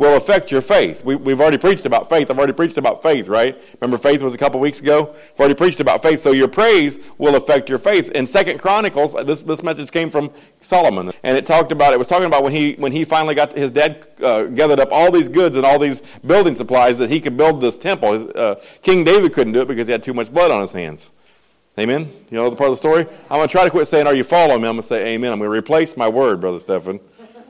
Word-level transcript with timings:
will 0.00 0.16
affect 0.16 0.50
your 0.50 0.62
faith. 0.62 1.04
We, 1.04 1.12
have 1.30 1.42
already 1.42 1.58
preached 1.58 1.84
about 1.84 2.08
faith. 2.08 2.30
I've 2.30 2.38
already 2.38 2.54
preached 2.54 2.78
about 2.78 3.02
faith, 3.02 3.28
right? 3.28 3.60
Remember, 3.82 3.98
faith 3.98 4.22
was 4.22 4.32
a 4.32 4.38
couple 4.38 4.58
weeks 4.58 4.80
ago. 4.80 5.14
I've 5.14 5.38
already 5.38 5.54
preached 5.54 5.78
about 5.78 6.02
faith. 6.02 6.20
So 6.20 6.32
your 6.32 6.48
praise 6.48 6.98
will 7.18 7.36
affect 7.36 7.68
your 7.68 7.76
faith. 7.76 8.10
In 8.12 8.26
Second 8.26 8.60
Chronicles, 8.60 9.14
this, 9.26 9.42
this 9.42 9.62
message 9.62 9.90
came 9.90 10.08
from 10.08 10.32
Solomon, 10.62 11.12
and 11.22 11.36
it 11.36 11.44
talked 11.44 11.70
about 11.70 11.92
it 11.92 11.98
was 11.98 12.08
talking 12.08 12.24
about 12.24 12.42
when 12.42 12.52
he 12.52 12.72
when 12.74 12.92
he 12.92 13.04
finally 13.04 13.34
got 13.34 13.52
his 13.52 13.72
dad 13.72 14.08
uh, 14.22 14.44
gathered 14.44 14.80
up 14.80 14.88
all 14.90 15.12
these 15.12 15.28
goods 15.28 15.58
and 15.58 15.66
all 15.66 15.78
these 15.78 16.02
building 16.26 16.54
supplies 16.54 16.96
that 16.96 17.10
he 17.10 17.20
could 17.20 17.36
build 17.36 17.60
this 17.60 17.76
temple. 17.76 18.30
Uh, 18.34 18.54
King 18.82 19.04
David 19.04 19.34
couldn't 19.34 19.52
do 19.52 19.60
it 19.60 19.68
because 19.68 19.86
he 19.86 19.92
had 19.92 20.02
too 20.02 20.14
much 20.14 20.32
blood 20.32 20.50
on 20.50 20.62
his 20.62 20.72
hands. 20.72 21.10
Amen. 21.78 22.10
You 22.30 22.38
know 22.38 22.48
the 22.48 22.56
part 22.56 22.70
of 22.70 22.76
the 22.76 22.78
story. 22.78 23.06
I'm 23.30 23.36
going 23.36 23.48
to 23.48 23.52
try 23.52 23.64
to 23.64 23.70
quit 23.70 23.86
saying, 23.86 24.06
"Are 24.06 24.14
you 24.14 24.24
following 24.24 24.62
me?" 24.62 24.68
I'm 24.68 24.76
going 24.76 24.82
to 24.82 24.88
say, 24.88 25.08
"Amen." 25.08 25.30
I'm 25.30 25.38
going 25.38 25.50
to 25.50 25.56
replace 25.56 25.94
my 25.94 26.08
word, 26.08 26.40
brother 26.40 26.58
Stephen 26.58 27.00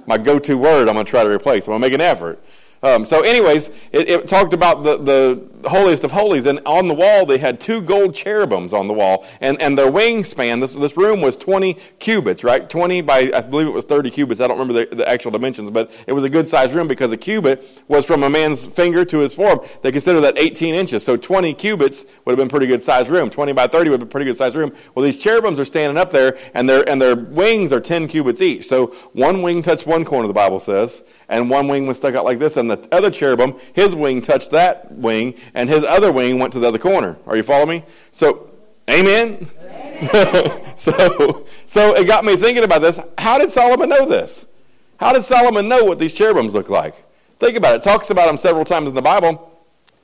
my 0.07 0.19
go-to 0.19 0.57
word 0.57 0.89
I'm 0.89 0.95
going 0.95 1.07
to 1.07 1.11
try 1.11 1.25
to 1.25 1.30
replace. 1.30 1.67
I'm 1.67 1.73
going 1.73 1.82
to 1.82 1.89
make 1.89 1.95
an 1.95 2.00
effort. 2.00 2.43
Um, 2.82 3.05
so, 3.05 3.21
anyways, 3.21 3.69
it, 3.93 4.09
it, 4.09 4.29
talked 4.29 4.54
about 4.54 4.82
the, 4.85 4.96
the 4.96 5.50
holiest 5.69 6.05
of 6.05 6.11
holies, 6.11 6.46
and 6.46 6.61
on 6.67 6.89
the 6.89 6.95
wall 6.95 7.27
they 7.27 7.39
had 7.39 7.61
two 7.61 7.81
gold 7.81 8.14
cherubims 8.14 8.73
on 8.73 8.89
the 8.89 8.95
wall, 8.95 9.27
and, 9.41 9.61
and 9.61 9.79
their 9.79 9.91
wingspan. 9.91 10.61
This 10.61 10.73
this 10.73 10.96
room 10.96 11.21
was 11.21 11.36
20 11.36 11.75
cubits, 11.99 12.45
right? 12.45 12.69
20 12.69 13.03
by 13.03 13.31
I 13.35 13.41
believe 13.41 13.67
it 13.67 13.73
was 13.73 13.85
30 13.85 14.11
cubits. 14.11 14.41
I 14.41 14.46
don't 14.46 14.59
remember 14.59 14.86
the, 14.86 14.96
the 14.96 15.09
actual 15.09 15.31
dimensions, 15.31 15.71
but 15.71 15.91
it 16.07 16.13
was 16.13 16.25
a 16.25 16.31
good 16.31 16.49
sized 16.49 16.73
room 16.73 16.89
because 16.89 17.13
a 17.13 17.17
cubit 17.17 17.67
was 17.89 18.07
from 18.07 18.23
a 18.23 18.31
man's 18.31 18.67
finger 18.67 19.05
to 19.05 19.19
his 19.19 19.35
forearm. 19.35 19.61
They 19.83 19.93
consider 19.93 20.21
that 20.23 20.39
18 20.39 20.75
inches, 20.75 21.05
so 21.05 21.17
20 21.17 21.55
cubits 21.55 22.05
would 22.25 22.33
have 22.33 22.39
been 22.39 22.49
a 22.49 22.50
pretty 22.50 22.67
good 22.67 22.83
sized 22.83 23.08
room. 23.08 23.31
20 23.31 23.53
by 23.53 23.67
30 23.67 23.91
would 23.91 24.00
have 24.00 24.00
been 24.00 24.08
a 24.08 24.11
pretty 24.11 24.27
good 24.27 24.36
sized 24.36 24.57
room. 24.57 24.72
Well, 24.95 25.05
these 25.05 25.22
cherubims 25.22 25.58
are 25.58 25.64
standing 25.64 25.97
up 25.97 26.11
there, 26.11 26.36
and 26.55 26.69
their 26.69 26.89
and 26.89 27.00
their 27.00 27.17
wings 27.17 27.72
are 27.72 27.81
10 27.81 28.08
cubits 28.08 28.41
each. 28.41 28.67
So 28.67 28.89
one 29.13 29.43
wing 29.43 29.63
touched 29.63 29.86
one 29.86 30.05
corner. 30.05 30.27
The 30.27 30.35
Bible 30.35 30.61
says 30.61 31.03
and 31.31 31.49
one 31.49 31.69
wing 31.69 31.86
was 31.86 31.97
stuck 31.97 32.14
out 32.14 32.25
like 32.25 32.39
this, 32.39 32.56
and 32.56 32.70
the 32.70 32.86
other 32.92 33.11
cherubim, 33.11 33.55
his 33.72 33.95
wing 33.95 34.20
touched 34.20 34.50
that 34.50 34.92
wing, 34.92 35.34
and 35.55 35.69
his 35.69 35.84
other 35.84 36.12
wing 36.12 36.39
went 36.39 36.52
to 36.52 36.58
the 36.61 36.69
other 36.69 36.78
corner. 36.78 37.19
Are 37.27 37.36
you 37.36 37.42
following 37.42 37.80
me? 37.80 37.84
So, 38.12 38.50
amen? 38.88 39.48
amen. 39.62 40.62
so, 40.77 41.47
so 41.66 41.94
it 41.94 42.06
got 42.06 42.24
me 42.24 42.36
thinking 42.36 42.64
about 42.64 42.83
this. 42.83 43.00
How 43.19 43.38
did 43.38 43.50
Solomon 43.50 43.89
know 43.89 44.06
this? 44.06 44.47
How 44.98 45.12
did 45.12 45.24
Solomon 45.24 45.69
know 45.69 45.84
what 45.84 45.98
these 45.98 46.12
cherubims 46.14 46.55
look 46.55 46.69
like? 46.69 46.94
Think 47.39 47.56
about 47.56 47.74
it. 47.74 47.77
It 47.77 47.83
talks 47.83 48.11
about 48.11 48.27
them 48.27 48.36
several 48.36 48.64
times 48.64 48.89
in 48.89 48.94
the 48.94 49.02
Bible. 49.02 49.49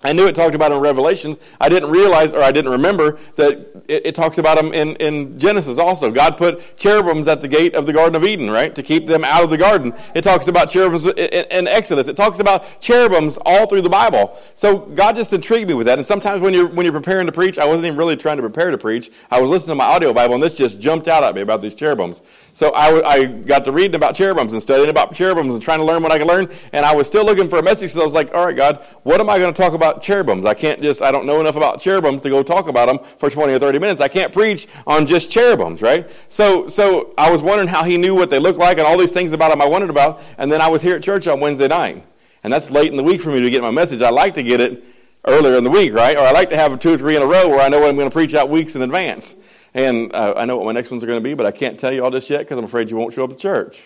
I 0.05 0.12
knew 0.12 0.27
it 0.27 0.34
talked 0.34 0.55
about 0.55 0.72
in 0.72 0.78
Revelation. 0.78 1.39
I 1.58 1.70
didn't 1.70 1.91
realize 1.91 2.34
or 2.34 2.42
I 2.42 2.52
didn't 2.52 2.70
remember 2.70 3.19
that 3.36 3.52
it, 3.89 4.06
it, 4.06 4.14
talks 4.14 4.36
about 4.36 4.56
them 4.56 4.75
in, 4.75 4.94
in 4.97 5.39
Genesis 5.39 5.78
also. 5.78 6.11
God 6.11 6.36
put 6.36 6.77
cherubims 6.77 7.27
at 7.28 7.41
the 7.41 7.48
gate 7.48 7.75
of 7.75 7.86
the 7.86 7.94
Garden 7.94 8.14
of 8.14 8.22
Eden, 8.22 8.50
right, 8.50 8.74
to 8.74 8.83
keep 8.83 9.06
them 9.06 9.24
out 9.24 9.42
of 9.42 9.48
the 9.48 9.56
garden. 9.56 9.94
It 10.14 10.22
talks 10.22 10.48
about 10.48 10.69
cherubims 10.69 11.06
in, 11.06 11.17
in 11.17 11.67
Exodus. 11.67 12.08
It 12.08 12.17
talks 12.17 12.41
about 12.41 12.78
cherubims 12.78 13.39
all 13.47 13.67
through 13.67 13.83
the 13.83 13.89
Bible. 13.89 14.39
So 14.55 14.78
God 14.78 15.17
just 15.17 15.33
intrigued 15.33 15.69
me 15.69 15.74
with 15.74 15.86
that. 15.86 15.98
And 15.98 16.06
sometimes 16.06 16.42
when 16.42 16.52
you're, 16.52 16.67
when 16.67 16.84
you're 16.84 16.92
preparing 16.92 17.24
to 17.27 17.33
preach, 17.33 17.58
I 17.58 17.64
wasn't 17.64 17.86
even 17.86 17.98
really 17.98 18.17
trying 18.17 18.36
to 18.36 18.42
prepare 18.42 18.70
to 18.70 18.78
preach. 18.78 19.11
I 19.30 19.41
was 19.41 19.48
listening 19.48 19.72
to 19.72 19.74
my 19.77 19.86
audio 19.86 20.12
Bible, 20.12 20.34
and 20.34 20.42
this 20.42 20.55
just 20.55 20.78
jumped 20.78 21.08
out 21.08 21.24
at 21.24 21.34
me 21.34 21.41
about 21.41 21.62
these 21.62 21.74
cherubims. 21.74 22.22
So 22.57 22.71
I, 22.71 23.07
I 23.07 23.27
got 23.27 23.67
to 23.67 23.71
reading 23.71 23.97
about 23.97 24.15
cherubims 24.15 24.55
and 24.55 24.62
studying 24.62 24.89
about 24.89 25.15
cherubims 25.15 25.53
and 25.53 25.62
trying 25.62 25.79
to 25.79 25.85
learn 25.85 26.03
what 26.03 26.11
I 26.11 26.17
could 26.17 26.27
learn. 26.27 26.51
And 26.73 26.87
I 26.87 26.95
was 26.95 27.07
still 27.07 27.23
looking 27.23 27.51
for 27.51 27.59
a 27.59 27.63
message. 27.63 27.93
So 27.93 28.01
I 28.01 28.05
was 28.07 28.15
like, 28.15 28.33
all 28.33 28.47
right, 28.47 28.57
God, 28.57 28.83
what 29.03 29.21
am 29.21 29.29
I 29.29 29.39
going 29.39 29.53
to 29.53 29.63
talk 29.63 29.75
about 29.75 30.01
cherubims? 30.01 30.47
I 30.47 30.55
can't 30.55 30.81
just, 30.81 31.03
I 31.03 31.13
don't 31.13 31.27
know 31.27 31.39
enough 31.39 31.57
about 31.57 31.81
cherubims 31.81 32.23
to 32.23 32.31
go 32.31 32.43
talk 32.43 32.69
about 32.69 32.87
them 32.87 32.98
for 33.19 33.29
20 33.29 33.53
or 33.53 33.59
30 33.59 33.79
minutes. 33.79 34.01
I 34.01 34.09
can't 34.09 34.33
preach 34.33 34.69
on 34.87 35.07
just 35.07 35.31
cherubims, 35.31 35.83
right? 35.83 36.09
So, 36.31 36.67
so 36.67 37.13
I 37.19 37.31
was 37.31 37.43
wondering 37.43 37.69
how 37.69 37.85
he 37.85 37.98
knew 37.98 38.15
what 38.15 38.31
they 38.31 38.39
looked 38.39 38.59
like 38.59 38.79
and 38.79 38.87
all 38.87 38.97
these 38.97 39.13
things 39.13 39.35
about 39.35 39.51
them 39.51 39.61
I 39.61 39.67
wondered 39.67 39.91
about. 39.91 40.23
And 40.39 40.51
then 40.51 40.63
I 40.63 40.69
was 40.69 40.81
here 40.81 40.97
at 40.97 41.03
church 41.03 41.27
on 41.27 41.41
Wednesday 41.41 41.69
night. 41.69 42.07
And 42.43 42.51
that's 42.51 42.70
late 42.70 42.91
in 42.91 42.97
the 42.97 43.05
week 43.05 43.20
for 43.20 43.29
me 43.29 43.43
to 43.43 43.51
get 43.51 43.61
my 43.61 43.70
message. 43.70 44.01
I 44.01 44.09
like 44.09 44.33
to 44.33 44.43
get 44.43 44.63
it 44.63 44.83
earlier 45.27 45.59
in 45.59 45.65
the 45.65 45.69
week, 45.69 45.93
right? 45.93 46.17
Or 46.17 46.23
I 46.23 46.31
like 46.31 46.48
to 46.48 46.57
have 46.57 46.81
two 46.81 46.95
or 46.95 46.97
three 46.97 47.17
in 47.17 47.23
a 47.23 47.27
row 47.27 47.51
where 47.51 47.61
I 47.61 47.69
know 47.69 47.81
what 47.81 47.91
I'm 47.91 47.97
going 47.97 48.09
to 48.09 48.15
preach 48.15 48.33
out 48.33 48.48
weeks 48.48 48.77
in 48.77 48.81
advance. 48.81 49.37
And 49.77 50.11
uh, 50.15 50.33
I 50.39 50.47
know 50.47 50.57
what 50.57 50.64
my 50.64 50.73
next 50.73 50.91
ones 50.91 51.03
are 51.03 51.07
going 51.07 51.19
to 51.19 51.23
be, 51.23 51.35
but 51.35 51.45
I 51.45 51.51
can't 51.51 51.79
tell 51.79 51.92
you 51.92 52.03
all 52.03 52.11
this 52.11 52.31
yet 52.31 52.39
because 52.39 52.57
I'm 52.57 52.64
afraid 52.64 52.89
you 52.89 52.97
won't 52.97 53.13
show 53.13 53.25
up 53.25 53.31
to 53.31 53.37
church. 53.37 53.83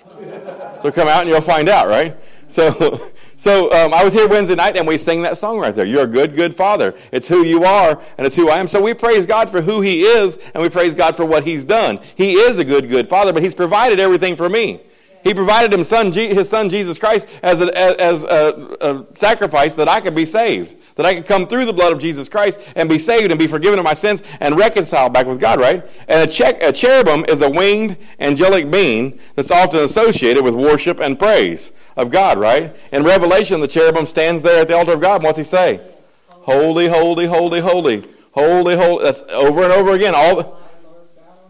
so 0.83 0.93
come 0.93 1.09
out 1.09 1.23
and 1.23 1.29
you'll 1.29 1.41
find 1.41 1.69
out, 1.69 1.89
right? 1.89 2.17
So, 2.47 3.11
so 3.37 3.73
um, 3.73 3.93
I 3.93 4.05
was 4.05 4.15
here 4.15 4.29
Wednesday 4.29 4.55
night 4.55 4.77
and 4.77 4.87
we 4.87 4.97
sang 4.97 5.23
that 5.23 5.37
song 5.37 5.59
right 5.59 5.75
there. 5.75 5.85
You're 5.85 6.05
a 6.05 6.07
good, 6.07 6.37
good 6.37 6.55
father. 6.55 6.95
It's 7.11 7.27
who 7.27 7.45
you 7.45 7.65
are 7.65 8.01
and 8.19 8.25
it's 8.25 8.37
who 8.37 8.51
I 8.51 8.59
am. 8.59 8.69
So 8.69 8.81
we 8.81 8.95
praise 8.95 9.27
God 9.27 9.51
for 9.51 9.61
who 9.61 9.81
He 9.81 10.03
is 10.03 10.39
and 10.55 10.63
we 10.63 10.69
praise 10.69 10.95
God 10.95 11.17
for 11.17 11.25
what 11.25 11.43
He's 11.43 11.65
done. 11.65 11.99
He 12.15 12.35
is 12.35 12.61
a 12.61 12.65
good, 12.65 12.89
good 12.89 13.09
father, 13.09 13.33
but 13.33 13.43
He's 13.43 13.57
provided 13.57 13.99
everything 13.99 14.37
for 14.37 14.49
me. 14.49 14.83
He 15.25 15.35
provided 15.35 15.75
him 15.75 15.85
son, 15.85 16.13
his 16.13 16.49
son 16.49 16.71
Jesus 16.71 16.97
Christ 16.97 17.27
as 17.43 17.61
a, 17.61 18.01
as 18.01 18.23
a, 18.23 18.77
a 18.81 19.07
sacrifice 19.15 19.75
that 19.75 19.87
I 19.87 20.01
could 20.01 20.15
be 20.15 20.25
saved 20.25 20.80
that 20.97 21.07
I 21.07 21.15
could 21.15 21.27
come 21.27 21.47
through 21.47 21.65
the 21.65 21.73
blood 21.73 21.93
of 21.93 21.99
Jesus 21.99 22.29
Christ 22.29 22.61
and 22.77 22.89
be 22.89 22.99
saved 22.99 23.31
and 23.31 23.39
be 23.39 23.47
forgiven 23.47 23.79
of 23.79 23.85
my 23.85 23.95
sins 23.95 24.23
and 24.41 24.57
reconciled 24.57 25.13
back 25.13 25.27
with 25.27 25.41
God, 25.41 25.61
right? 25.61 25.89
And 26.09 26.29
a, 26.29 26.33
che- 26.33 26.59
a 26.61 26.73
cherubim 26.73 27.25
is 27.29 27.43
a 27.43 27.51
winged 27.51 27.97
angelic 28.19 28.71
being 28.71 29.19
that's 29.35 29.51
often 29.51 29.81
associated 29.81 30.45
with 30.45 30.55
worship 30.55 31.01
and 31.01 31.19
praise 31.19 31.73
of 31.97 32.11
God, 32.11 32.39
right? 32.39 32.75
In 32.93 33.05
Revelation, 33.05 33.61
the 33.61 33.69
cherubim 33.69 34.07
stands 34.07 34.43
there 34.43 34.63
at 34.63 34.69
the 34.69 34.77
altar 34.77 34.93
of 34.93 35.01
God. 35.01 35.17
And 35.17 35.25
what's 35.25 35.39
he 35.39 35.45
say? 35.45 35.81
Holy, 36.29 36.89
holy, 36.89 37.27
holy, 37.27 37.61
holy, 37.61 38.05
holy, 38.33 38.77
holy. 38.77 39.05
That's 39.05 39.23
over 39.29 39.63
and 39.63 39.73
over 39.73 39.93
again. 39.93 40.15
All 40.15 40.59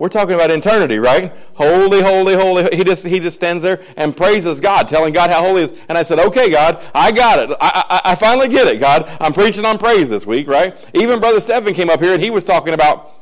we're 0.01 0.09
talking 0.09 0.35
about 0.35 0.51
eternity, 0.51 0.99
right? 0.99 1.37
Holy, 1.53 2.01
holy, 2.01 2.35
holy. 2.35 2.75
He 2.75 2.85
just, 2.85 3.05
he 3.05 3.21
just 3.21 3.37
stands 3.37 3.63
there 3.63 3.83
and 3.99 4.17
praises 4.17 4.59
God, 4.59 4.89
telling 4.89 5.13
God 5.13 5.29
how 5.29 5.43
holy 5.43 5.65
is. 5.65 5.75
And 5.91 5.99
I 5.99 6.05
said, 6.05 6.19
okay, 6.19 6.49
God, 6.51 6.83
I 6.95 7.13
got 7.13 7.39
it. 7.39 7.55
I, 7.61 7.85
I, 7.91 8.13
I 8.13 8.15
finally 8.15 8.49
get 8.49 8.67
it, 8.67 8.81
God. 8.81 9.15
I'm 9.21 9.35
preaching 9.35 9.67
on 9.67 9.77
praise 9.77 10.09
this 10.09 10.25
week, 10.25 10.49
right? 10.49 10.75
Even 10.95 11.21
Brother 11.21 11.39
Stephen 11.39 11.75
came 11.75 11.91
up 11.91 12.01
here 12.01 12.15
and 12.15 12.23
he 12.23 12.31
was 12.31 12.47
talking 12.47 12.73
about, 12.73 13.13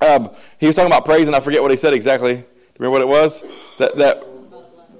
um, 0.00 0.30
he 0.58 0.66
was 0.66 0.74
talking 0.74 0.90
about 0.90 1.04
praise 1.04 1.26
and 1.26 1.36
I 1.36 1.40
forget 1.40 1.60
what 1.60 1.70
he 1.70 1.76
said 1.76 1.92
exactly. 1.92 2.42
Remember 2.78 2.90
what 2.90 3.02
it 3.02 3.08
was? 3.08 3.44
That, 3.76 3.94
that 3.96 4.24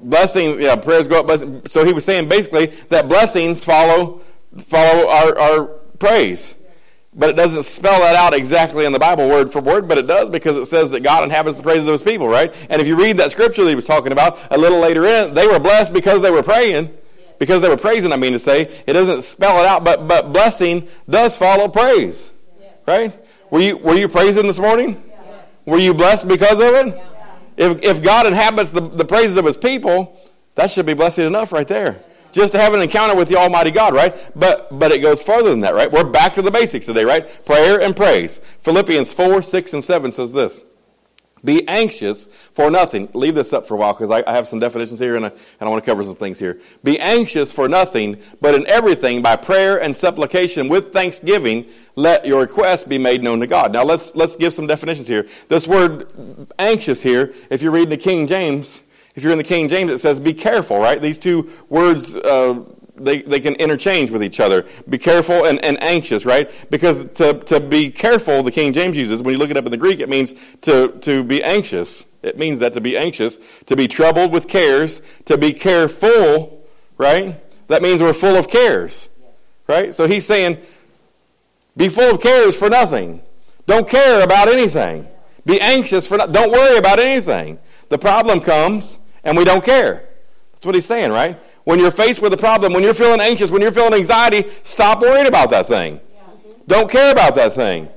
blessing, 0.03 0.61
yeah, 0.61 0.77
prayers 0.77 1.09
go 1.09 1.21
up. 1.21 1.27
Blessing. 1.27 1.63
So 1.69 1.87
he 1.87 1.95
was 1.95 2.05
saying 2.05 2.29
basically 2.29 2.67
that 2.91 3.09
blessings 3.09 3.65
follow, 3.65 4.21
follow 4.59 5.09
our, 5.09 5.39
our 5.39 5.65
praise 5.99 6.55
but 7.15 7.31
it 7.31 7.37
doesn't 7.37 7.63
spell 7.63 8.01
that 8.01 8.17
out 8.17 8.35
exactly 8.35 8.85
in 8.85 8.93
the 8.93 8.99
Bible 8.99 9.29
word 9.29 9.53
for 9.53 9.61
word, 9.61 9.87
but 9.87 9.99
it 9.99 10.07
does 10.07 10.31
because 10.31 10.57
it 10.57 10.67
says 10.67 10.91
that 10.91 11.01
God 11.01 11.23
inhabits 11.23 11.57
the 11.57 11.63
praises 11.63 11.87
of 11.87 11.93
his 11.93 12.03
people, 12.03 12.29
right? 12.29 12.53
And 12.69 12.83
if 12.83 12.89
you 12.89 12.97
read 12.97 13.19
that 13.19 13.31
scripture 13.31 13.63
that 13.63 13.71
he 13.71 13.77
was 13.77 13.87
talking 13.87 14.11
about 14.11 14.39
a 14.51 14.59
little 14.59 14.81
later 14.81 15.07
in, 15.07 15.33
they 15.33 15.47
were 15.47 15.61
blessed 15.61 15.93
because 15.93 16.23
they 16.23 16.31
were 16.31 16.43
praying. 16.43 16.93
Because 17.39 17.63
they 17.63 17.69
were 17.69 17.77
praising, 17.77 18.13
I 18.13 18.17
mean 18.17 18.33
to 18.33 18.39
say. 18.39 18.63
It 18.87 18.93
doesn't 18.93 19.23
spell 19.23 19.61
it 19.61 19.67
out, 19.67 19.85
but, 19.85 20.07
but 20.09 20.33
blessing 20.33 20.89
does 21.09 21.37
follow 21.37 21.69
praise. 21.69 22.31
Right? 22.87 23.13
Were 23.51 23.61
you, 23.61 23.77
were 23.77 23.95
you 23.95 24.09
praising 24.09 24.47
this 24.47 24.59
morning? 24.59 25.03
Were 25.67 25.79
you 25.79 25.95
blessed 25.95 26.29
because 26.29 26.61
of 26.61 26.75
it? 26.75 27.01
If, 27.57 27.83
if 27.83 28.03
God 28.03 28.27
inhabits 28.27 28.71
the, 28.71 28.89
the 28.89 29.05
praises 29.05 29.37
of 29.37 29.45
his 29.45 29.57
people, 29.57 30.21
that 30.57 30.71
should 30.71 30.87
be 30.87 30.95
blessing 30.95 31.27
enough 31.27 31.53
right 31.53 31.67
there 31.67 32.03
just 32.35 32.53
to 32.53 32.59
have 32.59 32.75
an 32.75 32.83
encounter 32.83 33.15
with 33.15 33.29
the 33.29 33.37
Almighty 33.37 33.71
God, 33.71 33.95
right? 33.95 34.15
But 34.39 34.79
but 34.79 34.93
it 34.93 34.99
goes 34.99 35.23
further 35.23 35.51
than 35.51 35.61
that, 35.61 35.75
right? 35.75 35.91
We're 35.91 36.05
back 36.05 36.35
to 36.35 36.43
the 36.43 36.51
basics 36.51 36.85
today, 36.85 37.05
right? 37.05 37.45
Prayer 37.47 37.81
and 37.81 37.97
praise. 37.97 38.41
Philippians 38.61 39.13
4, 39.13 39.41
6, 39.41 39.73
and 39.73 39.85
7 39.85 40.13
says 40.13 40.33
this. 40.33 40.63
Be 41.45 41.69
anxious 41.69 42.25
for 42.55 42.71
nothing. 42.71 43.09
Leave 43.13 43.35
this 43.35 43.53
up 43.53 43.69
for 43.69 43.75
a 43.75 43.77
while 43.77 43.93
because 43.93 44.11
I, 44.11 44.25
I, 44.27 44.35
have 44.35 44.49
some 44.49 44.61
definitions 44.61 44.99
here 44.99 45.15
and 45.15 45.27
I, 45.27 45.29
and 45.29 45.41
I 45.61 45.69
want 45.69 45.85
to 45.85 45.91
cover 45.91 46.03
some 46.03 46.17
things 46.17 46.39
here. 46.39 46.59
Be 46.83 46.99
anxious 46.99 47.53
for 47.53 47.69
nothing, 47.69 48.19
but 48.41 48.55
in 48.55 48.67
everything 48.67 49.21
by 49.21 49.37
prayer 49.37 49.81
and 49.81 49.95
supplication 49.95 50.71
with 50.71 50.91
thanksgiving, 50.91 51.67
let 51.97 52.27
your 52.27 52.41
requests 52.41 52.85
be 52.85 52.97
made 52.97 53.23
known 53.23 53.41
to 53.41 53.47
God. 53.47 53.75
Now 53.75 53.85
let's 53.85 54.17
let's 54.17 54.37
give 54.37 54.55
some 54.55 54.67
definitions 54.67 55.07
here. 55.07 55.27
This 55.49 55.69
word 55.69 56.49
anxious 56.59 57.03
here, 57.03 57.35
if 57.51 57.61
you're 57.61 57.73
reading 57.73 57.91
the 57.91 57.99
King 57.99 58.27
James, 58.27 58.81
if 59.15 59.23
you're 59.23 59.33
in 59.33 59.39
the 59.39 59.45
King 59.45 59.69
James, 59.69 59.91
it 59.91 59.99
says 59.99 60.19
be 60.19 60.35
careful, 60.35 60.79
right? 60.79 61.01
These 61.01 61.19
two 61.19 61.51
words, 61.69 62.15
uh, 62.15 62.65
they, 62.97 63.23
they 63.23 63.41
can 63.41 63.55
interchange 63.57 64.11
with 64.11 64.23
each 64.23 64.41
other. 64.41 64.67
Be 64.89 64.99
careful 64.99 65.45
and, 65.45 65.65
and 65.65 65.81
anxious, 65.83 66.25
right? 66.25 66.51
Because 66.71 67.05
to, 67.15 67.35
to 67.45 67.61
be 67.61 67.91
careful, 67.91 68.43
the 68.43 68.51
King 68.51 68.73
James 68.73 68.97
uses, 68.97 69.23
when 69.23 69.33
you 69.33 69.39
look 69.39 69.51
it 69.51 69.57
up 69.57 69.67
in 69.67 69.71
the 69.71 69.77
Greek, 69.77 70.01
it 70.01 70.09
means 70.09 70.35
to, 70.63 70.89
to 71.03 71.23
be 71.23 71.43
anxious. 71.43 72.05
It 72.23 72.39
means 72.39 72.61
that 72.61 72.75
to 72.75 72.81
be 72.81 72.97
anxious, 72.97 73.39
to 73.67 73.77
be 73.77 73.87
troubled 73.87 74.33
with 74.33 74.49
cares, 74.49 75.03
to 75.27 75.37
be 75.37 75.53
careful, 75.53 76.65
right? 76.97 77.41
That 77.69 77.83
means 77.83 78.01
we're 78.01 78.15
full 78.15 78.37
of 78.37 78.49
cares, 78.49 79.09
right? 79.69 79.95
So 79.95 80.09
he's 80.09 80.27
saying, 80.27 80.59
be 81.77 81.89
full 81.89 82.15
of 82.15 82.21
cares 82.21 82.57
for 82.57 82.71
nothing. 82.71 83.23
Don't 83.67 83.89
care 83.89 84.23
about 84.23 84.49
anything. 84.49 85.07
Be 85.45 85.61
anxious 85.61 86.07
for 86.07 86.17
no- 86.17 86.27
don't 86.27 86.51
worry 86.51 86.79
about 86.79 86.99
anything. 86.99 87.59
The 87.89 87.99
problem 87.99 88.41
comes 88.41 88.99
and 89.25 89.37
we 89.37 89.45
don't 89.45 89.65
care. 89.65 90.05
That's 90.53 90.67
what 90.67 90.75
he's 90.75 90.87
saying, 90.87 91.13
right? 91.13 91.39
When 91.65 91.79
you're 91.79 91.91
faced 91.91 92.23
with 92.23 92.33
a 92.33 92.37
problem, 92.37 92.73
when 92.73 92.83
you're 92.83 92.95
feeling 92.95 93.21
anxious, 93.21 93.51
when 93.51 93.63
you're 93.63 93.73
feeling 93.73 93.95
anxiety, 93.95 94.51
stop 94.63 95.01
worrying 95.01 95.27
about 95.27 95.51
that 95.51 95.67
thing. 95.67 96.01
Don't 96.67 96.91
care 96.91 97.13
about 97.13 97.35
that 97.35 97.55
thing. 97.55 97.89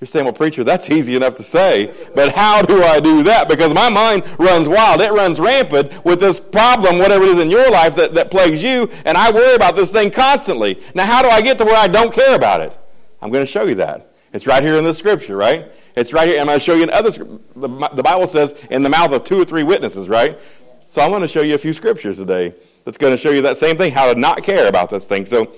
You're 0.00 0.08
saying, 0.08 0.26
well, 0.26 0.34
preacher, 0.34 0.64
that's 0.64 0.90
easy 0.90 1.16
enough 1.16 1.36
to 1.36 1.42
say, 1.42 1.92
but 2.14 2.34
how 2.34 2.62
do 2.62 2.82
I 2.82 3.00
do 3.00 3.22
that? 3.22 3.48
Because 3.48 3.72
my 3.72 3.88
mind 3.88 4.24
runs 4.38 4.68
wild. 4.68 5.00
It 5.00 5.12
runs 5.12 5.40
rampant 5.40 6.04
with 6.04 6.20
this 6.20 6.40
problem, 6.40 6.98
whatever 6.98 7.24
it 7.24 7.30
is 7.30 7.38
in 7.38 7.50
your 7.50 7.70
life 7.70 7.96
that, 7.96 8.12
that 8.14 8.30
plagues 8.30 8.62
you, 8.62 8.90
and 9.06 9.16
I 9.16 9.30
worry 9.30 9.54
about 9.54 9.76
this 9.76 9.90
thing 9.90 10.10
constantly. 10.10 10.80
Now, 10.94 11.06
how 11.06 11.22
do 11.22 11.28
I 11.28 11.40
get 11.40 11.58
to 11.58 11.64
where 11.64 11.76
I 11.76 11.86
don't 11.86 12.12
care 12.12 12.34
about 12.34 12.60
it? 12.60 12.76
I'm 13.22 13.30
going 13.30 13.46
to 13.46 13.50
show 13.50 13.64
you 13.64 13.76
that. 13.76 14.14
It's 14.34 14.46
right 14.46 14.62
here 14.62 14.76
in 14.76 14.84
the 14.84 14.92
scripture, 14.92 15.36
right? 15.36 15.70
It's 15.96 16.12
right 16.12 16.28
here. 16.28 16.40
I'm 16.40 16.46
going 16.46 16.58
to 16.58 16.64
show 16.64 16.74
you 16.74 16.82
in 16.82 16.90
other 16.90 17.10
the, 17.10 17.88
the 17.94 18.02
Bible 18.02 18.26
says 18.26 18.54
in 18.68 18.82
the 18.82 18.90
mouth 18.90 19.12
of 19.12 19.24
two 19.24 19.40
or 19.40 19.44
three 19.44 19.62
witnesses, 19.62 20.08
right? 20.08 20.38
So 20.94 21.02
I 21.02 21.08
want 21.08 21.22
to 21.22 21.28
show 21.28 21.40
you 21.40 21.56
a 21.56 21.58
few 21.58 21.74
scriptures 21.74 22.18
today 22.18 22.54
that's 22.84 22.98
going 22.98 23.12
to 23.12 23.16
show 23.16 23.32
you 23.32 23.42
that 23.42 23.56
same 23.56 23.76
thing, 23.76 23.90
how 23.90 24.14
to 24.14 24.16
not 24.16 24.44
care 24.44 24.68
about 24.68 24.90
this 24.90 25.04
thing. 25.04 25.26
So 25.26 25.52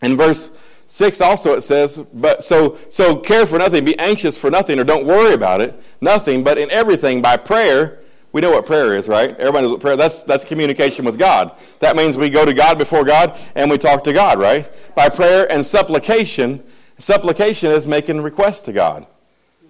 in 0.00 0.16
verse 0.16 0.52
6 0.86 1.20
also 1.20 1.54
it 1.54 1.62
says, 1.62 1.98
but 2.14 2.44
so 2.44 2.78
so 2.88 3.16
care 3.16 3.46
for 3.46 3.58
nothing, 3.58 3.84
be 3.84 3.98
anxious 3.98 4.38
for 4.38 4.48
nothing, 4.48 4.78
or 4.78 4.84
don't 4.84 5.06
worry 5.06 5.34
about 5.34 5.60
it, 5.60 5.74
nothing, 6.00 6.44
but 6.44 6.56
in 6.56 6.70
everything 6.70 7.20
by 7.20 7.36
prayer. 7.36 7.98
We 8.30 8.40
know 8.42 8.52
what 8.52 8.64
prayer 8.64 8.96
is, 8.96 9.08
right? 9.08 9.30
Everybody 9.30 9.64
knows 9.64 9.72
what 9.72 9.80
prayer. 9.80 9.96
That's 9.96 10.22
that's 10.22 10.44
communication 10.44 11.04
with 11.04 11.18
God. 11.18 11.50
That 11.80 11.96
means 11.96 12.16
we 12.16 12.30
go 12.30 12.44
to 12.44 12.54
God 12.54 12.78
before 12.78 13.04
God 13.04 13.36
and 13.56 13.68
we 13.72 13.76
talk 13.76 14.04
to 14.04 14.12
God, 14.12 14.38
right? 14.38 14.72
By 14.94 15.08
prayer 15.08 15.50
and 15.50 15.66
supplication. 15.66 16.62
Supplication 16.96 17.72
is 17.72 17.88
making 17.88 18.22
requests 18.22 18.60
to 18.66 18.72
God. 18.72 19.08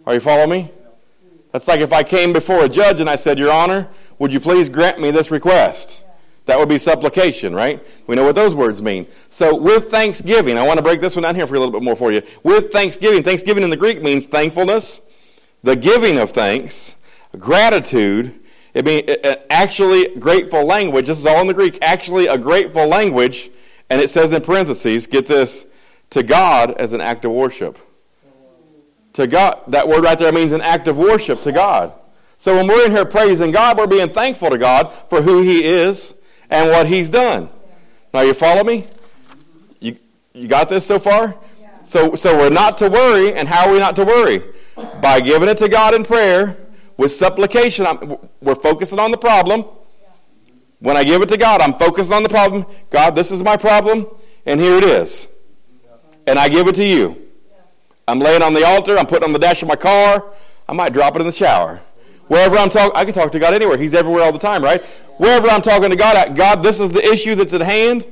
Are 0.04 0.12
you 0.12 0.20
following 0.20 0.50
me? 0.50 0.70
That's 1.52 1.66
like 1.66 1.80
if 1.80 1.92
I 1.92 2.02
came 2.02 2.32
before 2.32 2.64
a 2.64 2.68
judge 2.68 3.00
and 3.00 3.10
I 3.10 3.16
said, 3.16 3.38
Your 3.38 3.50
Honor, 3.50 3.88
would 4.20 4.32
you 4.32 4.38
please 4.38 4.68
grant 4.68 5.00
me 5.00 5.10
this 5.10 5.30
request? 5.30 6.04
That 6.44 6.58
would 6.58 6.68
be 6.68 6.78
supplication, 6.78 7.54
right? 7.54 7.84
We 8.06 8.16
know 8.16 8.24
what 8.24 8.34
those 8.34 8.54
words 8.54 8.82
mean. 8.82 9.06
So, 9.30 9.56
with 9.56 9.90
thanksgiving, 9.90 10.58
I 10.58 10.66
want 10.66 10.78
to 10.78 10.82
break 10.82 11.00
this 11.00 11.16
one 11.16 11.22
down 11.22 11.34
here 11.34 11.46
for 11.46 11.54
a 11.54 11.58
little 11.58 11.72
bit 11.72 11.82
more 11.82 11.96
for 11.96 12.12
you. 12.12 12.22
With 12.42 12.70
thanksgiving, 12.70 13.22
thanksgiving 13.22 13.64
in 13.64 13.70
the 13.70 13.76
Greek 13.76 14.02
means 14.02 14.26
thankfulness, 14.26 15.00
the 15.62 15.74
giving 15.74 16.18
of 16.18 16.30
thanks, 16.30 16.94
gratitude. 17.38 18.38
It 18.74 18.84
means 18.84 19.10
actually 19.48 20.14
grateful 20.16 20.64
language. 20.64 21.06
This 21.06 21.18
is 21.18 21.26
all 21.26 21.40
in 21.40 21.46
the 21.46 21.54
Greek. 21.54 21.78
Actually, 21.82 22.26
a 22.26 22.36
grateful 22.36 22.86
language, 22.86 23.50
and 23.88 24.00
it 24.00 24.10
says 24.10 24.32
in 24.32 24.42
parentheses, 24.42 25.06
get 25.06 25.26
this, 25.26 25.66
to 26.10 26.22
God 26.22 26.72
as 26.72 26.92
an 26.92 27.00
act 27.00 27.24
of 27.24 27.32
worship. 27.32 27.78
To 29.14 29.26
God, 29.26 29.62
that 29.68 29.88
word 29.88 30.04
right 30.04 30.18
there 30.18 30.32
means 30.32 30.52
an 30.52 30.60
act 30.60 30.88
of 30.88 30.98
worship 30.98 31.42
to 31.42 31.52
God. 31.52 31.94
So 32.40 32.56
when 32.56 32.66
we're 32.68 32.86
in 32.86 32.92
here 32.92 33.04
praising 33.04 33.50
God, 33.50 33.76
we're 33.76 33.86
being 33.86 34.08
thankful 34.08 34.48
to 34.48 34.56
God 34.56 34.94
for 35.10 35.20
who 35.20 35.42
He 35.42 35.62
is 35.62 36.14
and 36.48 36.70
what 36.70 36.86
he's 36.86 37.10
done. 37.10 37.50
Now, 38.14 38.22
you 38.22 38.32
follow 38.32 38.64
me? 38.64 38.86
You, 39.78 39.98
you 40.32 40.48
got 40.48 40.70
this 40.70 40.86
so 40.86 40.98
far? 40.98 41.36
So, 41.84 42.14
so 42.14 42.34
we're 42.34 42.48
not 42.48 42.78
to 42.78 42.88
worry, 42.88 43.34
and 43.34 43.46
how 43.46 43.68
are 43.68 43.72
we 43.74 43.78
not 43.78 43.94
to 43.96 44.06
worry? 44.06 44.42
By 45.02 45.20
giving 45.20 45.50
it 45.50 45.58
to 45.58 45.68
God 45.68 45.92
in 45.92 46.02
prayer 46.02 46.56
with 46.96 47.12
supplication. 47.12 47.86
I'm, 47.86 48.16
we're 48.40 48.54
focusing 48.54 48.98
on 48.98 49.10
the 49.10 49.18
problem. 49.18 49.66
When 50.78 50.96
I 50.96 51.04
give 51.04 51.20
it 51.20 51.28
to 51.28 51.36
God, 51.36 51.60
I'm 51.60 51.74
focusing 51.74 52.14
on 52.14 52.22
the 52.22 52.30
problem. 52.30 52.64
God, 52.88 53.14
this 53.14 53.30
is 53.30 53.42
my 53.42 53.58
problem, 53.58 54.06
and 54.46 54.58
here 54.58 54.76
it 54.76 54.84
is. 54.84 55.28
And 56.26 56.38
I 56.38 56.48
give 56.48 56.68
it 56.68 56.74
to 56.76 56.86
you. 56.86 57.20
I'm 58.08 58.18
laying 58.18 58.40
on 58.40 58.54
the 58.54 58.64
altar. 58.64 58.96
I'm 58.96 59.06
putting 59.06 59.24
on 59.24 59.34
the 59.34 59.38
dash 59.38 59.60
of 59.60 59.68
my 59.68 59.76
car. 59.76 60.32
I 60.66 60.72
might 60.72 60.94
drop 60.94 61.16
it 61.16 61.20
in 61.20 61.26
the 61.26 61.32
shower. 61.32 61.82
Wherever 62.30 62.56
I'm 62.56 62.70
talking, 62.70 62.92
I 62.94 63.04
can 63.04 63.12
talk 63.12 63.32
to 63.32 63.40
God 63.40 63.54
anywhere. 63.54 63.76
He's 63.76 63.92
everywhere 63.92 64.22
all 64.22 64.32
the 64.32 64.38
time, 64.38 64.62
right? 64.62 64.84
wherever 65.20 65.48
I'm 65.48 65.60
talking 65.60 65.90
to 65.90 65.96
God, 65.96 66.34
God, 66.34 66.62
this 66.62 66.80
is 66.80 66.90
the 66.90 67.04
issue 67.04 67.34
that's 67.34 67.52
at 67.52 67.60
hand, 67.60 68.06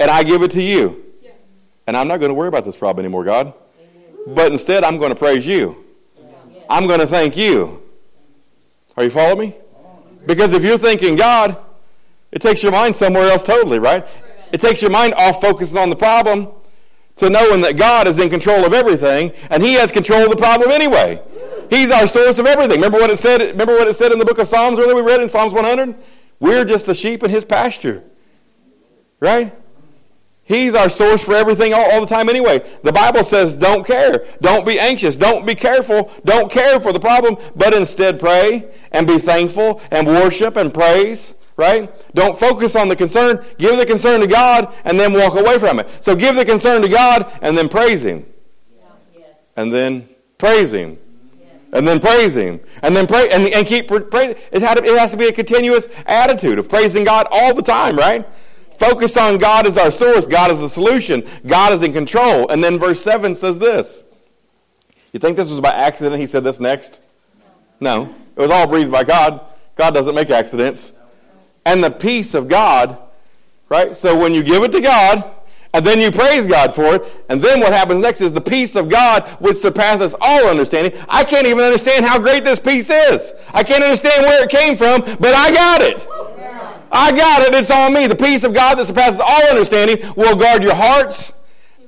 and 0.00 0.10
I 0.10 0.24
give 0.24 0.42
it 0.42 0.50
to 0.52 0.62
you. 0.62 1.04
And 1.86 1.96
I'm 1.96 2.08
not 2.08 2.18
going 2.18 2.30
to 2.30 2.34
worry 2.34 2.48
about 2.48 2.64
this 2.64 2.76
problem 2.76 3.06
anymore, 3.06 3.22
God. 3.22 3.54
But 4.26 4.50
instead, 4.50 4.82
I'm 4.82 4.98
going 4.98 5.10
to 5.10 5.16
praise 5.16 5.46
you. 5.46 5.84
I'm 6.68 6.88
going 6.88 6.98
to 6.98 7.06
thank 7.06 7.36
you. 7.36 7.80
Are 8.96 9.04
you 9.04 9.10
following 9.10 9.50
me? 9.50 9.56
Because 10.26 10.52
if 10.52 10.64
you're 10.64 10.78
thinking 10.78 11.14
God, 11.14 11.56
it 12.32 12.42
takes 12.42 12.60
your 12.60 12.72
mind 12.72 12.96
somewhere 12.96 13.30
else 13.30 13.44
totally, 13.44 13.78
right? 13.78 14.04
It 14.52 14.60
takes 14.60 14.82
your 14.82 14.90
mind 14.90 15.14
off 15.14 15.40
focusing 15.40 15.78
on 15.78 15.90
the 15.90 15.96
problem 15.96 16.48
to 17.16 17.30
knowing 17.30 17.60
that 17.60 17.76
God 17.76 18.08
is 18.08 18.18
in 18.18 18.30
control 18.30 18.64
of 18.64 18.74
everything 18.74 19.30
and 19.50 19.62
He 19.62 19.74
has 19.74 19.92
control 19.92 20.24
of 20.24 20.30
the 20.30 20.36
problem 20.36 20.72
anyway. 20.72 21.22
He's 21.70 21.90
our 21.90 22.06
source 22.06 22.38
of 22.38 22.46
everything. 22.46 22.76
Remember 22.76 22.98
what 22.98 23.10
it 23.10 23.18
said? 23.18 23.40
Remember 23.40 23.74
what 23.74 23.88
it 23.88 23.96
said 23.96 24.12
in 24.12 24.18
the 24.18 24.24
book 24.24 24.38
of 24.38 24.48
Psalms 24.48 24.78
earlier 24.78 24.94
we 24.94 25.02
read 25.02 25.20
in 25.20 25.28
Psalms 25.28 25.52
100? 25.52 25.94
We're 26.40 26.64
just 26.64 26.86
the 26.86 26.94
sheep 26.94 27.22
in 27.22 27.30
his 27.30 27.44
pasture. 27.44 28.04
Right? 29.20 29.54
He's 30.44 30.74
our 30.74 30.88
source 30.88 31.22
for 31.22 31.34
everything 31.34 31.74
all, 31.74 31.90
all, 31.90 32.00
the 32.00 32.06
time 32.06 32.30
anyway. 32.30 32.66
The 32.82 32.92
Bible 32.92 33.22
says 33.22 33.54
don't 33.54 33.86
care. 33.86 34.24
Don't 34.40 34.64
be 34.64 34.80
anxious. 34.80 35.16
Don't 35.16 35.44
be 35.44 35.54
careful. 35.54 36.10
Don't 36.24 36.50
care 36.50 36.80
for 36.80 36.92
the 36.92 37.00
problem, 37.00 37.36
but 37.54 37.74
instead 37.74 38.18
pray 38.18 38.70
and 38.92 39.06
be 39.06 39.18
thankful 39.18 39.82
and 39.90 40.06
worship 40.06 40.56
and 40.56 40.72
praise. 40.72 41.34
Right? 41.56 41.92
Don't 42.14 42.38
focus 42.38 42.76
on 42.76 42.88
the 42.88 42.96
concern. 42.96 43.44
Give 43.58 43.76
the 43.76 43.84
concern 43.84 44.20
to 44.20 44.26
God 44.26 44.72
and 44.84 44.98
then 44.98 45.12
walk 45.12 45.34
away 45.34 45.58
from 45.58 45.80
it. 45.80 46.02
So 46.02 46.14
give 46.14 46.36
the 46.36 46.44
concern 46.44 46.82
to 46.82 46.88
God 46.88 47.30
and 47.42 47.58
then 47.58 47.68
praise 47.68 48.02
Him. 48.02 48.24
And 49.56 49.72
then 49.72 50.08
praise 50.38 50.72
Him 50.72 50.98
and 51.72 51.86
then 51.86 52.00
praise 52.00 52.34
Him, 52.34 52.60
and 52.82 52.96
then 52.96 53.06
pray 53.06 53.30
and, 53.30 53.46
and 53.48 53.66
keep 53.66 53.88
praying. 53.88 54.30
It, 54.30 54.62
it 54.62 54.98
has 54.98 55.10
to 55.10 55.16
be 55.16 55.26
a 55.26 55.32
continuous 55.32 55.88
attitude 56.06 56.58
of 56.58 56.68
praising 56.68 57.04
God 57.04 57.26
all 57.30 57.54
the 57.54 57.62
time, 57.62 57.96
right? 57.96 58.26
Focus 58.78 59.16
on 59.16 59.38
God 59.38 59.66
as 59.66 59.76
our 59.76 59.90
source. 59.90 60.26
God 60.26 60.52
is 60.52 60.60
the 60.60 60.68
solution. 60.68 61.26
God 61.44 61.72
is 61.72 61.82
in 61.82 61.92
control. 61.92 62.48
And 62.48 62.62
then 62.62 62.78
verse 62.78 63.02
7 63.02 63.34
says 63.34 63.58
this. 63.58 64.04
You 65.12 65.18
think 65.18 65.36
this 65.36 65.50
was 65.50 65.60
by 65.60 65.72
accident 65.72 66.20
he 66.20 66.28
said 66.28 66.44
this 66.44 66.60
next? 66.60 67.00
No. 67.80 68.14
It 68.36 68.40
was 68.40 68.52
all 68.52 68.68
breathed 68.68 68.92
by 68.92 69.02
God. 69.02 69.40
God 69.74 69.94
doesn't 69.94 70.14
make 70.14 70.30
accidents. 70.30 70.92
And 71.66 71.82
the 71.82 71.90
peace 71.90 72.34
of 72.34 72.46
God, 72.46 72.98
right? 73.68 73.96
So 73.96 74.16
when 74.16 74.32
you 74.32 74.44
give 74.44 74.62
it 74.62 74.70
to 74.72 74.80
God, 74.80 75.24
and 75.74 75.84
then 75.84 76.00
you 76.00 76.10
praise 76.10 76.46
God 76.46 76.74
for 76.74 76.96
it. 76.96 77.24
And 77.28 77.40
then 77.42 77.60
what 77.60 77.72
happens 77.72 78.00
next 78.00 78.20
is 78.20 78.32
the 78.32 78.40
peace 78.40 78.74
of 78.74 78.88
God, 78.88 79.28
which 79.40 79.56
surpasses 79.56 80.14
all 80.20 80.48
understanding. 80.48 80.98
I 81.08 81.24
can't 81.24 81.46
even 81.46 81.64
understand 81.64 82.04
how 82.04 82.18
great 82.18 82.44
this 82.44 82.58
peace 82.58 82.88
is. 82.90 83.32
I 83.52 83.62
can't 83.62 83.82
understand 83.82 84.24
where 84.24 84.44
it 84.44 84.50
came 84.50 84.76
from, 84.76 85.02
but 85.02 85.34
I 85.34 85.50
got 85.50 85.82
it. 85.82 86.06
I 86.90 87.12
got 87.12 87.42
it. 87.42 87.54
It's 87.54 87.70
on 87.70 87.92
me. 87.92 88.06
The 88.06 88.16
peace 88.16 88.44
of 88.44 88.54
God 88.54 88.78
that 88.78 88.86
surpasses 88.86 89.20
all 89.20 89.48
understanding 89.50 89.98
will 90.16 90.36
guard 90.36 90.62
your 90.62 90.74
hearts 90.74 91.34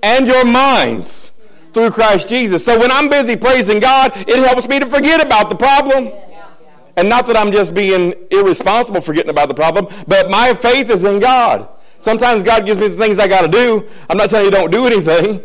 and 0.03 0.27
your 0.27 0.45
minds 0.45 1.33
through 1.73 1.91
Christ 1.91 2.29
Jesus. 2.29 2.65
So 2.65 2.79
when 2.79 2.91
I'm 2.91 3.09
busy 3.09 3.37
praising 3.37 3.81
God, 3.81 4.13
it 4.17 4.37
helps 4.37 4.69
me 4.69 4.79
to 4.79 4.87
forget 4.87 5.25
about 5.25 5.49
the 5.49 5.57
problem. 5.57 6.13
And 6.97 7.09
not 7.09 7.27
that 7.29 7.37
I'm 7.37 7.51
just 7.51 7.73
being 7.73 8.13
irresponsible 8.31 9.01
forgetting 9.01 9.31
about 9.31 9.49
the 9.49 9.55
problem, 9.55 9.87
but 10.07 10.29
my 10.29 10.53
faith 10.53 10.91
is 10.91 11.03
in 11.05 11.19
God. 11.21 11.69
Sometimes 12.01 12.43
God 12.43 12.67
gives 12.67 12.81
me 12.81 12.89
the 12.89 12.97
things 12.97 13.19
I 13.19 13.29
got 13.29 13.43
to 13.43 13.49
do. 13.49 13.87
I'm 14.09 14.17
not 14.17 14.31
telling 14.31 14.47
you 14.47 14.51
don't 14.51 14.71
do 14.71 14.87
anything. 14.87 15.43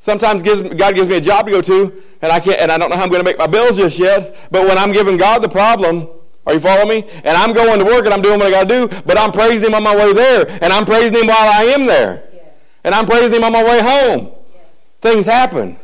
Sometimes 0.00 0.42
gives, 0.42 0.60
God 0.60 0.96
gives 0.96 1.08
me 1.08 1.16
a 1.16 1.20
job 1.20 1.46
to 1.46 1.52
go 1.52 1.62
to, 1.62 2.02
and 2.22 2.32
I 2.32 2.40
can't, 2.40 2.60
and 2.60 2.72
I 2.72 2.76
don't 2.76 2.90
know 2.90 2.96
how 2.96 3.04
I'm 3.04 3.08
going 3.08 3.20
to 3.20 3.24
make 3.24 3.38
my 3.38 3.46
bills 3.46 3.76
just 3.76 3.98
yet. 3.98 4.36
But 4.50 4.66
when 4.66 4.76
I'm 4.76 4.92
giving 4.92 5.16
God 5.16 5.42
the 5.42 5.48
problem, 5.48 6.08
are 6.44 6.54
you 6.54 6.60
following 6.60 6.88
me? 6.88 7.10
And 7.22 7.36
I'm 7.36 7.52
going 7.52 7.78
to 7.78 7.84
work 7.84 8.04
and 8.04 8.12
I'm 8.12 8.20
doing 8.20 8.40
what 8.40 8.48
I 8.48 8.50
got 8.50 8.68
to 8.68 8.88
do, 8.88 9.02
but 9.06 9.16
I'm 9.16 9.30
praising 9.30 9.66
Him 9.66 9.74
on 9.74 9.82
my 9.84 9.94
way 9.94 10.12
there, 10.12 10.48
and 10.60 10.72
I'm 10.72 10.84
praising 10.84 11.14
Him 11.14 11.28
while 11.28 11.48
I 11.48 11.64
am 11.66 11.86
there, 11.86 12.24
and 12.82 12.94
I'm 12.94 13.06
praising 13.06 13.34
Him 13.34 13.44
on 13.44 13.52
my 13.52 13.62
way 13.62 13.80
home. 13.80 14.32
Things 15.00 15.26
happen 15.26 15.78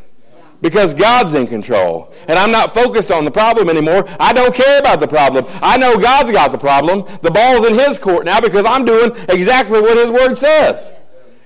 because 0.60 0.94
God's 0.94 1.34
in 1.34 1.46
control. 1.46 2.12
And 2.26 2.38
I'm 2.38 2.50
not 2.50 2.74
focused 2.74 3.10
on 3.10 3.24
the 3.24 3.30
problem 3.30 3.68
anymore. 3.68 4.04
I 4.18 4.32
don't 4.32 4.54
care 4.54 4.78
about 4.78 5.00
the 5.00 5.08
problem. 5.08 5.46
I 5.62 5.76
know 5.76 5.98
God's 5.98 6.32
got 6.32 6.52
the 6.52 6.58
problem. 6.58 7.04
The 7.22 7.30
ball's 7.30 7.66
in 7.66 7.74
His 7.74 7.98
court 7.98 8.24
now 8.26 8.40
because 8.40 8.64
I'm 8.64 8.84
doing 8.84 9.12
exactly 9.28 9.80
what 9.80 9.96
His 9.96 10.10
Word 10.10 10.34
says. 10.34 10.90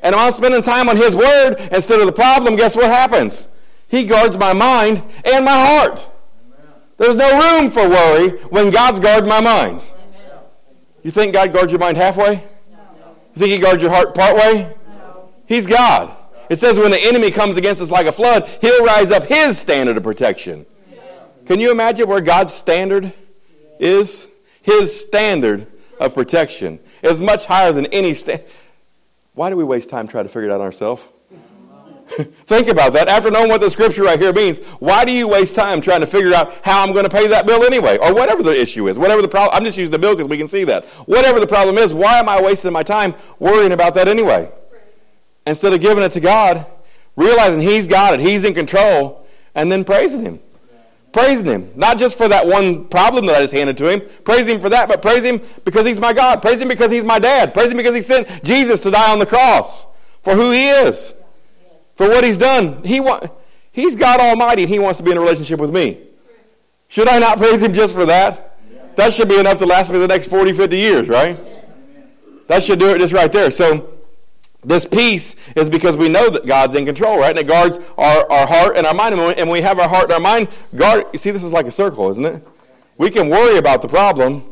And 0.02 0.14
I'm 0.14 0.32
spending 0.32 0.62
time 0.62 0.88
on 0.88 0.96
His 0.96 1.14
Word 1.14 1.56
instead 1.72 2.00
of 2.00 2.06
the 2.06 2.12
problem, 2.12 2.56
guess 2.56 2.74
what 2.74 2.86
happens? 2.86 3.48
He 3.88 4.06
guards 4.06 4.36
my 4.38 4.52
mind 4.52 5.02
and 5.24 5.44
my 5.44 5.66
heart. 5.66 6.08
There's 6.96 7.16
no 7.16 7.38
room 7.38 7.70
for 7.70 7.88
worry 7.88 8.30
when 8.48 8.70
God's 8.70 9.00
guarding 9.00 9.28
my 9.28 9.40
mind. 9.40 9.82
You 11.02 11.10
think 11.10 11.32
God 11.32 11.52
guards 11.52 11.72
your 11.72 11.80
mind 11.80 11.96
halfway? 11.96 12.34
You 12.34 13.38
think 13.38 13.52
He 13.52 13.58
guards 13.58 13.82
your 13.82 13.90
heart 13.90 14.14
partway? 14.14 14.74
No. 14.86 15.28
He's 15.46 15.66
God. 15.66 16.16
It 16.52 16.58
says 16.58 16.78
when 16.78 16.90
the 16.90 17.02
enemy 17.02 17.30
comes 17.30 17.56
against 17.56 17.80
us 17.80 17.90
like 17.90 18.04
a 18.04 18.12
flood, 18.12 18.46
he'll 18.60 18.84
rise 18.84 19.10
up 19.10 19.24
his 19.24 19.56
standard 19.56 19.96
of 19.96 20.02
protection. 20.02 20.66
Can 21.46 21.60
you 21.60 21.72
imagine 21.72 22.06
where 22.06 22.20
God's 22.20 22.52
standard 22.52 23.10
is? 23.80 24.28
His 24.60 25.00
standard 25.00 25.66
of 25.98 26.12
protection 26.12 26.78
is 27.02 27.22
much 27.22 27.46
higher 27.46 27.72
than 27.72 27.86
any 27.86 28.12
standard. 28.12 28.44
Why 29.32 29.48
do 29.48 29.56
we 29.56 29.64
waste 29.64 29.88
time 29.88 30.06
trying 30.06 30.24
to 30.24 30.28
figure 30.28 30.50
it 30.50 30.52
out 30.52 30.60
ourselves? 30.60 31.02
Think 32.44 32.68
about 32.68 32.92
that. 32.92 33.08
After 33.08 33.30
knowing 33.30 33.48
what 33.48 33.62
the 33.62 33.70
scripture 33.70 34.02
right 34.02 34.20
here 34.20 34.34
means, 34.34 34.58
why 34.78 35.06
do 35.06 35.12
you 35.12 35.26
waste 35.26 35.54
time 35.54 35.80
trying 35.80 36.02
to 36.02 36.06
figure 36.06 36.34
out 36.34 36.52
how 36.62 36.84
I'm 36.84 36.92
going 36.92 37.04
to 37.04 37.10
pay 37.10 37.28
that 37.28 37.46
bill 37.46 37.64
anyway? 37.64 37.96
Or 37.96 38.14
whatever 38.14 38.42
the 38.42 38.54
issue 38.54 38.88
is. 38.88 38.98
Whatever 38.98 39.22
the 39.22 39.28
problem, 39.28 39.56
I'm 39.56 39.64
just 39.64 39.78
using 39.78 39.90
the 39.90 39.98
bill 39.98 40.14
because 40.14 40.28
we 40.28 40.36
can 40.36 40.48
see 40.48 40.64
that. 40.64 40.84
Whatever 41.06 41.40
the 41.40 41.46
problem 41.46 41.78
is, 41.78 41.94
why 41.94 42.18
am 42.18 42.28
I 42.28 42.42
wasting 42.42 42.74
my 42.74 42.82
time 42.82 43.14
worrying 43.38 43.72
about 43.72 43.94
that 43.94 44.06
anyway? 44.06 44.52
Instead 45.46 45.72
of 45.72 45.80
giving 45.80 46.02
it 46.02 46.12
to 46.12 46.20
God, 46.20 46.66
realizing 47.16 47.60
He's 47.60 47.86
got 47.86 48.14
it, 48.14 48.20
He's 48.20 48.44
in 48.44 48.54
control, 48.54 49.26
and 49.54 49.70
then 49.70 49.84
praising 49.84 50.22
Him. 50.22 50.40
Praising 51.12 51.44
Him. 51.46 51.70
Not 51.76 51.98
just 51.98 52.16
for 52.16 52.26
that 52.28 52.46
one 52.46 52.86
problem 52.86 53.26
that 53.26 53.36
I 53.36 53.40
just 53.42 53.52
handed 53.52 53.76
to 53.78 53.88
Him. 53.88 54.00
Praise 54.24 54.46
Him 54.46 54.60
for 54.60 54.70
that, 54.70 54.88
but 54.88 55.02
praise 55.02 55.22
Him 55.22 55.40
because 55.64 55.86
He's 55.86 56.00
my 56.00 56.12
God. 56.12 56.40
Praise 56.40 56.58
Him 56.58 56.68
because 56.68 56.90
He's 56.90 57.04
my 57.04 57.18
dad. 57.18 57.52
Praise 57.52 57.70
Him 57.70 57.76
because 57.76 57.94
He 57.94 58.02
sent 58.02 58.42
Jesus 58.42 58.82
to 58.82 58.90
die 58.90 59.12
on 59.12 59.18
the 59.18 59.26
cross 59.26 59.86
for 60.22 60.34
who 60.34 60.50
He 60.52 60.68
is, 60.68 61.14
for 61.96 62.08
what 62.08 62.24
He's 62.24 62.38
done. 62.38 62.82
He 62.82 63.00
wa- 63.00 63.28
He's 63.72 63.94
God 63.96 64.20
Almighty 64.20 64.62
and 64.62 64.70
He 64.70 64.78
wants 64.78 64.98
to 64.98 65.04
be 65.04 65.10
in 65.10 65.18
a 65.18 65.20
relationship 65.20 65.60
with 65.60 65.74
me. 65.74 65.98
Should 66.88 67.08
I 67.08 67.18
not 67.18 67.38
praise 67.38 67.62
Him 67.62 67.74
just 67.74 67.94
for 67.94 68.06
that? 68.06 68.56
That 68.96 69.12
should 69.14 69.28
be 69.28 69.38
enough 69.38 69.58
to 69.58 69.66
last 69.66 69.90
me 69.90 69.98
the 69.98 70.08
next 70.08 70.28
40, 70.28 70.52
50 70.52 70.76
years, 70.76 71.08
right? 71.08 71.38
That 72.48 72.62
should 72.62 72.78
do 72.78 72.88
it 72.94 72.98
just 72.98 73.12
right 73.12 73.32
there. 73.32 73.50
So, 73.50 73.90
this 74.64 74.86
peace 74.86 75.34
is 75.56 75.68
because 75.68 75.96
we 75.96 76.08
know 76.08 76.30
that 76.30 76.46
God's 76.46 76.74
in 76.74 76.86
control, 76.86 77.18
right? 77.18 77.30
And 77.30 77.38
it 77.38 77.46
guards 77.46 77.78
our, 77.98 78.30
our 78.30 78.46
heart 78.46 78.76
and 78.76 78.86
our 78.86 78.94
mind. 78.94 79.14
And 79.14 79.36
when 79.36 79.50
we 79.50 79.60
have 79.60 79.78
our 79.78 79.88
heart 79.88 80.04
and 80.04 80.12
our 80.12 80.20
mind 80.20 80.48
guard, 80.74 81.06
you 81.12 81.18
see, 81.18 81.30
this 81.30 81.42
is 81.42 81.52
like 81.52 81.66
a 81.66 81.72
circle, 81.72 82.10
isn't 82.10 82.24
it? 82.24 82.46
We 82.96 83.10
can 83.10 83.28
worry 83.28 83.58
about 83.58 83.82
the 83.82 83.88
problem, 83.88 84.44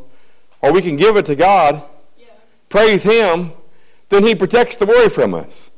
or 0.61 0.73
we 0.73 0.83
can 0.83 0.97
give 0.97 1.17
it 1.17 1.26
to 1.26 1.37
God, 1.37 1.83
praise 2.69 3.02
Him, 3.02 3.52
then 4.09 4.25
He 4.25 4.35
protects 4.35 4.76
the 4.76 4.87
worry 4.87 5.09
from 5.09 5.35
us, 5.35 5.71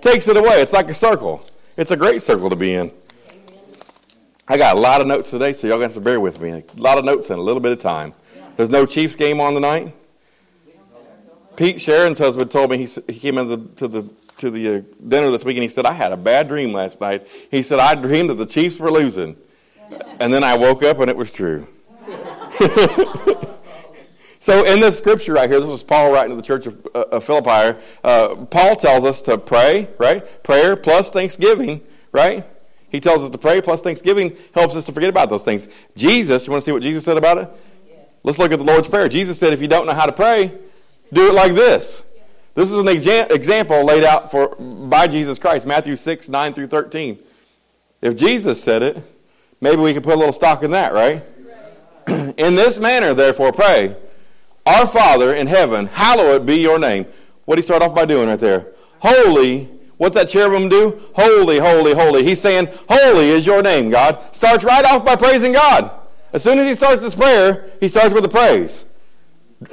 takes 0.00 0.28
it 0.28 0.36
away. 0.36 0.62
It's 0.62 0.72
like 0.72 0.88
a 0.88 0.94
circle. 0.94 1.44
It's 1.76 1.90
a 1.90 1.96
great 1.96 2.22
circle 2.22 2.50
to 2.50 2.56
be 2.56 2.74
in. 2.74 2.92
I 4.46 4.56
got 4.56 4.76
a 4.76 4.80
lot 4.80 5.00
of 5.00 5.06
notes 5.06 5.30
today, 5.30 5.52
so 5.52 5.66
y'all 5.66 5.78
to 5.78 5.82
have 5.84 5.94
to 5.94 6.00
bear 6.00 6.20
with 6.20 6.40
me. 6.40 6.50
A 6.50 6.64
lot 6.76 6.98
of 6.98 7.04
notes 7.04 7.30
in 7.30 7.38
a 7.38 7.42
little 7.42 7.60
bit 7.60 7.72
of 7.72 7.80
time. 7.80 8.14
There's 8.56 8.70
no 8.70 8.84
Chiefs 8.84 9.14
game 9.14 9.40
on 9.40 9.54
tonight. 9.54 9.94
Pete 11.60 11.78
Sharon's 11.78 12.18
husband 12.18 12.50
told 12.50 12.70
me 12.70 12.78
he, 12.78 12.86
he 13.06 13.20
came 13.20 13.36
into 13.36 13.54
the, 13.54 13.68
to 13.76 13.86
the 13.86 14.10
to 14.38 14.50
the 14.50 14.76
uh, 14.76 14.80
dinner 15.06 15.30
this 15.30 15.44
week 15.44 15.58
and 15.58 15.62
he 15.62 15.68
said 15.68 15.84
I 15.84 15.92
had 15.92 16.10
a 16.10 16.16
bad 16.16 16.48
dream 16.48 16.72
last 16.72 17.02
night. 17.02 17.28
He 17.50 17.62
said 17.62 17.78
I 17.78 17.94
dreamed 17.96 18.30
that 18.30 18.36
the 18.36 18.46
Chiefs 18.46 18.78
were 18.78 18.90
losing, 18.90 19.36
and 20.18 20.32
then 20.32 20.42
I 20.42 20.56
woke 20.56 20.82
up 20.82 21.00
and 21.00 21.10
it 21.10 21.16
was 21.18 21.30
true. 21.30 21.68
so 24.38 24.64
in 24.64 24.80
this 24.80 24.96
scripture 24.96 25.34
right 25.34 25.50
here, 25.50 25.60
this 25.60 25.68
was 25.68 25.82
Paul 25.82 26.10
writing 26.10 26.30
to 26.30 26.36
the 26.36 26.46
church 26.46 26.66
of, 26.66 26.88
uh, 26.94 27.04
of 27.12 27.24
Philippi. 27.24 27.78
Uh, 28.02 28.36
Paul 28.46 28.76
tells 28.76 29.04
us 29.04 29.20
to 29.20 29.36
pray, 29.36 29.90
right? 29.98 30.42
Prayer 30.42 30.76
plus 30.76 31.10
thanksgiving, 31.10 31.82
right? 32.10 32.46
He 32.88 33.00
tells 33.00 33.22
us 33.22 33.28
to 33.28 33.38
pray 33.38 33.60
plus 33.60 33.82
thanksgiving 33.82 34.34
helps 34.54 34.76
us 34.76 34.86
to 34.86 34.92
forget 34.92 35.10
about 35.10 35.28
those 35.28 35.42
things. 35.42 35.68
Jesus, 35.94 36.46
you 36.46 36.52
want 36.52 36.62
to 36.62 36.64
see 36.64 36.72
what 36.72 36.82
Jesus 36.82 37.04
said 37.04 37.18
about 37.18 37.36
it? 37.36 37.50
Let's 38.22 38.38
look 38.38 38.50
at 38.50 38.58
the 38.58 38.64
Lord's 38.64 38.88
Prayer. 38.88 39.10
Jesus 39.10 39.38
said, 39.38 39.52
if 39.52 39.60
you 39.60 39.68
don't 39.68 39.84
know 39.84 39.92
how 39.92 40.06
to 40.06 40.12
pray, 40.12 40.58
do 41.12 41.28
it 41.28 41.34
like 41.34 41.54
this. 41.54 42.02
This 42.54 42.70
is 42.70 42.78
an 42.78 42.86
exa- 42.86 43.30
example 43.30 43.84
laid 43.84 44.04
out 44.04 44.30
for 44.30 44.56
by 44.56 45.06
Jesus 45.06 45.38
Christ, 45.38 45.66
Matthew 45.66 45.96
6, 45.96 46.28
9 46.28 46.52
through 46.52 46.66
13. 46.66 47.18
If 48.02 48.16
Jesus 48.16 48.62
said 48.62 48.82
it, 48.82 49.02
maybe 49.60 49.80
we 49.80 49.92
can 49.92 50.02
put 50.02 50.14
a 50.14 50.18
little 50.18 50.32
stock 50.32 50.62
in 50.62 50.70
that, 50.72 50.92
right? 50.92 51.22
in 52.36 52.56
this 52.56 52.78
manner, 52.78 53.14
therefore, 53.14 53.52
pray, 53.52 53.96
Our 54.66 54.86
Father 54.86 55.34
in 55.34 55.46
heaven, 55.46 55.86
hallowed 55.86 56.44
be 56.44 56.56
your 56.56 56.78
name. 56.78 57.06
What 57.44 57.56
did 57.56 57.62
he 57.62 57.66
start 57.66 57.82
off 57.82 57.94
by 57.94 58.04
doing 58.04 58.28
right 58.28 58.38
there? 58.38 58.72
Holy, 59.00 59.68
what's 59.96 60.14
that 60.16 60.28
cherubim 60.28 60.68
do? 60.68 61.00
Holy, 61.14 61.58
holy, 61.58 61.94
holy. 61.94 62.24
He's 62.24 62.40
saying, 62.40 62.68
Holy 62.88 63.30
is 63.30 63.46
your 63.46 63.62
name, 63.62 63.90
God. 63.90 64.34
Starts 64.34 64.64
right 64.64 64.84
off 64.84 65.04
by 65.04 65.16
praising 65.16 65.52
God. 65.52 65.90
As 66.32 66.42
soon 66.42 66.58
as 66.58 66.66
he 66.66 66.74
starts 66.74 67.02
this 67.02 67.14
prayer, 67.14 67.70
he 67.80 67.88
starts 67.88 68.14
with 68.14 68.24
a 68.24 68.28
praise 68.28 68.84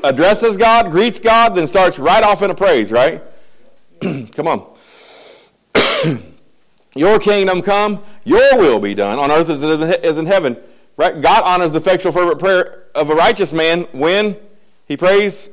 addresses 0.03 0.58
God, 0.58 0.91
greets 0.91 1.20
God, 1.20 1.56
then 1.56 1.67
starts 1.67 1.98
right 2.00 2.24
off 2.24 2.41
in 2.41 2.51
a 2.51 2.56
praise, 2.56 2.91
right? 2.91 3.22
come 4.01 4.48
on. 4.48 4.77
your 6.96 7.20
kingdom 7.20 7.62
come, 7.62 8.03
your 8.24 8.58
will 8.58 8.79
be 8.79 8.94
done 8.94 9.20
on 9.20 9.32
earth 9.32 9.50
as 9.50 9.63
it 9.63 10.03
is 10.03 10.17
in 10.17 10.25
heaven. 10.25 10.58
Right? 10.98 11.22
God 11.22 11.44
honors 11.44 11.72
the 11.72 11.77
effectual 11.77 12.12
fervent 12.12 12.39
prayer 12.39 12.86
of 12.96 13.12
a 13.12 13.15
righteous 13.15 13.53
man 13.53 13.84
when 13.91 14.36
he 14.88 14.98
prays 14.98 15.48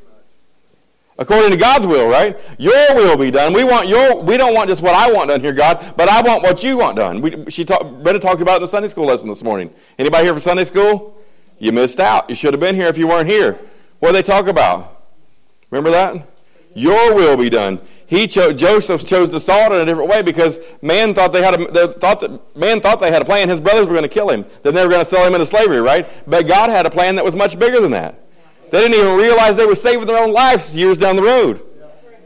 according 1.19 1.51
to 1.51 1.57
God's 1.57 1.87
will, 1.87 2.09
right? 2.09 2.39
Your 2.59 2.95
will 2.95 3.17
be 3.17 3.31
done. 3.31 3.53
We 3.53 3.63
want 3.63 3.89
your. 3.89 4.21
We 4.23 4.37
don't 4.37 4.55
want 4.55 4.69
just 4.71 4.83
what 4.83 4.95
I 4.95 5.13
want 5.13 5.29
done 5.29 5.41
here, 5.41 5.53
God, 5.53 5.95
but 5.97 6.09
I 6.09 6.23
want 6.23 6.43
what 6.43 6.65
you 6.65 6.79
want 6.79 6.97
done. 6.97 7.21
We, 7.21 7.51
she 7.51 7.65
talk, 7.65 7.83
Brenda 8.03 8.19
talked 8.19 8.41
about 8.41 8.57
in 8.57 8.63
the 8.63 8.69
Sunday 8.69 8.89
school 8.89 9.05
lesson 9.05 9.29
this 9.29 9.43
morning. 9.43 9.73
Anybody 9.99 10.25
here 10.25 10.35
for 10.35 10.41
Sunday 10.41 10.65
school? 10.65 11.21
You 11.59 11.73
missed 11.73 12.01
out. 12.01 12.29
You 12.29 12.35
should 12.35 12.53
have 12.53 12.61
been 12.61 12.75
here 12.75 12.89
if 12.89 12.99
you 12.99 13.07
weren't 13.07 13.29
here. 13.29 13.59
What 14.05 14.13
they 14.13 14.23
talk 14.23 14.49
about? 14.49 15.01
Remember 15.71 15.91
that? 15.93 16.29
Your 16.75 17.15
will 17.15 17.39
be 17.39 17.49
done. 17.49 17.81
He 18.05 18.29
chose 18.29 18.61
Joseph 18.61 19.07
chose 19.07 19.33
the 19.33 19.41
salt 19.41 19.73
in 19.73 19.81
a 19.81 19.87
different 19.87 20.11
way 20.11 20.21
because 20.21 20.61
man 20.83 21.15
thought 21.15 21.33
they 21.33 21.43
had 21.43 21.59
a 21.59 21.73
they 21.73 21.87
thought 21.87 22.21
that 22.21 22.55
man 22.55 22.83
thought 22.83 23.01
they 23.01 23.11
had 23.11 23.23
a 23.23 23.25
plan. 23.25 23.49
His 23.49 23.61
brothers 23.61 23.87
were 23.87 23.95
going 23.95 24.03
to 24.03 24.11
kill 24.11 24.29
him. 24.29 24.45
That 24.63 24.75
they 24.75 24.85
were 24.85 24.91
going 24.91 25.01
to 25.01 25.09
sell 25.09 25.27
him 25.27 25.33
into 25.33 25.47
slavery, 25.47 25.81
right? 25.81 26.07
But 26.29 26.47
God 26.47 26.69
had 26.69 26.85
a 26.85 26.91
plan 26.91 27.17
that 27.17 27.25
was 27.25 27.35
much 27.35 27.59
bigger 27.59 27.81
than 27.81 27.93
that. 27.93 28.21
They 28.71 28.81
didn't 28.81 29.01
even 29.01 29.17
realize 29.17 29.57
they 29.57 29.65
were 29.65 29.75
saving 29.75 30.05
their 30.05 30.23
own 30.23 30.35
lives 30.35 30.77
years 30.77 30.99
down 30.99 31.17
the 31.17 31.23
road. 31.23 31.63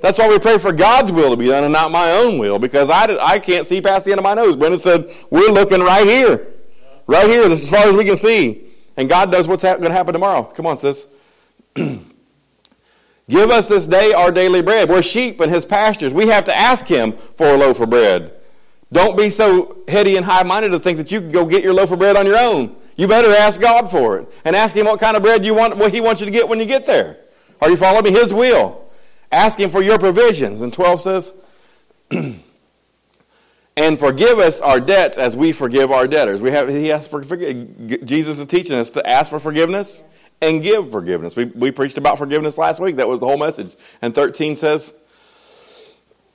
That's 0.02 0.18
why 0.18 0.28
we 0.28 0.40
pray 0.40 0.58
for 0.58 0.73
God's 0.73 1.12
will 1.12 1.30
to 1.30 1.37
be 1.37 1.47
done 1.47 1.62
and 1.62 1.73
not 1.73 1.92
my 1.92 2.11
own 2.11 2.38
will 2.38 2.58
because 2.58 2.90
I, 2.90 3.06
did, 3.06 3.20
I 3.20 3.38
can't 3.38 3.68
see 3.68 3.80
past 3.80 4.04
the 4.04 4.11
end 4.11 4.18
of 4.18 4.25
my 4.25 4.35
nose. 4.35 4.56
Brenda 4.56 4.80
said, 4.80 5.14
We're 5.30 5.52
looking 5.52 5.80
right 5.80 6.08
here. 6.08 6.49
Right 7.06 7.28
here. 7.28 7.49
This 7.49 7.62
is 7.62 7.66
as 7.66 7.70
far 7.70 7.88
as 7.88 7.94
we 7.94 8.04
can 8.04 8.16
see. 8.16 8.64
And 8.97 9.08
God 9.08 9.30
knows 9.30 9.47
what's 9.47 9.62
ha- 9.62 9.76
going 9.76 9.90
to 9.90 9.94
happen 9.94 10.12
tomorrow. 10.12 10.42
Come 10.42 10.66
on, 10.66 10.76
sis. 10.76 11.06
Give 13.28 13.50
us 13.50 13.66
this 13.66 13.87
day 13.87 14.12
our 14.12 14.32
daily 14.32 14.62
bread. 14.62 14.88
We're 14.88 15.02
sheep 15.02 15.40
in 15.40 15.50
his 15.50 15.66
pastures. 15.66 16.14
We 16.14 16.28
have 16.28 16.47
to 16.47 16.56
ask 16.56 16.87
him 16.87 17.12
for 17.12 17.47
a 17.47 17.56
loaf 17.56 17.80
of 17.80 17.90
bread. 17.90 18.32
Don't 18.90 19.18
be 19.18 19.28
so 19.28 19.82
heady 19.87 20.16
and 20.16 20.25
high 20.25 20.42
minded 20.44 20.70
to 20.70 20.80
think 20.80 20.97
that 20.97 21.12
you 21.12 21.20
can 21.20 21.30
go 21.30 21.44
get 21.44 21.62
your 21.62 21.75
loaf 21.75 21.92
of 21.92 21.99
bread 21.99 22.16
on 22.16 22.25
your 22.25 22.38
own. 22.38 22.75
You 22.97 23.06
better 23.06 23.30
ask 23.30 23.61
God 23.61 23.90
for 23.90 24.18
it 24.18 24.28
and 24.44 24.56
ask 24.56 24.75
him 24.75 24.87
what 24.87 24.99
kind 24.99 25.16
of 25.16 25.23
bread 25.23 25.44
you 25.44 25.52
want, 25.52 25.76
what 25.76 25.92
he 25.92 26.00
wants 26.00 26.20
you 26.20 26.25
to 26.25 26.30
get 26.30 26.49
when 26.49 26.58
you 26.58 26.64
get 26.64 26.87
there. 26.87 27.18
Are 27.61 27.68
you 27.68 27.76
following 27.76 28.04
me? 28.04 28.18
His 28.18 28.32
will. 28.32 28.87
Ask 29.30 29.61
him 29.61 29.68
for 29.68 29.82
your 29.82 29.99
provisions. 29.99 30.62
And 30.62 30.73
12 30.73 31.00
says, 31.02 31.35
and 33.76 33.99
forgive 33.99 34.38
us 34.38 34.62
our 34.62 34.80
debts 34.80 35.18
as 35.18 35.37
we 35.37 35.52
forgive 35.52 35.92
our 35.92 36.08
debtors. 36.08 36.40
We 36.40 36.50
have, 36.50 36.70
he 36.70 36.90
asked 36.90 37.11
for 37.11 37.23
Jesus 37.23 38.38
is 38.38 38.47
teaching 38.47 38.76
us 38.76 38.90
to 38.92 39.06
ask 39.06 39.28
for 39.28 39.38
forgiveness 39.38 40.02
and 40.40 40.62
give 40.62 40.90
forgiveness. 40.90 41.35
We, 41.37 41.47
we 41.47 41.71
preached 41.71 41.99
about 41.99 42.18
forgiveness 42.18 42.59
last 42.59 42.80
week. 42.80 42.97
That 42.97 43.09
was 43.09 43.21
the 43.21 43.26
whole 43.26 43.38
message. 43.38 43.75
And 44.02 44.14
13 44.14 44.57
says, 44.57 44.95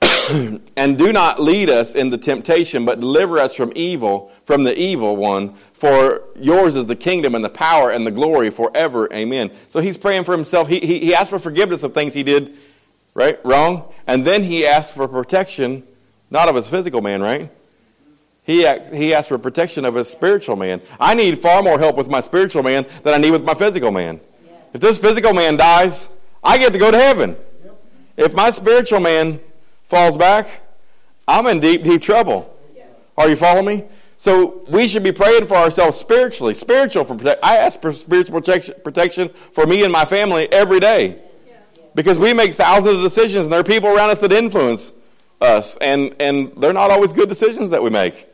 and 0.76 0.98
do 0.98 1.12
not 1.12 1.40
lead 1.40 1.70
us 1.70 1.94
into 1.94 2.18
temptation, 2.18 2.84
but 2.84 3.00
deliver 3.00 3.38
us 3.38 3.54
from 3.54 3.72
evil, 3.74 4.30
from 4.44 4.64
the 4.64 4.78
evil 4.78 5.16
one. 5.16 5.54
For 5.54 6.24
yours 6.36 6.76
is 6.76 6.86
the 6.86 6.96
kingdom 6.96 7.34
and 7.34 7.44
the 7.44 7.50
power 7.50 7.90
and 7.90 8.06
the 8.06 8.10
glory 8.10 8.50
forever. 8.50 9.10
Amen. 9.12 9.50
So 9.68 9.80
he's 9.80 9.96
praying 9.96 10.24
for 10.24 10.32
himself. 10.32 10.68
He, 10.68 10.80
he, 10.80 10.98
he 10.98 11.14
asked 11.14 11.30
for 11.30 11.38
forgiveness 11.38 11.82
of 11.82 11.94
things 11.94 12.12
he 12.14 12.22
did 12.22 12.56
right, 13.14 13.38
wrong. 13.44 13.92
And 14.06 14.26
then 14.26 14.42
he 14.42 14.66
asked 14.66 14.94
for 14.94 15.08
protection, 15.08 15.86
not 16.30 16.48
of 16.48 16.56
his 16.56 16.68
physical 16.68 17.00
man, 17.00 17.22
right? 17.22 17.50
He, 18.44 18.66
he 18.92 19.14
asked 19.14 19.28
for 19.28 19.38
protection 19.38 19.84
of 19.86 19.94
his 19.94 20.08
spiritual 20.08 20.56
man. 20.56 20.82
I 21.00 21.14
need 21.14 21.38
far 21.38 21.62
more 21.62 21.78
help 21.78 21.96
with 21.96 22.10
my 22.10 22.20
spiritual 22.20 22.62
man 22.62 22.86
than 23.02 23.14
I 23.14 23.18
need 23.18 23.30
with 23.30 23.42
my 23.42 23.54
physical 23.54 23.90
man. 23.90 24.20
If 24.74 24.80
this 24.80 24.98
physical 24.98 25.32
man 25.32 25.56
dies, 25.56 26.08
I 26.42 26.58
get 26.58 26.72
to 26.74 26.78
go 26.78 26.90
to 26.90 26.98
heaven. 26.98 27.36
If 28.16 28.34
my 28.34 28.50
spiritual 28.50 29.00
man 29.00 29.40
falls 29.84 30.16
back, 30.16 30.60
I'm 31.26 31.46
in 31.46 31.58
deep, 31.60 31.84
deep 31.84 32.02
trouble. 32.02 32.54
Are 33.16 33.28
you 33.28 33.36
following 33.36 33.64
me? 33.66 33.84
So 34.18 34.64
we 34.68 34.88
should 34.88 35.02
be 35.02 35.12
praying 35.12 35.46
for 35.46 35.56
ourselves 35.56 35.98
spiritually. 35.98 36.54
Spiritual 36.54 37.04
for 37.04 37.14
protection. 37.14 37.40
I 37.42 37.56
ask 37.56 37.80
for 37.80 37.92
spiritual 37.92 38.40
protection, 38.40 38.74
protection 38.84 39.28
for 39.28 39.66
me 39.66 39.84
and 39.84 39.92
my 39.92 40.04
family 40.04 40.52
every 40.52 40.80
day. 40.80 41.18
Because 41.94 42.18
we 42.18 42.34
make 42.34 42.54
thousands 42.54 42.96
of 42.96 43.02
decisions 43.02 43.44
and 43.44 43.52
there 43.52 43.60
are 43.60 43.64
people 43.64 43.88
around 43.88 44.10
us 44.10 44.18
that 44.18 44.32
influence 44.32 44.92
us. 45.40 45.76
And, 45.80 46.14
and 46.20 46.52
they're 46.56 46.72
not 46.72 46.90
always 46.90 47.12
good 47.12 47.28
decisions 47.28 47.70
that 47.70 47.82
we 47.82 47.90
make. 47.90 48.28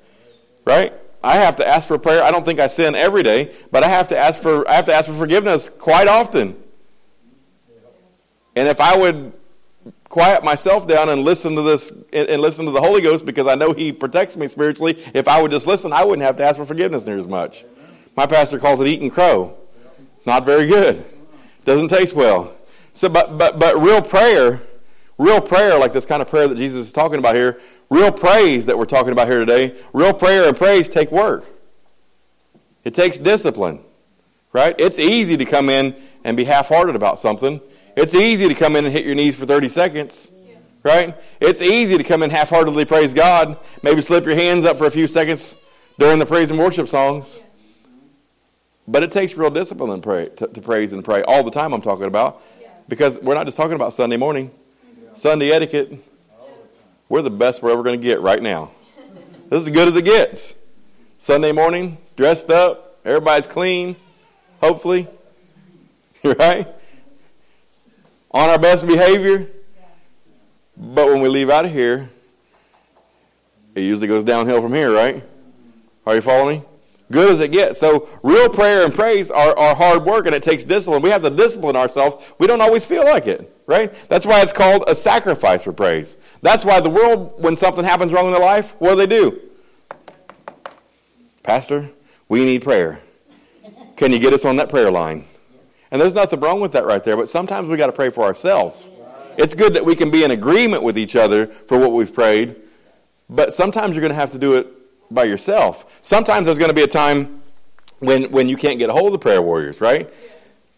Right? 0.70 0.92
I 1.20 1.34
have 1.34 1.56
to 1.56 1.66
ask 1.66 1.88
for 1.88 1.98
prayer. 1.98 2.22
I 2.22 2.30
don't 2.30 2.44
think 2.44 2.60
I 2.60 2.68
sin 2.68 2.94
every 2.94 3.24
day, 3.24 3.52
but 3.72 3.82
I 3.82 3.88
have 3.88 4.06
to 4.10 4.16
ask 4.16 4.40
for 4.40 4.66
I 4.68 4.74
have 4.74 4.84
to 4.84 4.94
ask 4.94 5.06
for 5.08 5.14
forgiveness 5.14 5.68
quite 5.68 6.06
often. 6.06 6.56
And 8.54 8.68
if 8.68 8.80
I 8.80 8.96
would 8.96 9.32
quiet 10.08 10.44
myself 10.44 10.86
down 10.86 11.08
and 11.08 11.22
listen 11.24 11.56
to 11.56 11.62
this 11.62 11.90
and 12.12 12.40
listen 12.40 12.66
to 12.66 12.70
the 12.70 12.80
Holy 12.80 13.00
Ghost 13.00 13.26
because 13.26 13.48
I 13.48 13.56
know 13.56 13.72
He 13.72 13.90
protects 13.90 14.36
me 14.36 14.46
spiritually, 14.46 15.02
if 15.12 15.26
I 15.26 15.42
would 15.42 15.50
just 15.50 15.66
listen, 15.66 15.92
I 15.92 16.04
wouldn't 16.04 16.24
have 16.24 16.36
to 16.36 16.44
ask 16.44 16.56
for 16.56 16.64
forgiveness 16.64 17.04
near 17.04 17.18
as 17.18 17.26
much. 17.26 17.64
My 18.16 18.26
pastor 18.26 18.60
calls 18.60 18.80
it 18.80 18.86
eating 18.86 19.10
crow. 19.10 19.56
Not 20.24 20.46
very 20.46 20.68
good. 20.68 21.04
Doesn't 21.64 21.88
taste 21.88 22.14
well. 22.14 22.54
So, 22.92 23.08
but 23.08 23.36
but 23.36 23.58
but 23.58 23.82
real 23.82 24.02
prayer, 24.02 24.62
real 25.18 25.40
prayer 25.40 25.76
like 25.80 25.92
this 25.92 26.06
kind 26.06 26.22
of 26.22 26.28
prayer 26.28 26.46
that 26.46 26.56
Jesus 26.56 26.86
is 26.86 26.92
talking 26.92 27.18
about 27.18 27.34
here, 27.34 27.58
Real 27.90 28.12
praise 28.12 28.66
that 28.66 28.78
we're 28.78 28.84
talking 28.84 29.10
about 29.10 29.26
here 29.26 29.40
today, 29.40 29.76
real 29.92 30.14
prayer 30.14 30.46
and 30.46 30.56
praise 30.56 30.88
take 30.88 31.10
work. 31.10 31.44
It 32.84 32.94
takes 32.94 33.18
discipline, 33.18 33.80
right? 34.52 34.76
It's 34.78 35.00
easy 35.00 35.36
to 35.36 35.44
come 35.44 35.68
in 35.68 35.96
and 36.22 36.36
be 36.36 36.44
half 36.44 36.68
hearted 36.68 36.94
about 36.94 37.18
something. 37.18 37.60
It's 37.96 38.14
easy 38.14 38.48
to 38.48 38.54
come 38.54 38.76
in 38.76 38.84
and 38.84 38.94
hit 38.94 39.04
your 39.04 39.16
knees 39.16 39.34
for 39.34 39.44
30 39.44 39.68
seconds, 39.68 40.30
right? 40.84 41.20
It's 41.40 41.60
easy 41.60 41.98
to 41.98 42.04
come 42.04 42.22
in 42.22 42.30
half 42.30 42.48
heartedly 42.48 42.84
praise 42.84 43.12
God, 43.12 43.58
maybe 43.82 44.02
slip 44.02 44.24
your 44.24 44.36
hands 44.36 44.64
up 44.64 44.78
for 44.78 44.86
a 44.86 44.90
few 44.90 45.08
seconds, 45.08 45.56
during 45.98 46.20
the 46.20 46.26
praise 46.26 46.48
and 46.50 46.58
worship 46.60 46.86
songs. 46.86 47.40
But 48.86 49.02
it 49.02 49.10
takes 49.10 49.34
real 49.34 49.50
discipline 49.50 49.90
to, 49.90 49.98
pray, 50.00 50.28
to, 50.36 50.46
to 50.46 50.60
praise 50.60 50.92
and 50.92 51.04
pray 51.04 51.22
all 51.22 51.42
the 51.42 51.50
time, 51.50 51.72
I'm 51.72 51.82
talking 51.82 52.06
about. 52.06 52.40
Because 52.88 53.20
we're 53.20 53.34
not 53.34 53.46
just 53.46 53.56
talking 53.56 53.74
about 53.74 53.94
Sunday 53.94 54.16
morning, 54.16 54.52
Sunday 55.14 55.50
etiquette. 55.50 56.04
We're 57.10 57.22
the 57.22 57.28
best 57.28 57.60
we're 57.60 57.72
ever 57.72 57.82
going 57.82 58.00
to 58.00 58.06
get 58.06 58.20
right 58.20 58.40
now. 58.40 58.70
This 59.50 59.62
is 59.62 59.66
as 59.66 59.72
good 59.72 59.88
as 59.88 59.96
it 59.96 60.04
gets. 60.04 60.54
Sunday 61.18 61.50
morning, 61.50 61.98
dressed 62.16 62.50
up, 62.50 63.00
everybody's 63.04 63.48
clean, 63.48 63.96
hopefully. 64.62 65.06
Right? 66.22 66.68
On 68.30 68.50
our 68.50 68.58
best 68.58 68.86
behavior. 68.86 69.48
But 70.76 71.06
when 71.06 71.22
we 71.22 71.30
leave 71.30 71.48
out 71.48 71.64
of 71.64 71.72
here, 71.72 72.10
it 73.74 73.80
usually 73.80 74.06
goes 74.06 74.22
downhill 74.22 74.60
from 74.60 74.74
here, 74.74 74.92
right? 74.92 75.24
Are 76.06 76.16
you 76.16 76.20
following 76.20 76.58
me? 76.58 76.66
Good 77.10 77.32
as 77.32 77.40
it 77.40 77.52
gets. 77.52 77.80
So 77.80 78.06
real 78.22 78.50
prayer 78.50 78.84
and 78.84 78.94
praise 78.94 79.30
are, 79.30 79.56
are 79.58 79.74
hard 79.74 80.04
work 80.04 80.26
and 80.26 80.34
it 80.34 80.42
takes 80.42 80.62
discipline. 80.62 81.00
We 81.00 81.08
have 81.08 81.22
to 81.22 81.30
discipline 81.30 81.74
ourselves. 81.74 82.22
We 82.38 82.46
don't 82.46 82.60
always 82.60 82.84
feel 82.84 83.04
like 83.04 83.26
it, 83.26 83.50
right? 83.66 83.92
That's 84.10 84.26
why 84.26 84.42
it's 84.42 84.52
called 84.52 84.84
a 84.88 84.94
sacrifice 84.94 85.64
for 85.64 85.72
praise. 85.72 86.16
That's 86.42 86.64
why 86.64 86.80
the 86.80 86.90
world, 86.90 87.34
when 87.38 87.56
something 87.56 87.84
happens 87.84 88.12
wrong 88.12 88.26
in 88.26 88.32
their 88.32 88.40
life, 88.40 88.74
what 88.78 88.90
do 88.90 88.96
they 88.96 89.06
do? 89.06 89.40
Pastor, 91.42 91.90
we 92.28 92.44
need 92.44 92.62
prayer. 92.62 93.00
Can 93.96 94.12
you 94.12 94.18
get 94.18 94.32
us 94.32 94.44
on 94.44 94.56
that 94.56 94.68
prayer 94.68 94.90
line? 94.90 95.26
And 95.90 96.00
there's 96.00 96.14
nothing 96.14 96.40
wrong 96.40 96.60
with 96.60 96.72
that 96.72 96.86
right 96.86 97.02
there, 97.02 97.16
but 97.16 97.28
sometimes 97.28 97.68
we 97.68 97.76
got 97.76 97.86
to 97.86 97.92
pray 97.92 98.10
for 98.10 98.24
ourselves. 98.24 98.88
It's 99.36 99.54
good 99.54 99.74
that 99.74 99.84
we 99.84 99.94
can 99.94 100.10
be 100.10 100.24
in 100.24 100.30
agreement 100.30 100.82
with 100.82 100.98
each 100.98 101.16
other 101.16 101.46
for 101.46 101.78
what 101.78 101.92
we've 101.92 102.12
prayed, 102.12 102.56
but 103.28 103.52
sometimes 103.52 103.94
you're 103.94 104.00
going 104.00 104.12
to 104.12 104.16
have 104.16 104.32
to 104.32 104.38
do 104.38 104.54
it 104.54 104.68
by 105.10 105.24
yourself. 105.24 105.98
Sometimes 106.02 106.46
there's 106.46 106.58
going 106.58 106.70
to 106.70 106.74
be 106.74 106.82
a 106.82 106.88
time 106.88 107.42
when, 107.98 108.30
when 108.30 108.48
you 108.48 108.56
can't 108.56 108.78
get 108.78 108.90
a 108.90 108.92
hold 108.92 109.06
of 109.06 109.12
the 109.12 109.18
prayer 109.18 109.42
warriors, 109.42 109.80
right? 109.80 110.12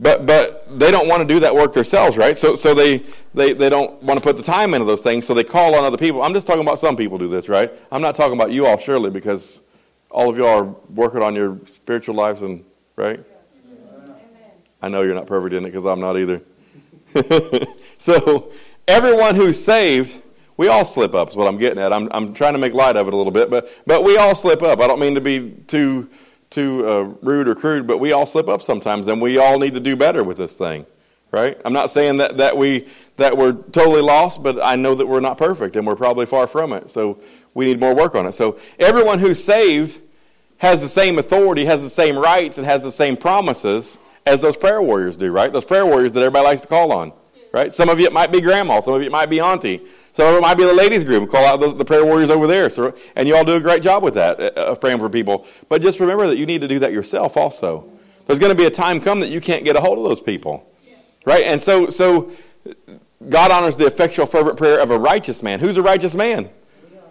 But, 0.03 0.27
but 0.27 0.81
they 0.81 0.91
don't 0.91 1.07
want 1.07 1.27
to 1.27 1.35
do 1.35 1.39
that 1.41 1.55
work 1.55 1.75
themselves, 1.75 2.17
right? 2.17 2.37
So, 2.37 2.57
so 2.57 2.75
they, 2.75 3.05
they, 3.35 3.53
they 3.53 3.71
don't 3.71 4.03
want 4.03 4.19
to 4.19 4.23
put 4.23 4.37
the 4.37 4.43
time 4.43 4.75
into 4.75 4.85
those 4.85 5.01
things, 5.01 5.25
so 5.25 5.33
they 5.33 5.45
call 5.45 5.77
on 5.77 5.85
other 5.85 5.97
people. 5.97 6.25
I'm 6.25 6.35
just 6.35 6.45
talking 6.45 6.63
about 6.63 6.81
some 6.81 6.97
people 6.97 7.19
do 7.19 7.29
this, 7.29 7.49
right? 7.49 7.73
I'm 7.93 8.03
not 8.03 8.17
talking 8.17 8.33
about 8.33 8.51
you 8.51 8.67
all, 8.67 8.79
surely, 8.79 9.11
because 9.11 9.61
all 10.11 10.29
of 10.29 10.37
y'all 10.37 10.49
are 10.49 10.65
working 10.91 11.23
on 11.23 11.37
your 11.37 11.61
spiritual 11.73 12.17
lives, 12.17 12.43
and 12.43 12.65
right? 12.97 13.25
I 14.83 14.89
know 14.89 15.03
you're 15.03 15.15
not 15.15 15.29
perfect 15.29 15.55
in 15.55 15.65
it 15.65 15.69
because 15.69 15.85
I'm 15.85 16.01
not 16.01 16.19
either. 16.19 16.43
so, 17.99 18.51
everyone 18.89 19.37
who's 19.37 19.65
saved 19.65 20.21
we 20.57 20.69
all 20.69 20.85
slip 20.85 21.15
up, 21.15 21.31
is 21.31 21.37
what 21.37 21.49
I'm 21.49 21.57
getting 21.57 21.79
at. 21.79 21.93
I'm, 21.93 22.09
I'm 22.11 22.35
trying 22.35 22.53
to 22.53 22.59
make 22.59 22.75
light 22.75 22.97
of 22.97 23.09
it 23.09 23.15
a 23.15 23.17
little 23.17 23.33
bit, 23.33 23.51
but, 23.51 23.69
but 23.87 24.05
we 24.05 24.17
all 24.17 24.35
slip 24.35 24.63
up. 24.63 24.81
I 24.81 24.87
don't 24.87 25.01
mean 25.01 25.15
to 25.15 25.21
be 25.21 25.51
too, 25.67 26.09
too 26.53 26.87
uh, 26.87 27.03
rude 27.23 27.49
or 27.49 27.55
crude, 27.55 27.87
but 27.87 27.99
we 27.99 28.13
all 28.13 28.27
slip 28.27 28.49
up 28.49 28.63
sometimes, 28.63 29.09
and 29.09 29.21
we 29.21 29.39
all 29.39 29.59
need 29.59 29.75
to 29.75 29.81
do 29.81 29.97
better 29.97 30.23
with 30.23 30.37
this 30.37 30.55
thing, 30.55 30.87
right? 31.31 31.61
I'm 31.65 31.73
not 31.73 31.91
saying 31.91 32.19
that, 32.19 32.37
that, 32.37 32.57
we, 32.57 32.87
that 33.17 33.37
we're 33.37 33.53
totally 33.53 34.03
lost, 34.03 34.43
but 34.43 34.63
I 34.63 34.77
know 34.77 34.95
that 34.95 35.07
we're 35.07 35.21
not 35.21 35.39
perfect, 35.39 35.77
and 35.77 35.87
we're 35.87 35.97
probably 35.97 36.27
far 36.27 36.47
from 36.47 36.73
it. 36.73 36.91
So 36.91 37.21
we 37.55 37.65
need 37.65 37.81
more 37.81 37.95
work 37.95 38.15
on 38.15 38.27
it. 38.27 38.35
So 38.35 38.59
everyone 38.79 39.19
who's 39.19 39.43
saved 39.43 40.01
has 40.59 40.81
the 40.81 40.89
same 40.89 41.19
authority, 41.19 41.65
has 41.65 41.83
the 41.83 41.91
same 41.91 42.17
rights, 42.17 42.57
and 42.59 42.67
has 42.67 42.83
the 42.83 42.93
same 42.93 43.17
promises 43.17 43.99
as 44.27 44.41
those 44.41 44.57
prayer 44.57 44.81
warriors 44.81 45.17
do, 45.17 45.33
right? 45.33 45.53
Those 45.53 45.65
prayer 45.65 45.85
warriors 45.85 46.13
that 46.13 46.21
everybody 46.21 46.45
likes 46.45 46.63
to 46.63 46.69
call 46.69 46.93
on, 46.93 47.13
right? 47.53 47.73
Some 47.73 47.89
of 47.89 47.99
you 47.99 48.07
it 48.07 48.13
might 48.13 48.31
be 48.31 48.41
grandma, 48.41 48.81
some 48.81 48.95
of 48.95 49.01
you 49.01 49.09
it 49.09 49.13
might 49.13 49.29
be 49.29 49.41
auntie, 49.41 49.85
some 50.13 50.29
of 50.29 50.35
it 50.35 50.43
might 50.43 50.57
be 50.57 50.65
the 50.65 50.75
ladies' 50.75 51.05
group. 51.05 51.31
Call 51.31 51.45
out 51.45 51.61
the, 51.61 51.73
the, 51.73 51.85
prayer 51.85 52.05
warriors 52.05 52.29
over 52.29 52.47
there. 52.47 52.69
So, 52.69 52.95
and 53.17 53.27
you 53.27 53.35
all 53.35 53.45
do 53.45 53.55
a 53.55 53.61
great 53.61 53.83
job 53.83 54.03
with 54.03 54.15
that, 54.15 54.39
uh, 54.39 54.51
of 54.61 54.81
praying 54.81 54.99
for 54.99 55.09
people. 55.09 55.47
But 55.69 55.81
just 55.81 56.01
remember 56.01 56.27
that 56.27 56.37
you 56.37 56.45
need 56.45 56.61
to 56.61 56.69
do 56.69 56.79
that 56.81 56.93
yourself 56.93 57.37
also. 57.37 57.91
There's 58.27 58.39
going 58.39 58.51
to 58.51 58.57
be 58.57 58.67
a 58.67 58.71
time 58.71 59.01
come 59.01 59.21
that 59.21 59.31
you 59.31 59.41
can't 59.41 59.65
get 59.65 59.75
a 59.75 59.81
hold 59.81 59.99
of 59.99 60.05
those 60.05 60.21
people. 60.21 60.69
Right? 61.25 61.45
And 61.45 61.61
so, 61.61 61.89
so 61.89 62.31
God 63.29 63.51
honors 63.51 63.77
the 63.77 63.87
effectual, 63.87 64.27
fervent 64.27 64.59
prayer 64.59 64.81
of 64.81 64.91
a 64.91 64.99
righteous 64.99 65.43
man. 65.43 65.61
Who's 65.61 65.77
a 65.77 65.83
righteous 65.83 66.15
man? 66.15 66.51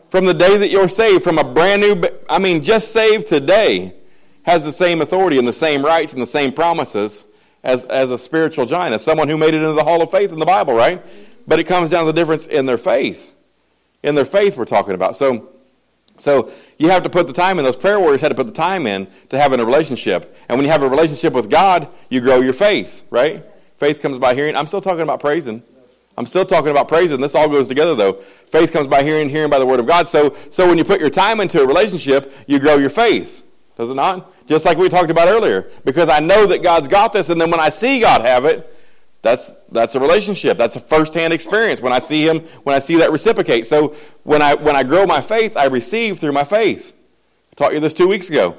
From 0.10 0.26
the 0.26 0.34
day 0.34 0.58
that 0.58 0.70
you're 0.70 0.90
saved, 0.90 1.24
from 1.24 1.38
a 1.38 1.44
brand 1.44 1.82
new, 1.82 2.04
I 2.30 2.38
mean, 2.38 2.62
just 2.62 2.92
saved 2.92 3.28
today, 3.28 3.96
has 4.44 4.64
the 4.64 4.72
same 4.72 5.02
authority 5.02 5.38
and 5.38 5.48
the 5.48 5.54
same 5.54 5.86
rights 5.86 6.14
and 6.14 6.22
the 6.22 6.28
same 6.28 6.52
promises 6.52 7.26
as, 7.64 7.86
as 7.86 8.12
a 8.12 8.18
spiritual 8.18 8.66
giant, 8.66 8.94
as 8.94 9.04
someone 9.04 9.30
who 9.30 9.38
made 9.38 9.54
it 9.54 9.62
into 9.62 9.74
the 9.74 9.84
hall 9.84 10.02
of 10.02 10.12
faith 10.12 10.32
in 10.32 10.40
the 10.40 10.46
Bible, 10.46 10.74
right? 10.74 11.04
But 11.48 11.60
it 11.60 11.66
comes 11.66 11.92
down 11.92 12.06
to 12.06 12.12
the 12.12 12.20
difference 12.20 12.48
in 12.48 12.66
their 12.66 12.78
faith. 12.78 13.34
In 14.04 14.16
their 14.16 14.26
faith, 14.26 14.58
we're 14.58 14.66
talking 14.66 14.94
about. 14.94 15.16
So, 15.16 15.50
so 16.18 16.52
you 16.78 16.90
have 16.90 17.04
to 17.04 17.10
put 17.10 17.28
the 17.28 17.34
time 17.34 17.60
in. 17.60 17.66
Those 17.66 17.76
prayer 17.76 18.00
warriors 18.00 18.22
had 18.22 18.30
to 18.30 18.36
put 18.36 18.48
the 18.48 18.54
time 18.54 18.88
in 18.88 19.08
to 19.30 19.40
having 19.40 19.60
a 19.60 19.66
relationship. 19.66 20.36
And 20.50 20.58
when 20.58 20.66
you 20.66 20.72
have 20.72 20.84
a 20.84 20.90
relationship 20.90 21.34
with 21.34 21.50
God, 21.50 21.88
you 22.10 22.22
grow 22.22 22.42
your 22.42 22.54
faith, 22.54 23.04
right? 23.10 23.46
Faith 23.78 24.02
comes 24.02 24.18
by 24.18 24.34
hearing. 24.34 24.56
I'm 24.56 24.68
still 24.68 24.82
talking 24.82 25.02
about 25.02 25.20
praising. 25.20 25.64
I'm 26.18 26.26
still 26.26 26.46
talking 26.46 26.72
about 26.72 26.88
praising. 26.88 27.22
This 27.22 27.36
all 27.36 27.48
goes 27.48 27.68
together, 27.68 27.96
though. 27.96 28.14
Faith 28.14 28.74
comes 28.74 28.86
by 28.86 29.02
hearing, 29.02 29.30
hearing 29.30 29.50
by 29.50 29.60
the 29.60 29.66
word 29.66 29.80
of 29.80 29.88
God. 29.88 30.08
So, 30.08 30.36
so 30.50 30.68
when 30.68 30.78
you 30.78 30.84
put 30.84 31.00
your 31.00 31.10
time 31.10 31.40
into 31.40 31.62
a 31.62 31.66
relationship, 31.66 32.34
you 32.48 32.60
grow 32.60 32.78
your 32.78 32.90
faith. 32.90 33.44
Does 33.78 33.90
it 33.90 33.96
not? 33.96 34.32
Just 34.46 34.66
like 34.66 34.78
we 34.78 34.90
talked 34.90 35.10
about 35.10 35.28
earlier. 35.28 35.70
Because 35.86 36.10
I 36.10 36.20
know 36.20 36.46
that 36.48 36.62
God's 36.62 36.88
got 36.88 37.14
this, 37.14 37.30
and 37.30 37.40
then 37.40 37.50
when 37.50 37.60
I 37.60 37.70
see 37.70 38.00
God 38.02 38.22
have 38.22 38.46
it, 38.46 38.72
that's, 39.22 39.54
that's 39.72 39.96
a 39.96 40.00
relationship. 40.00 40.58
That's 40.58 40.76
a 40.76 40.80
firsthand 40.80 41.32
experience 41.34 41.80
when 41.80 41.94
I 41.94 42.00
see 42.00 42.28
him, 42.28 42.40
when 42.64 42.76
I 42.76 42.80
see 42.80 42.98
that 42.98 43.12
reciprocate. 43.12 43.68
So 43.68 43.96
when 44.24 44.42
I, 44.42 44.56
when 44.56 44.76
I 44.76 44.84
grow 44.84 45.06
my 45.06 45.22
faith, 45.22 45.56
I 45.56 45.66
receive 45.66 46.20
through 46.20 46.32
my 46.32 46.44
faith. 46.44 46.94
I 47.52 47.56
taught 47.56 47.74
you 47.74 47.80
this 47.80 47.94
two 47.94 48.08
weeks 48.08 48.30
ago. 48.30 48.58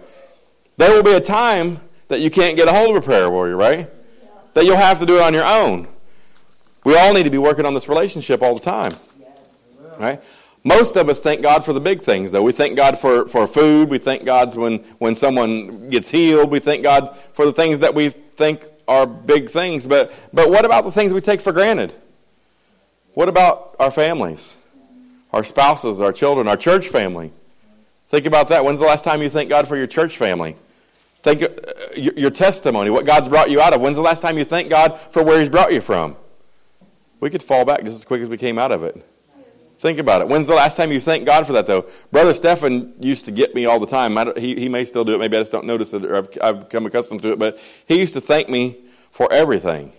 There 0.77 0.93
will 0.93 1.03
be 1.03 1.15
a 1.15 1.21
time 1.21 1.81
that 2.09 2.21
you 2.21 2.31
can't 2.31 2.57
get 2.57 2.69
a 2.69 2.73
hold 2.73 2.91
of 2.91 3.03
a 3.03 3.05
prayer 3.05 3.29
warrior, 3.29 3.57
right? 3.57 3.91
That 4.55 4.65
you'll 4.65 4.77
have 4.77 5.01
to 5.01 5.07
do 5.07 5.17
it 5.17 5.23
on 5.23 5.35
your 5.35 5.47
own. 5.47 5.89
We 6.85 6.97
all 6.97 7.13
need 7.13 7.25
to 7.25 7.31
be 7.31 7.39
working 7.39 7.67
on 7.67 7.75
this 7.75 7.89
relationship 7.89 8.43
all 8.43 8.55
the 8.55 8.61
time. 8.61 8.95
Right? 9.99 10.23
Most 10.65 10.97
of 10.97 11.09
us 11.09 11.19
thank 11.21 11.43
God 11.43 11.65
for 11.65 11.73
the 11.73 11.81
big 11.81 12.03
things, 12.03 12.31
though. 12.31 12.43
We 12.43 12.53
thank 12.53 12.77
God 12.77 12.99
for, 12.99 13.27
for 13.27 13.47
food. 13.47 13.89
We 13.89 13.99
thank 13.99 14.25
God 14.25 14.55
when, 14.57 14.79
when 14.99 15.15
someone 15.17 15.91
gets 15.91 16.09
healed. 16.09 16.51
We 16.51 16.61
thank 16.61 16.83
God 16.85 17.17
for 17.33 17.47
the 17.47 17.53
things 17.53 17.81
that 17.81 17.95
we 17.95 18.11
think 18.11 18.65
are 18.93 19.07
big 19.07 19.49
things, 19.49 19.87
but, 19.87 20.13
but 20.33 20.51
what 20.51 20.65
about 20.65 20.85
the 20.85 20.93
things 20.93 21.13
we 21.13 21.21
take 21.21 21.41
for 21.41 21.53
granted? 21.53 21.93
What 23.15 23.29
about 23.29 23.77
our 23.79 23.91
families, 23.91 24.57
our 25.33 25.45
spouses, 25.45 26.01
our 26.01 26.13
children, 26.13 26.49
our 26.49 26.57
church 26.57 26.89
family? 26.89 27.33
Think 28.09 28.27
about 28.27 28.49
that. 28.51 28.65
When's 28.65 28.79
the 28.79 28.87
last 28.87 29.05
time 29.05 29.23
you 29.23 29.31
thank 29.31 29.49
God 29.49 29.67
for 29.67 29.77
your 29.77 29.87
church 29.87 30.17
family? 30.17 30.57
Think 31.23 31.43
uh, 31.43 31.49
your 31.95 32.31
testimony, 32.31 32.91
what 32.91 33.07
God's 33.07 33.29
brought 33.29 33.51
you 33.51 33.61
out 33.61 33.73
of. 33.73 33.81
When's 33.81 33.97
the 33.97 34.03
last 34.03 34.21
time 34.21 34.37
you 34.39 34.45
thank 34.45 34.69
God 34.69 34.99
for 35.11 35.23
where 35.23 35.39
He's 35.41 35.49
brought 35.49 35.73
you 35.73 35.81
from? 35.81 36.17
We 37.21 37.31
could 37.31 37.43
fall 37.43 37.65
back 37.65 37.85
just 37.85 37.97
as 37.97 38.05
quick 38.05 38.21
as 38.21 38.29
we 38.29 38.37
came 38.37 38.59
out 38.59 38.73
of 38.73 38.83
it. 38.83 39.07
Think 39.83 39.99
about 39.99 40.21
it. 40.21 40.29
When's 40.29 40.47
the 40.47 40.55
last 40.55 40.77
time 40.77 40.93
you 40.93 41.01
thanked 41.01 41.27
God 41.27 41.45
for 41.45 41.55
that, 41.55 41.67
though? 41.67 41.87
Brother 42.13 42.35
Stefan 42.35 42.95
used 43.01 43.25
to 43.25 43.33
get 43.33 43.53
me 43.53 43.67
all 43.67 43.81
the 43.81 43.87
time. 43.89 44.17
he, 44.37 44.55
he 44.55 44.69
may 44.69 44.85
still 44.85 45.05
do 45.05 45.17
it. 45.17 45.19
Maybe 45.19 45.37
I 45.37 45.41
just 45.41 45.51
don't 45.51 45.67
notice 45.67 45.93
it 45.93 46.05
or 46.05 46.19
I've, 46.19 46.29
I've 46.41 46.61
become 46.61 46.87
accustomed 46.87 47.21
to 47.23 47.33
it. 47.33 47.39
But 47.41 47.59
he 47.89 47.99
used 47.99 48.15
to 48.15 48.21
thank 48.21 48.49
me 48.49 48.77
for 49.11 49.27
everything. 49.33 49.93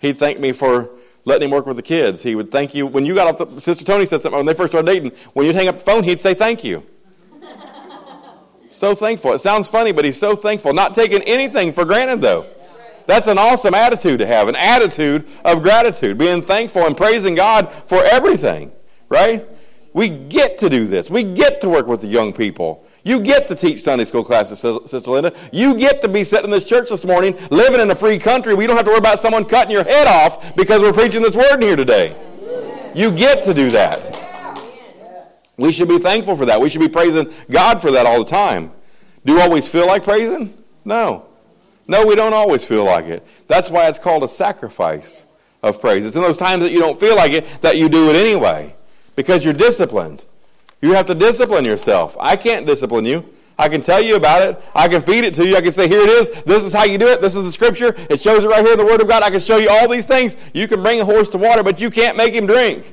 He'd 0.00 0.18
thank 0.18 0.40
me 0.40 0.50
for 0.50 0.90
letting 1.24 1.44
him 1.46 1.50
work 1.52 1.66
with 1.66 1.76
the 1.76 1.84
kids. 1.84 2.24
He 2.24 2.34
would 2.34 2.50
thank 2.50 2.74
you. 2.74 2.84
When 2.84 3.06
you 3.06 3.14
got 3.14 3.28
off 3.40 3.48
the, 3.48 3.60
Sister 3.60 3.84
Tony 3.84 4.06
said 4.06 4.22
something 4.22 4.38
when 4.38 4.46
they 4.46 4.54
first 4.54 4.72
started 4.72 4.92
dating. 4.92 5.12
When 5.34 5.46
you'd 5.46 5.54
hang 5.54 5.68
up 5.68 5.76
the 5.76 5.84
phone, 5.84 6.02
he'd 6.02 6.20
say 6.20 6.34
thank 6.34 6.64
you. 6.64 6.84
so 8.72 8.96
thankful. 8.96 9.34
It 9.34 9.38
sounds 9.38 9.68
funny, 9.68 9.92
but 9.92 10.04
he's 10.04 10.18
so 10.18 10.34
thankful. 10.34 10.74
Not 10.74 10.96
taking 10.96 11.22
anything 11.22 11.72
for 11.72 11.84
granted, 11.84 12.22
though. 12.22 12.46
That's 13.06 13.28
an 13.28 13.38
awesome 13.38 13.74
attitude 13.74 14.18
to 14.18 14.26
have, 14.26 14.48
an 14.48 14.56
attitude 14.56 15.28
of 15.44 15.62
gratitude, 15.62 16.18
being 16.18 16.44
thankful 16.44 16.82
and 16.88 16.96
praising 16.96 17.36
God 17.36 17.72
for 17.72 18.02
everything 18.04 18.72
right? 19.12 19.46
We 19.94 20.08
get 20.08 20.58
to 20.60 20.70
do 20.70 20.86
this. 20.86 21.10
We 21.10 21.22
get 21.22 21.60
to 21.60 21.68
work 21.68 21.86
with 21.86 22.00
the 22.00 22.06
young 22.06 22.32
people. 22.32 22.86
You 23.04 23.20
get 23.20 23.46
to 23.48 23.54
teach 23.54 23.82
Sunday 23.82 24.06
school 24.06 24.24
classes, 24.24 24.58
Sister 24.58 25.10
Linda. 25.10 25.34
You 25.52 25.74
get 25.76 26.00
to 26.02 26.08
be 26.08 26.24
sitting 26.24 26.46
in 26.46 26.50
this 26.50 26.64
church 26.64 26.88
this 26.88 27.04
morning, 27.04 27.36
living 27.50 27.80
in 27.80 27.90
a 27.90 27.94
free 27.94 28.18
country. 28.18 28.54
We 28.54 28.66
don't 28.66 28.76
have 28.76 28.86
to 28.86 28.90
worry 28.90 28.98
about 28.98 29.20
someone 29.20 29.44
cutting 29.44 29.70
your 29.70 29.84
head 29.84 30.06
off 30.06 30.56
because 30.56 30.80
we're 30.80 30.94
preaching 30.94 31.20
this 31.20 31.36
word 31.36 31.62
here 31.62 31.76
today. 31.76 32.16
You 32.94 33.10
get 33.12 33.44
to 33.44 33.52
do 33.52 33.70
that. 33.70 34.18
We 35.58 35.72
should 35.72 35.88
be 35.88 35.98
thankful 35.98 36.36
for 36.36 36.46
that. 36.46 36.60
We 36.60 36.70
should 36.70 36.80
be 36.80 36.88
praising 36.88 37.30
God 37.50 37.82
for 37.82 37.90
that 37.90 38.06
all 38.06 38.24
the 38.24 38.30
time. 38.30 38.72
Do 39.26 39.34
you 39.34 39.40
always 39.40 39.68
feel 39.68 39.86
like 39.86 40.04
praising? 40.04 40.56
No. 40.86 41.26
No, 41.86 42.06
we 42.06 42.14
don't 42.14 42.32
always 42.32 42.64
feel 42.64 42.84
like 42.84 43.06
it. 43.06 43.26
That's 43.46 43.68
why 43.68 43.88
it's 43.88 43.98
called 43.98 44.24
a 44.24 44.28
sacrifice 44.28 45.26
of 45.62 45.80
praise. 45.80 46.06
It's 46.06 46.16
in 46.16 46.22
those 46.22 46.38
times 46.38 46.62
that 46.62 46.72
you 46.72 46.78
don't 46.78 46.98
feel 46.98 47.14
like 47.14 47.32
it 47.32 47.60
that 47.60 47.76
you 47.76 47.90
do 47.90 48.08
it 48.08 48.16
anyway 48.16 48.74
because 49.16 49.44
you're 49.44 49.54
disciplined. 49.54 50.22
You 50.80 50.94
have 50.94 51.06
to 51.06 51.14
discipline 51.14 51.64
yourself. 51.64 52.16
I 52.18 52.36
can't 52.36 52.66
discipline 52.66 53.04
you. 53.04 53.24
I 53.58 53.68
can 53.68 53.82
tell 53.82 54.02
you 54.02 54.16
about 54.16 54.46
it. 54.46 54.62
I 54.74 54.88
can 54.88 55.02
feed 55.02 55.24
it 55.24 55.34
to 55.34 55.46
you. 55.46 55.56
I 55.56 55.60
can 55.60 55.72
say, 55.72 55.86
here 55.86 56.00
it 56.00 56.08
is. 56.08 56.42
This 56.42 56.64
is 56.64 56.72
how 56.72 56.84
you 56.84 56.98
do 56.98 57.06
it. 57.06 57.20
This 57.20 57.36
is 57.36 57.42
the 57.42 57.52
scripture. 57.52 57.94
It 58.10 58.20
shows 58.20 58.42
it 58.42 58.48
right 58.48 58.64
here 58.64 58.72
in 58.72 58.78
the 58.78 58.84
Word 58.84 59.00
of 59.00 59.08
God. 59.08 59.22
I 59.22 59.30
can 59.30 59.40
show 59.40 59.58
you 59.58 59.68
all 59.68 59.88
these 59.88 60.06
things. 60.06 60.36
You 60.52 60.66
can 60.66 60.82
bring 60.82 61.00
a 61.00 61.04
horse 61.04 61.28
to 61.30 61.38
water, 61.38 61.62
but 61.62 61.80
you 61.80 61.90
can't 61.90 62.16
make 62.16 62.34
him 62.34 62.46
drink. 62.46 62.92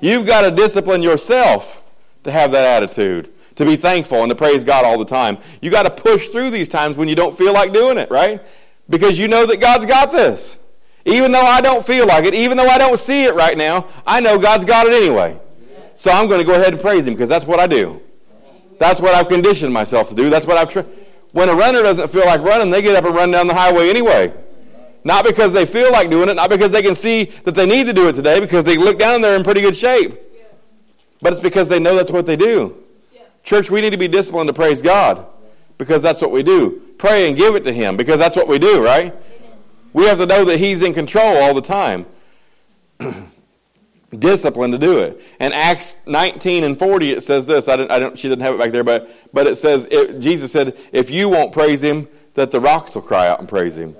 You've 0.00 0.26
got 0.26 0.42
to 0.42 0.50
discipline 0.50 1.02
yourself 1.02 1.84
to 2.24 2.30
have 2.30 2.52
that 2.52 2.82
attitude, 2.82 3.30
to 3.56 3.64
be 3.64 3.76
thankful 3.76 4.22
and 4.22 4.30
to 4.30 4.36
praise 4.36 4.62
God 4.62 4.84
all 4.84 4.98
the 4.98 5.04
time. 5.04 5.38
You've 5.60 5.72
got 5.72 5.84
to 5.84 5.90
push 5.90 6.28
through 6.28 6.50
these 6.50 6.68
times 6.68 6.96
when 6.96 7.08
you 7.08 7.16
don't 7.16 7.36
feel 7.36 7.52
like 7.52 7.72
doing 7.72 7.98
it, 7.98 8.10
right? 8.10 8.40
Because 8.88 9.18
you 9.18 9.26
know 9.26 9.46
that 9.46 9.58
God's 9.58 9.86
got 9.86 10.12
this. 10.12 10.57
Even 11.08 11.32
though 11.32 11.40
I 11.40 11.60
don't 11.60 11.84
feel 11.84 12.06
like 12.06 12.24
it, 12.26 12.34
even 12.34 12.56
though 12.56 12.68
I 12.68 12.76
don't 12.76 13.00
see 13.00 13.24
it 13.24 13.34
right 13.34 13.56
now, 13.56 13.86
I 14.06 14.20
know 14.20 14.38
God's 14.38 14.66
got 14.66 14.86
it 14.86 14.92
anyway. 14.92 15.40
So 15.94 16.10
I'm 16.10 16.28
going 16.28 16.38
to 16.38 16.46
go 16.46 16.52
ahead 16.52 16.74
and 16.74 16.80
praise 16.80 17.06
Him 17.06 17.14
because 17.14 17.30
that's 17.30 17.46
what 17.46 17.58
I 17.58 17.66
do. 17.66 18.00
That's 18.78 19.00
what 19.00 19.14
I've 19.14 19.28
conditioned 19.28 19.72
myself 19.72 20.10
to 20.10 20.14
do. 20.14 20.28
That's 20.30 20.46
what 20.46 20.58
I've. 20.58 20.70
Tra- 20.70 20.86
when 21.32 21.48
a 21.48 21.54
runner 21.54 21.82
doesn't 21.82 22.08
feel 22.08 22.26
like 22.26 22.42
running, 22.42 22.70
they 22.70 22.82
get 22.82 22.94
up 22.94 23.04
and 23.04 23.14
run 23.14 23.30
down 23.30 23.46
the 23.46 23.54
highway 23.54 23.88
anyway. 23.88 24.32
Not 25.02 25.24
because 25.24 25.52
they 25.52 25.64
feel 25.64 25.90
like 25.90 26.10
doing 26.10 26.28
it, 26.28 26.34
not 26.34 26.50
because 26.50 26.70
they 26.70 26.82
can 26.82 26.94
see 26.94 27.24
that 27.44 27.54
they 27.54 27.66
need 27.66 27.86
to 27.86 27.92
do 27.92 28.08
it 28.08 28.12
today, 28.12 28.38
because 28.38 28.64
they 28.64 28.76
look 28.76 28.98
down 28.98 29.16
and 29.16 29.24
they're 29.24 29.36
in 29.36 29.44
pretty 29.44 29.62
good 29.62 29.76
shape. 29.76 30.18
But 31.22 31.32
it's 31.32 31.40
because 31.40 31.68
they 31.68 31.78
know 31.78 31.96
that's 31.96 32.10
what 32.10 32.26
they 32.26 32.36
do. 32.36 32.84
Church, 33.42 33.70
we 33.70 33.80
need 33.80 33.90
to 33.90 33.98
be 33.98 34.08
disciplined 34.08 34.48
to 34.48 34.52
praise 34.52 34.82
God 34.82 35.26
because 35.78 36.02
that's 36.02 36.20
what 36.20 36.30
we 36.30 36.42
do. 36.42 36.82
Pray 36.98 37.28
and 37.28 37.36
give 37.36 37.56
it 37.56 37.64
to 37.64 37.72
Him 37.72 37.96
because 37.96 38.18
that's 38.18 38.36
what 38.36 38.46
we 38.46 38.58
do, 38.58 38.84
right? 38.84 39.14
We 39.98 40.06
have 40.06 40.18
to 40.18 40.26
know 40.26 40.44
that 40.44 40.58
He's 40.58 40.80
in 40.80 40.94
control 40.94 41.38
all 41.38 41.54
the 41.54 41.60
time. 41.60 42.06
Discipline 44.16 44.70
to 44.70 44.78
do 44.78 44.98
it. 44.98 45.20
And 45.40 45.52
Acts 45.52 45.96
19 46.06 46.62
and 46.62 46.78
40, 46.78 47.10
it 47.10 47.24
says 47.24 47.46
this. 47.46 47.66
I 47.66 47.74
don't, 47.74 47.90
I 47.90 47.98
don't, 47.98 48.16
she 48.16 48.28
didn't 48.28 48.42
have 48.42 48.54
it 48.54 48.60
back 48.60 48.70
there, 48.70 48.84
but, 48.84 49.10
but 49.32 49.48
it 49.48 49.56
says, 49.56 49.88
it, 49.90 50.20
Jesus 50.20 50.52
said, 50.52 50.78
if 50.92 51.10
you 51.10 51.28
won't 51.28 51.50
praise 51.50 51.82
Him, 51.82 52.06
that 52.34 52.52
the 52.52 52.60
rocks 52.60 52.94
will 52.94 53.02
cry 53.02 53.26
out 53.26 53.40
and 53.40 53.48
praise 53.48 53.76
Him. 53.76 53.96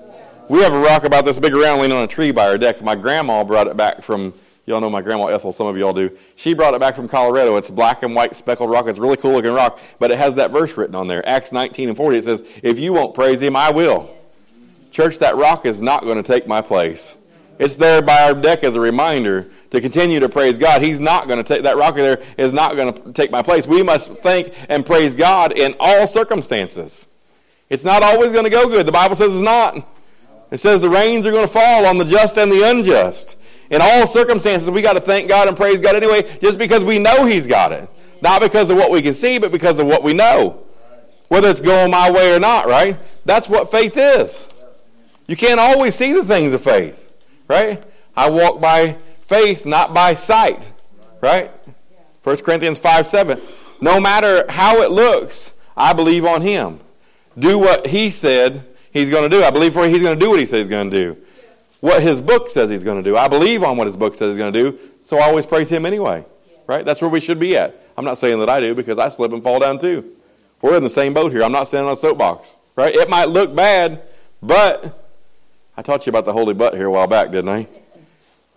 We 0.47 0.61
have 0.61 0.71
a 0.71 0.79
rock 0.79 1.03
about 1.03 1.25
this 1.25 1.37
big 1.37 1.53
around 1.53 1.81
leaning 1.81 1.97
on 1.97 2.05
a 2.05 2.07
tree 2.07 2.31
by 2.31 2.47
our 2.47 2.57
deck. 2.57 2.81
My 2.81 2.95
grandma 2.95 3.43
brought 3.43 3.67
it 3.67 3.75
back 3.75 4.01
from, 4.01 4.33
y'all 4.65 4.79
know 4.79 4.89
my 4.89 5.01
grandma 5.01 5.25
Ethel, 5.25 5.51
some 5.51 5.67
of 5.67 5.77
y'all 5.77 5.91
do. 5.91 6.17
She 6.37 6.53
brought 6.53 6.73
it 6.75 6.79
back 6.79 6.95
from 6.95 7.09
Colorado. 7.09 7.57
It's 7.57 7.69
black 7.69 8.03
and 8.03 8.15
white 8.15 8.37
speckled 8.37 8.71
rock. 8.71 8.87
It's 8.87 8.97
a 8.97 9.01
really 9.01 9.17
cool 9.17 9.33
looking 9.33 9.51
rock, 9.51 9.79
but 9.99 10.11
it 10.11 10.17
has 10.17 10.35
that 10.35 10.51
verse 10.51 10.77
written 10.77 10.95
on 10.95 11.07
there. 11.07 11.27
Acts 11.27 11.51
19 11.51 11.89
and 11.89 11.97
40, 11.97 12.17
it 12.17 12.23
says, 12.23 12.43
If 12.63 12.79
you 12.79 12.93
won't 12.93 13.13
praise 13.13 13.41
him, 13.41 13.57
I 13.57 13.71
will. 13.71 14.15
Church, 14.91 15.19
that 15.19 15.35
rock 15.35 15.65
is 15.65 15.81
not 15.81 16.03
going 16.03 16.17
to 16.17 16.23
take 16.23 16.47
my 16.47 16.61
place. 16.61 17.17
It's 17.59 17.75
there 17.75 18.01
by 18.01 18.23
our 18.23 18.33
deck 18.33 18.63
as 18.63 18.75
a 18.75 18.79
reminder 18.79 19.49
to 19.71 19.81
continue 19.81 20.21
to 20.21 20.29
praise 20.29 20.57
God. 20.57 20.81
He's 20.81 21.01
not 21.01 21.27
going 21.27 21.43
to 21.43 21.43
take 21.43 21.63
that 21.63 21.75
rock 21.75 21.95
there 21.95 22.21
is 22.37 22.53
not 22.53 22.77
going 22.77 22.93
to 22.93 23.11
take 23.11 23.31
my 23.31 23.41
place. 23.41 23.67
We 23.67 23.83
must 23.83 24.11
thank 24.15 24.53
and 24.69 24.85
praise 24.85 25.13
God 25.13 25.51
in 25.57 25.75
all 25.79 26.07
circumstances. 26.07 27.05
It's 27.69 27.83
not 27.83 28.01
always 28.01 28.31
going 28.31 28.45
to 28.45 28.49
go 28.49 28.67
good. 28.67 28.85
The 28.85 28.93
Bible 28.93 29.15
says 29.15 29.33
it's 29.33 29.41
not. 29.41 29.85
It 30.51 30.59
says 30.59 30.79
the 30.79 30.89
rains 30.89 31.25
are 31.25 31.31
going 31.31 31.45
to 31.45 31.51
fall 31.51 31.85
on 31.85 31.97
the 31.97 32.05
just 32.05 32.37
and 32.37 32.51
the 32.51 32.67
unjust. 32.67 33.35
In 33.69 33.81
all 33.81 34.07
circumstances, 34.07 34.69
we 34.71 34.81
got 34.81 34.93
to 34.93 35.01
thank 35.01 35.29
God 35.29 35.47
and 35.47 35.55
praise 35.55 35.79
God 35.79 35.95
anyway, 35.95 36.39
just 36.39 36.57
because 36.57 36.83
we 36.83 36.97
know 36.97 37.25
He's 37.25 37.45
got 37.45 37.71
it. 37.71 37.87
Not 38.21 38.41
because 38.41 38.69
of 38.69 38.77
what 38.77 38.89
we 38.89 39.01
can 39.01 39.13
see, 39.13 39.37
but 39.37 39.51
because 39.51 39.79
of 39.79 39.85
what 39.85 40.01
we 40.01 40.13
know. 40.13 40.63
Whether 41.27 41.49
it's 41.49 41.61
going 41.61 41.91
my 41.91 42.09
way 42.09 42.33
or 42.33 42.39
not, 42.39 42.67
right? 42.67 42.97
That's 43.25 43.47
what 43.47 43.69
faith 43.69 43.95
is. 43.95 44.48
You 45.29 45.35
can't 45.35 45.59
always 45.59 45.93
see 45.93 46.11
the 46.11 46.23
things 46.23 46.53
of 46.53 46.63
faith, 46.63 47.13
right? 47.47 47.85
I 48.17 48.31
walk 48.31 48.59
by 48.59 48.97
faith, 49.21 49.63
not 49.63 49.93
by 49.93 50.15
sight, 50.15 50.71
right? 51.21 51.51
1 52.23 52.37
Corinthians 52.37 52.79
5 52.79 53.05
7. 53.05 53.39
No 53.79 53.99
matter 53.99 54.43
how 54.49 54.81
it 54.81 54.89
looks, 54.89 55.53
I 55.77 55.93
believe 55.93 56.25
on 56.25 56.41
Him. 56.41 56.79
Do 57.37 57.59
what 57.59 57.85
He 57.85 58.09
said 58.09 58.65
he's 58.91 59.11
going 59.11 59.29
to 59.29 59.29
do. 59.29 59.43
I 59.43 59.51
believe 59.51 59.73
for 59.73 59.87
he's 59.87 60.01
going 60.01 60.17
to 60.17 60.25
do 60.25 60.31
what 60.31 60.39
he 60.39 60.47
says 60.47 60.61
he's 60.61 60.67
going 60.67 60.89
to 60.89 60.97
do. 60.97 61.21
What 61.79 62.01
his 62.01 62.19
book 62.21 62.49
says 62.49 62.71
he's 62.71 62.83
going 62.83 63.01
to 63.01 63.07
do. 63.07 63.15
I 63.15 63.27
believe 63.27 63.61
on 63.61 63.77
what 63.77 63.85
his 63.85 63.95
book 63.95 64.15
says 64.15 64.31
he's 64.31 64.37
going 64.39 64.51
to 64.51 64.71
do, 64.71 64.79
so 65.03 65.19
I 65.19 65.27
always 65.27 65.45
praise 65.45 65.69
him 65.69 65.85
anyway. 65.85 66.25
Right? 66.65 66.83
That's 66.83 67.01
where 67.01 67.09
we 67.09 67.19
should 67.19 67.39
be 67.39 67.55
at. 67.55 67.79
I'm 67.95 68.03
not 68.03 68.17
saying 68.17 68.39
that 68.39 68.49
I 68.49 68.61
do 68.61 68.73
because 68.73 68.97
I 68.97 69.09
slip 69.09 69.31
and 69.31 69.43
fall 69.43 69.59
down 69.59 69.77
too. 69.77 70.15
We're 70.63 70.75
in 70.75 70.83
the 70.83 70.89
same 70.89 71.13
boat 71.13 71.31
here. 71.31 71.43
I'm 71.43 71.51
not 71.51 71.67
standing 71.67 71.87
on 71.87 71.93
a 71.93 71.97
soapbox. 71.97 72.51
Right? 72.75 72.95
It 72.95 73.11
might 73.11 73.29
look 73.29 73.55
bad, 73.55 74.01
but 74.41 75.08
I 75.79 75.81
taught 75.81 76.05
you 76.05 76.09
about 76.09 76.25
the 76.25 76.33
holy 76.33 76.53
but 76.53 76.73
here 76.73 76.87
a 76.87 76.91
while 76.91 77.07
back, 77.07 77.31
didn't 77.31 77.47
I? 77.47 77.65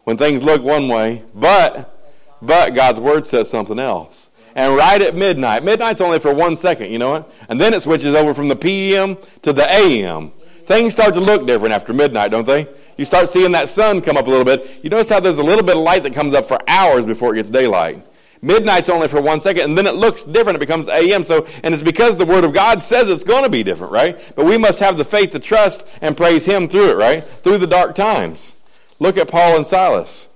When 0.03 0.17
things 0.17 0.43
look 0.43 0.61
one 0.61 0.89
way, 0.89 1.23
but 1.33 1.97
but 2.43 2.75
God's 2.75 2.99
word 2.99 3.25
says 3.25 3.49
something 3.49 3.79
else 3.79 4.29
and 4.57 4.75
right 4.75 5.01
at 5.01 5.15
midnight. 5.15 5.63
Midnight's 5.63 6.01
only 6.01 6.19
for 6.19 6.35
one 6.35 6.57
second, 6.57 6.91
you 6.91 6.99
know 6.99 7.15
it? 7.15 7.25
And 7.49 7.61
then 7.61 7.75
it 7.75 7.85
switches 7.85 8.17
over 8.17 8.35
from 8.35 8.49
the 8.49 8.57
PM 8.57 9.17
to 9.43 9.53
the 9.53 9.73
AM. 9.73 10.33
Things 10.67 10.95
start 10.95 11.15
to 11.15 11.21
look 11.21 11.47
different 11.47 11.73
after 11.73 11.93
midnight, 11.93 12.33
don't 12.33 12.45
they? 12.45 12.67
You 12.97 13.05
start 13.05 13.29
seeing 13.29 13.53
that 13.53 13.69
sun 13.69 14.03
come 14.03 14.17
up 14.17 14.27
a 14.27 14.31
little 14.31 14.45
bit. 14.45 14.81
You 14.83 14.91
notice 14.91 15.09
how 15.09 15.21
there's 15.21 15.39
a 15.39 15.45
little 15.45 15.65
bit 15.65 15.77
of 15.77 15.83
light 15.85 16.03
that 16.03 16.15
comes 16.15 16.35
up 16.35 16.47
for 16.47 16.59
hours 16.67 17.07
before 17.07 17.35
it 17.35 17.37
gets 17.37 17.51
daylight. 17.51 18.05
Midnight's 18.44 18.88
only 18.88 19.07
for 19.07 19.22
one 19.22 19.40
second, 19.40 19.62
and 19.62 19.78
then 19.78 19.87
it 19.87 19.94
looks 19.94 20.24
different. 20.24 20.57
It 20.57 20.61
becomes 20.61 20.88
AM. 20.88 21.22
So, 21.22 21.46
and 21.62 21.72
it's 21.72 21.83
because 21.83 22.16
the 22.16 22.26
Word 22.26 22.42
of 22.42 22.52
God 22.52 22.83
says 22.83 23.09
it's 23.09 23.22
going 23.22 23.44
to 23.44 23.48
be 23.48 23.62
different, 23.62 23.92
right? 23.92 24.20
But 24.35 24.46
we 24.46 24.59
must 24.59 24.81
have 24.81 24.98
the 24.98 25.05
faith 25.05 25.31
to 25.31 25.38
trust 25.38 25.87
and 26.00 26.16
praise 26.16 26.44
Him 26.44 26.66
through 26.66 26.90
it, 26.90 26.96
right? 26.96 27.22
Through 27.22 27.59
the 27.59 27.68
dark 27.68 27.94
times. 27.94 28.52
Look 28.98 29.16
at 29.16 29.28
Paul 29.28 29.57
and 29.57 29.66
Silas. 29.66 30.26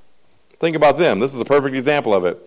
Think 0.61 0.77
about 0.77 0.99
them. 0.99 1.19
This 1.19 1.35
is 1.35 1.41
a 1.41 1.45
perfect 1.45 1.75
example 1.75 2.15
of 2.15 2.25
it. 2.25 2.41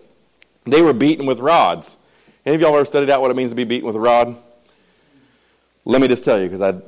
They 0.64 0.80
were 0.80 0.94
beaten 0.94 1.26
with 1.26 1.38
rods. 1.38 1.98
Any 2.46 2.54
of 2.54 2.62
y'all 2.62 2.74
ever 2.74 2.86
studied 2.86 3.10
out 3.10 3.20
what 3.20 3.30
it 3.30 3.36
means 3.36 3.50
to 3.50 3.56
be 3.56 3.64
beaten 3.64 3.86
with 3.86 3.96
a 3.96 4.00
rod? 4.00 4.36
Let 5.84 6.00
me 6.00 6.08
just 6.08 6.24
tell 6.24 6.40
you, 6.40 6.48
because 6.48 6.62
I 6.62 6.80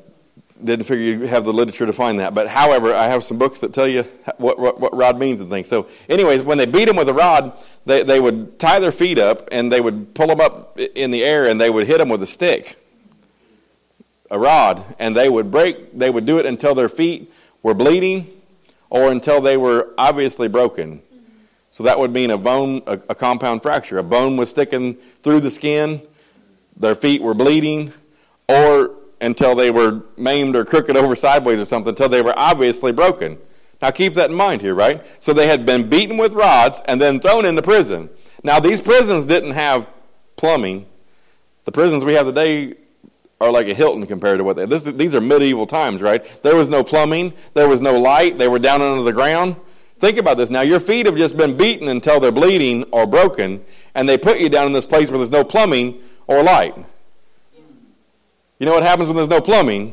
didn't 0.64 0.87
figure 0.87 1.05
you'd 1.05 1.29
have 1.29 1.44
the 1.44 1.53
literature 1.53 1.87
to 1.87 1.92
find 1.92 2.20
that. 2.20 2.35
But 2.35 2.48
however, 2.48 2.94
I 2.94 3.09
have 3.09 3.25
some 3.25 3.38
books 3.38 3.61
that 3.61 3.72
tell 3.72 3.88
you 3.88 4.03
what, 4.38 4.59
what, 4.59 4.81
what 4.81 4.96
rod 4.96 5.18
means 5.18 5.40
and 5.40 5.51
things. 5.51 5.68
So, 5.68 5.88
anyways, 6.09 6.42
when 6.42 6.59
they 6.59 6.66
beat 6.66 6.87
them 6.87 6.96
with 6.96 7.09
a 7.09 7.14
rod, 7.14 7.53
they, 7.87 8.03
they 8.03 8.20
would 8.20 8.59
tie 8.59 8.79
their 8.79 8.92
feet 8.92 9.18
up 9.18 9.48
and 9.53 9.72
they 9.72 9.81
would 9.81 10.14
pull 10.14 10.29
them 10.29 10.40
up 10.40 10.79
in 10.79 11.11
the 11.11 11.25
air 11.25 11.46
and 11.46 11.61
they 11.61 11.70
would 11.70 11.87
hit 11.87 11.98
them 11.98 12.09
with 12.09 12.22
a 12.22 12.27
stick, 12.27 12.77
a 14.31 14.38
rod, 14.38 14.85
and 14.98 15.16
they 15.16 15.29
would 15.29 15.51
break. 15.51 15.96
They 15.98 16.11
would 16.11 16.25
do 16.25 16.38
it 16.38 16.46
until 16.46 16.75
their 16.75 16.88
feet 16.88 17.33
were 17.62 17.75
bleeding 17.75 18.29
or 18.90 19.11
until 19.11 19.40
they 19.40 19.57
were 19.57 19.90
obviously 19.96 20.48
broken. 20.48 21.03
So 21.70 21.85
that 21.85 21.98
would 21.98 22.12
mean 22.12 22.31
a 22.31 22.37
bone, 22.37 22.83
a, 22.87 23.01
a 23.09 23.14
compound 23.14 23.62
fracture. 23.62 23.98
A 23.98 24.03
bone 24.03 24.37
was 24.37 24.51
sticking 24.51 24.94
through 25.22 25.40
the 25.40 25.51
skin, 25.51 26.03
their 26.77 26.94
feet 26.94 27.22
were 27.22 27.33
bleeding, 27.33 27.92
or 28.48 28.90
until 29.22 29.54
they 29.54 29.70
were 29.70 30.02
maimed 30.16 30.54
or 30.56 30.64
crooked 30.64 30.96
over 30.96 31.16
sideways 31.16 31.58
or 31.58 31.64
something, 31.64 31.90
until 31.90 32.08
they 32.08 32.20
were 32.20 32.35
obviously 32.37 32.92
broken. 32.92 33.38
Now 33.80 33.90
keep 33.90 34.14
that 34.14 34.30
in 34.30 34.37
mind 34.37 34.61
here, 34.61 34.74
right? 34.74 35.04
So 35.22 35.32
they 35.32 35.48
had 35.48 35.64
been 35.64 35.88
beaten 35.88 36.16
with 36.16 36.35
rods 36.35 36.82
and 36.87 37.00
then 37.00 37.20
thrown 37.20 37.44
into 37.44 37.62
prison. 37.62 38.11
Now 38.42 38.61
these 38.61 38.80
prisons 38.80 39.26
didn't 39.26 39.52
have 39.52 39.88
plumbing. 40.37 40.87
The 41.64 41.72
prisons 41.72 42.04
we 42.04 42.14
have 42.14 42.26
today 42.26 42.74
are 43.40 43.50
like 43.50 43.68
a 43.68 43.74
Hilton 43.74 44.06
compared 44.06 44.38
to 44.38 44.44
what 44.44 44.56
they. 44.56 44.66
This, 44.66 44.85
these 44.85 45.14
are 45.14 45.20
medieval 45.20 45.66
times, 45.66 46.00
right? 46.00 46.24
There 46.42 46.56
was 46.56 46.68
no 46.68 46.85
plumbing. 46.85 47.32
There 47.54 47.68
was 47.68 47.80
no 47.80 47.98
light. 47.98 48.38
They 48.38 48.48
were 48.48 48.58
down 48.58 48.82
under 48.82 49.02
the 49.02 49.12
ground. 49.12 49.56
Think 49.98 50.18
about 50.18 50.37
this. 50.37 50.50
Now, 50.50 50.62
your 50.62 50.80
feet 50.80 51.06
have 51.06 51.16
just 51.16 51.37
been 51.37 51.56
beaten 51.56 51.88
until 51.88 52.18
they're 52.18 52.32
bleeding 52.32 52.85
or 52.90 53.06
broken, 53.06 53.64
and 53.94 54.08
they 54.08 54.18
put 54.18 54.40
you 54.40 54.48
down 54.48 54.66
in 54.66 54.72
this 54.72 54.87
place 54.87 55.11
where 55.11 55.18
there's 55.18 55.30
no 55.30 55.44
plumbing 55.44 56.00
or 56.26 56.42
light. 56.42 56.74
You 58.62 58.66
know 58.66 58.75
what 58.75 58.85
happens 58.85 59.09
when 59.09 59.16
there's 59.16 59.29
no 59.29 59.40
plumbing? 59.40 59.92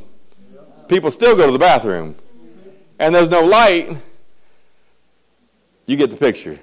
People 0.90 1.10
still 1.10 1.36
go 1.36 1.48
to 1.48 1.52
the 1.52 1.58
bathroom. 1.58 2.16
And 3.00 3.16
there's 3.16 3.32
no 3.32 3.44
light. 3.44 3.98
You 5.88 5.98
get 5.98 6.12
the 6.12 6.18
picture. 6.18 6.60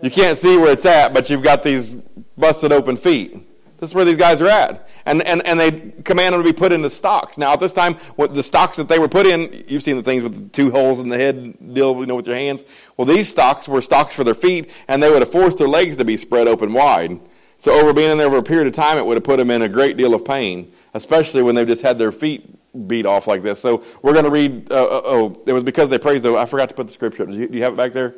You 0.00 0.08
can't 0.08 0.38
see 0.38 0.56
where 0.56 0.70
it's 0.70 0.86
at, 0.86 1.12
but 1.12 1.28
you've 1.28 1.42
got 1.42 1.64
these 1.64 1.94
busted 2.38 2.70
open 2.70 2.96
feet. 2.96 3.32
This 3.80 3.90
is 3.90 3.94
where 3.94 4.04
these 4.04 4.16
guys 4.16 4.40
are 4.40 4.46
at. 4.46 4.88
And, 5.04 5.20
and, 5.20 5.44
and 5.44 5.58
they 5.58 5.72
command 6.04 6.32
them 6.32 6.44
to 6.44 6.48
be 6.48 6.56
put 6.56 6.70
into 6.70 6.88
stocks. 6.90 7.36
Now, 7.36 7.54
at 7.54 7.58
this 7.58 7.72
time, 7.72 7.94
what 8.14 8.32
the 8.32 8.42
stocks 8.44 8.76
that 8.76 8.86
they 8.86 9.00
were 9.00 9.08
put 9.08 9.26
in, 9.26 9.64
you've 9.66 9.82
seen 9.82 9.96
the 9.96 10.04
things 10.04 10.22
with 10.22 10.34
the 10.36 10.48
two 10.50 10.70
holes 10.70 11.00
in 11.00 11.08
the 11.08 11.18
head 11.18 11.74
deal, 11.74 11.98
you 11.98 12.06
know, 12.06 12.14
with 12.14 12.28
your 12.28 12.36
hands. 12.36 12.64
Well, 12.96 13.04
these 13.04 13.28
stocks 13.28 13.66
were 13.66 13.82
stocks 13.82 14.14
for 14.14 14.22
their 14.22 14.32
feet, 14.32 14.70
and 14.86 15.02
they 15.02 15.10
would 15.10 15.22
have 15.22 15.32
forced 15.32 15.58
their 15.58 15.66
legs 15.66 15.96
to 15.96 16.04
be 16.04 16.16
spread 16.16 16.46
open 16.46 16.72
wide. 16.72 17.18
So, 17.58 17.72
over 17.72 17.92
being 17.92 18.10
in 18.10 18.18
there 18.18 18.30
for 18.30 18.38
a 18.38 18.42
period 18.42 18.66
of 18.66 18.74
time, 18.74 18.98
it 18.98 19.06
would 19.06 19.16
have 19.16 19.24
put 19.24 19.38
them 19.38 19.50
in 19.50 19.62
a 19.62 19.68
great 19.68 19.96
deal 19.96 20.14
of 20.14 20.24
pain, 20.24 20.72
especially 20.94 21.42
when 21.42 21.54
they've 21.54 21.66
just 21.66 21.82
had 21.82 21.98
their 21.98 22.12
feet 22.12 22.48
beat 22.86 23.06
off 23.06 23.26
like 23.26 23.42
this. 23.42 23.60
So, 23.60 23.82
we're 24.02 24.12
going 24.12 24.24
to 24.26 24.30
read, 24.30 24.70
uh, 24.70 24.84
uh, 24.84 25.02
oh, 25.04 25.42
it 25.46 25.52
was 25.52 25.62
because 25.62 25.88
they 25.88 25.98
praised, 25.98 26.24
though. 26.24 26.36
I 26.36 26.46
forgot 26.46 26.68
to 26.68 26.74
put 26.74 26.86
the 26.86 26.92
scripture. 26.92 27.26
Do 27.26 27.32
you, 27.32 27.48
you 27.50 27.62
have 27.62 27.72
it 27.72 27.76
back 27.76 27.92
there? 27.92 28.14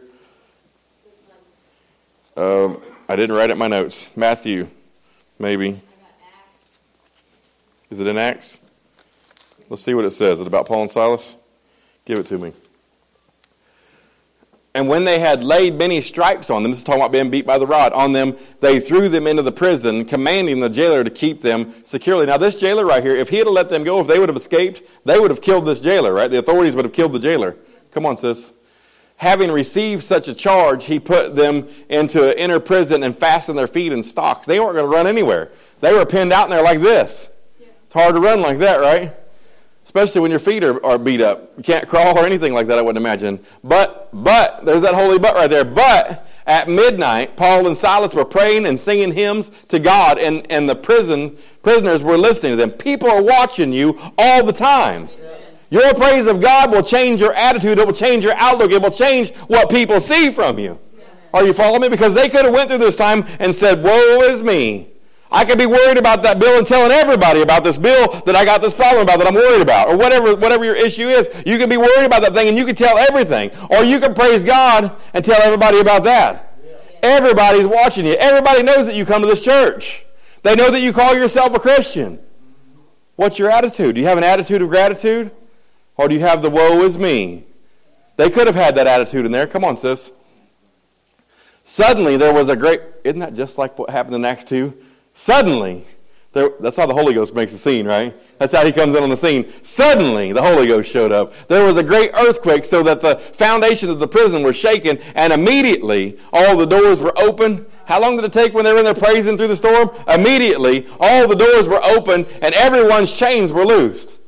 Um, 2.36 2.82
I 3.08 3.16
didn't 3.16 3.36
write 3.36 3.50
it 3.50 3.52
in 3.52 3.58
my 3.58 3.68
notes. 3.68 4.10
Matthew 4.14 4.68
Maybe. 5.38 5.80
Is 7.90 8.00
it 8.00 8.06
in 8.06 8.18
Acts? 8.18 8.58
Let's 9.68 9.82
see 9.82 9.94
what 9.94 10.04
it 10.04 10.12
says. 10.12 10.34
Is 10.34 10.40
it 10.40 10.46
about 10.46 10.66
Paul 10.66 10.82
and 10.82 10.90
Silas? 10.90 11.36
Give 12.04 12.18
it 12.18 12.26
to 12.26 12.38
me. 12.38 12.52
And 14.78 14.86
when 14.86 15.04
they 15.04 15.18
had 15.18 15.42
laid 15.42 15.74
many 15.74 16.00
stripes 16.00 16.50
on 16.50 16.62
them, 16.62 16.70
this 16.70 16.78
is 16.78 16.84
talking 16.84 17.00
about 17.00 17.10
being 17.10 17.30
beat 17.30 17.44
by 17.44 17.58
the 17.58 17.66
rod, 17.66 17.92
on 17.94 18.12
them, 18.12 18.36
they 18.60 18.78
threw 18.78 19.08
them 19.08 19.26
into 19.26 19.42
the 19.42 19.50
prison, 19.50 20.04
commanding 20.04 20.60
the 20.60 20.68
jailer 20.68 21.02
to 21.02 21.10
keep 21.10 21.40
them 21.42 21.74
securely. 21.82 22.26
Now, 22.26 22.36
this 22.36 22.54
jailer 22.54 22.86
right 22.86 23.02
here, 23.02 23.16
if 23.16 23.28
he 23.28 23.38
had 23.38 23.48
let 23.48 23.70
them 23.70 23.82
go, 23.82 23.98
if 23.98 24.06
they 24.06 24.20
would 24.20 24.28
have 24.28 24.36
escaped, 24.36 24.84
they 25.04 25.18
would 25.18 25.32
have 25.32 25.40
killed 25.40 25.66
this 25.66 25.80
jailer, 25.80 26.14
right? 26.14 26.30
The 26.30 26.38
authorities 26.38 26.76
would 26.76 26.84
have 26.84 26.94
killed 26.94 27.12
the 27.12 27.18
jailer. 27.18 27.56
Come 27.90 28.06
on, 28.06 28.16
sis. 28.16 28.52
having 29.16 29.50
received 29.50 30.04
such 30.04 30.28
a 30.28 30.34
charge, 30.34 30.84
he 30.84 31.00
put 31.00 31.34
them 31.34 31.66
into 31.88 32.30
an 32.30 32.38
inner 32.38 32.60
prison 32.60 33.02
and 33.02 33.18
fastened 33.18 33.58
their 33.58 33.66
feet 33.66 33.92
in 33.92 34.04
stocks. 34.04 34.46
They 34.46 34.60
weren't 34.60 34.76
going 34.76 34.88
to 34.88 34.96
run 34.96 35.08
anywhere. 35.08 35.50
They 35.80 35.92
were 35.92 36.06
pinned 36.06 36.32
out 36.32 36.44
in 36.44 36.50
there 36.50 36.62
like 36.62 36.80
this. 36.80 37.28
It's 37.58 37.94
hard 37.94 38.14
to 38.14 38.20
run 38.20 38.40
like 38.40 38.58
that, 38.58 38.76
right? 38.76 39.12
Especially 39.88 40.20
when 40.20 40.30
your 40.30 40.38
feet 40.38 40.62
are, 40.62 40.84
are 40.84 40.98
beat 40.98 41.22
up. 41.22 41.50
You 41.56 41.62
can't 41.62 41.88
crawl 41.88 42.18
or 42.18 42.26
anything 42.26 42.52
like 42.52 42.66
that, 42.66 42.78
I 42.78 42.82
wouldn't 42.82 43.02
imagine. 43.02 43.40
But, 43.64 44.10
but, 44.12 44.62
there's 44.66 44.82
that 44.82 44.92
holy 44.92 45.18
but 45.18 45.34
right 45.34 45.48
there. 45.48 45.64
But, 45.64 46.28
at 46.46 46.68
midnight, 46.68 47.38
Paul 47.38 47.66
and 47.66 47.74
Silas 47.74 48.12
were 48.12 48.26
praying 48.26 48.66
and 48.66 48.78
singing 48.78 49.14
hymns 49.14 49.50
to 49.68 49.78
God, 49.78 50.18
and, 50.18 50.46
and 50.52 50.68
the 50.68 50.76
prison 50.76 51.38
prisoners 51.62 52.02
were 52.02 52.18
listening 52.18 52.52
to 52.52 52.56
them. 52.56 52.70
People 52.70 53.08
are 53.10 53.22
watching 53.22 53.72
you 53.72 53.98
all 54.18 54.44
the 54.44 54.52
time. 54.52 55.08
Your 55.70 55.94
praise 55.94 56.26
of 56.26 56.42
God 56.42 56.70
will 56.70 56.82
change 56.82 57.22
your 57.22 57.32
attitude. 57.32 57.78
It 57.78 57.86
will 57.86 57.94
change 57.94 58.24
your 58.24 58.34
outlook. 58.36 58.70
It 58.70 58.82
will 58.82 58.90
change 58.90 59.34
what 59.46 59.70
people 59.70 60.00
see 60.00 60.28
from 60.28 60.58
you. 60.58 60.78
Are 61.32 61.46
you 61.46 61.54
following 61.54 61.80
me? 61.80 61.88
Because 61.88 62.12
they 62.12 62.28
could 62.28 62.44
have 62.44 62.52
went 62.52 62.68
through 62.68 62.78
this 62.78 62.98
time 62.98 63.24
and 63.40 63.54
said, 63.54 63.82
woe 63.82 64.20
is 64.20 64.42
me. 64.42 64.88
I 65.30 65.44
could 65.44 65.58
be 65.58 65.66
worried 65.66 65.98
about 65.98 66.22
that 66.22 66.38
bill 66.38 66.56
and 66.56 66.66
telling 66.66 66.90
everybody 66.90 67.42
about 67.42 67.62
this 67.62 67.76
bill 67.76 68.08
that 68.22 68.34
I 68.34 68.44
got 68.44 68.62
this 68.62 68.72
problem 68.72 69.02
about 69.02 69.18
that 69.18 69.26
I'm 69.26 69.34
worried 69.34 69.60
about, 69.60 69.88
or 69.88 69.96
whatever, 69.96 70.34
whatever 70.34 70.64
your 70.64 70.74
issue 70.74 71.08
is. 71.08 71.28
You 71.44 71.58
can 71.58 71.68
be 71.68 71.76
worried 71.76 72.06
about 72.06 72.22
that 72.22 72.32
thing 72.32 72.48
and 72.48 72.56
you 72.56 72.64
can 72.64 72.74
tell 72.74 72.96
everything. 72.96 73.50
Or 73.70 73.84
you 73.84 74.00
can 74.00 74.14
praise 74.14 74.42
God 74.42 74.96
and 75.12 75.24
tell 75.24 75.40
everybody 75.42 75.80
about 75.80 76.04
that. 76.04 76.54
Everybody's 77.02 77.66
watching 77.66 78.06
you. 78.06 78.14
Everybody 78.14 78.62
knows 78.62 78.86
that 78.86 78.94
you 78.94 79.04
come 79.04 79.20
to 79.20 79.28
this 79.28 79.42
church. 79.42 80.04
They 80.42 80.54
know 80.54 80.70
that 80.70 80.80
you 80.80 80.92
call 80.92 81.14
yourself 81.14 81.54
a 81.54 81.58
Christian. 81.58 82.20
What's 83.16 83.38
your 83.38 83.50
attitude? 83.50 83.96
Do 83.96 84.00
you 84.00 84.06
have 84.06 84.18
an 84.18 84.24
attitude 84.24 84.62
of 84.62 84.68
gratitude? 84.68 85.30
Or 85.96 86.08
do 86.08 86.14
you 86.14 86.20
have 86.20 86.40
the 86.40 86.50
woe 86.50 86.82
is 86.82 86.96
me? 86.96 87.44
They 88.16 88.30
could 88.30 88.46
have 88.46 88.56
had 88.56 88.76
that 88.76 88.86
attitude 88.86 89.26
in 89.26 89.32
there. 89.32 89.46
Come 89.46 89.64
on, 89.64 89.76
sis. 89.76 90.10
Suddenly 91.64 92.16
there 92.16 92.32
was 92.32 92.48
a 92.48 92.56
great, 92.56 92.80
isn't 93.04 93.20
that 93.20 93.34
just 93.34 93.58
like 93.58 93.78
what 93.78 93.90
happened 93.90 94.14
in 94.14 94.24
Acts 94.24 94.44
2? 94.44 94.72
Suddenly, 95.18 95.84
there, 96.32 96.50
that's 96.60 96.76
how 96.76 96.86
the 96.86 96.94
Holy 96.94 97.12
Ghost 97.12 97.34
makes 97.34 97.50
the 97.50 97.58
scene, 97.58 97.88
right? 97.88 98.14
That's 98.38 98.52
how 98.52 98.64
he 98.64 98.70
comes 98.70 98.94
in 98.94 99.02
on 99.02 99.10
the 99.10 99.16
scene. 99.16 99.52
Suddenly, 99.64 100.32
the 100.32 100.40
Holy 100.40 100.68
Ghost 100.68 100.88
showed 100.88 101.10
up. 101.10 101.32
There 101.48 101.64
was 101.64 101.76
a 101.76 101.82
great 101.82 102.12
earthquake 102.14 102.64
so 102.64 102.84
that 102.84 103.00
the 103.00 103.16
foundations 103.16 103.90
of 103.90 103.98
the 103.98 104.06
prison 104.06 104.44
were 104.44 104.52
shaken, 104.52 104.98
and 105.16 105.32
immediately 105.32 106.18
all 106.32 106.56
the 106.56 106.66
doors 106.66 107.00
were 107.00 107.12
open. 107.18 107.66
How 107.86 108.00
long 108.00 108.14
did 108.14 108.26
it 108.26 108.32
take 108.32 108.54
when 108.54 108.64
they 108.64 108.72
were 108.72 108.78
in 108.78 108.84
there 108.84 108.94
praising 108.94 109.36
through 109.36 109.48
the 109.48 109.56
storm? 109.56 109.90
Immediately, 110.06 110.86
all 111.00 111.26
the 111.26 111.34
doors 111.34 111.66
were 111.66 111.82
open, 111.82 112.24
and 112.40 112.54
everyone's 112.54 113.12
chains 113.12 113.50
were 113.50 113.66
loosed. 113.66 114.20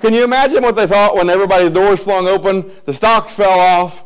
Can 0.00 0.12
you 0.14 0.24
imagine 0.24 0.64
what 0.64 0.74
they 0.74 0.88
thought 0.88 1.14
when 1.14 1.30
everybody's 1.30 1.70
doors 1.70 2.02
flung 2.02 2.26
open, 2.26 2.72
the 2.86 2.92
stocks 2.92 3.34
fell 3.34 3.60
off? 3.60 4.04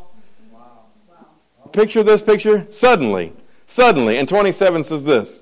Picture 1.71 2.03
this 2.03 2.21
picture. 2.21 2.67
Suddenly, 2.69 3.33
suddenly, 3.65 4.17
and 4.17 4.29
27 4.29 4.83
says 4.83 5.03
this. 5.03 5.41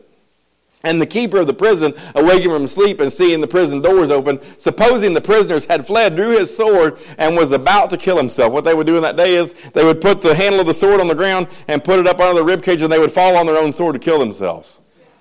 And 0.85 1.01
the 1.01 1.05
keeper 1.05 1.39
of 1.39 1.47
the 1.47 1.53
prison, 1.53 1.93
awaking 2.15 2.49
from 2.49 2.67
sleep 2.67 3.01
and 3.01 3.11
seeing 3.11 3.41
the 3.41 3.47
prison 3.47 3.81
doors 3.81 4.11
open, 4.11 4.39
supposing 4.57 5.13
the 5.13 5.19
prisoners 5.19 5.65
had 5.65 5.85
fled, 5.85 6.15
drew 6.15 6.29
his 6.29 6.55
sword 6.55 6.99
and 7.17 7.35
was 7.35 7.51
about 7.51 7.89
to 7.89 7.97
kill 7.97 8.17
himself. 8.17 8.53
What 8.53 8.63
they 8.63 8.73
would 8.73 8.87
do 8.87 8.95
in 8.95 9.01
that 9.01 9.17
day 9.17 9.35
is 9.35 9.53
they 9.73 9.83
would 9.83 9.99
put 9.99 10.21
the 10.21 10.33
handle 10.33 10.61
of 10.61 10.67
the 10.67 10.73
sword 10.73 11.01
on 11.01 11.07
the 11.07 11.15
ground 11.15 11.47
and 11.67 11.83
put 11.83 11.99
it 11.99 12.07
up 12.07 12.19
under 12.19 12.35
the 12.35 12.45
rib 12.45 12.63
cage 12.63 12.81
and 12.81 12.93
they 12.93 12.99
would 12.99 13.11
fall 13.11 13.35
on 13.35 13.45
their 13.45 13.57
own 13.57 13.73
sword 13.73 13.93
to 13.93 13.99
kill 13.99 14.19
themselves 14.19 14.77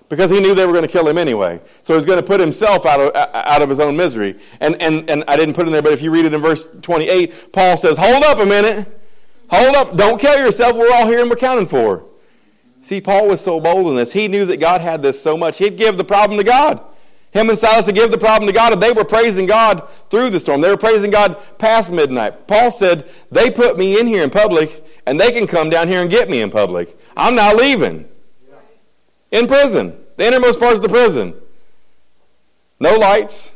because 0.08 0.30
he 0.30 0.38
knew 0.38 0.54
they 0.54 0.66
were 0.66 0.72
going 0.72 0.86
to 0.86 0.90
kill 0.90 1.08
him 1.08 1.18
anyway. 1.18 1.60
So 1.82 1.94
he 1.94 1.96
was 1.96 2.04
going 2.04 2.18
to 2.18 2.26
put 2.26 2.40
himself 2.40 2.84
out 2.86 3.00
of, 3.00 3.14
uh, 3.14 3.30
out 3.32 3.62
of 3.62 3.70
his 3.70 3.80
own 3.80 3.96
misery. 3.96 4.38
And, 4.60 4.80
and, 4.80 5.08
and 5.08 5.24
I 5.26 5.36
didn't 5.36 5.54
put 5.54 5.62
it 5.62 5.68
in 5.68 5.72
there, 5.72 5.82
but 5.82 5.92
if 5.92 6.02
you 6.02 6.10
read 6.10 6.26
it 6.26 6.34
in 6.34 6.40
verse 6.40 6.68
28, 6.82 7.52
Paul 7.52 7.76
says, 7.76 7.96
Hold 7.98 8.22
up 8.22 8.38
a 8.38 8.46
minute. 8.46 9.00
Hold 9.48 9.74
up. 9.76 9.96
Don't 9.96 10.20
kill 10.20 10.38
yourself. 10.38 10.76
We're 10.76 10.92
all 10.92 11.06
here 11.06 11.20
and 11.20 11.30
we're 11.30 11.36
counting 11.36 11.66
for. 11.66 12.04
See, 12.84 13.00
Paul 13.00 13.28
was 13.28 13.40
so 13.40 13.60
bold 13.60 13.88
in 13.88 13.96
this. 13.96 14.12
He 14.12 14.28
knew 14.28 14.44
that 14.46 14.60
God 14.60 14.80
had 14.80 15.02
this 15.02 15.20
so 15.20 15.36
much. 15.36 15.58
He'd 15.58 15.76
give 15.78 15.96
the 15.96 16.04
problem 16.04 16.38
to 16.38 16.44
God. 16.44 16.80
Him 17.30 17.48
and 17.48 17.58
Silas 17.58 17.86
would 17.86 17.94
give 17.94 18.10
the 18.10 18.18
problem 18.18 18.46
to 18.46 18.52
God, 18.52 18.74
and 18.74 18.82
they 18.82 18.92
were 18.92 19.04
praising 19.04 19.46
God 19.46 19.88
through 20.10 20.30
the 20.30 20.38
storm. 20.38 20.60
They 20.60 20.68
were 20.68 20.76
praising 20.76 21.10
God 21.10 21.36
past 21.58 21.90
midnight. 21.90 22.46
Paul 22.46 22.70
said, 22.70 23.10
They 23.32 23.50
put 23.50 23.76
me 23.78 23.98
in 23.98 24.06
here 24.06 24.22
in 24.22 24.30
public, 24.30 24.86
and 25.06 25.18
they 25.18 25.32
can 25.32 25.46
come 25.46 25.70
down 25.70 25.88
here 25.88 26.02
and 26.02 26.10
get 26.10 26.30
me 26.30 26.42
in 26.42 26.50
public. 26.50 26.96
I'm 27.16 27.34
not 27.34 27.56
leaving. 27.56 28.08
In 29.32 29.48
prison 29.48 29.98
the 30.16 30.26
innermost 30.26 30.60
parts 30.60 30.76
of 30.76 30.82
the 30.82 30.88
prison. 30.88 31.34
No 32.78 32.96
lights. 32.96 33.50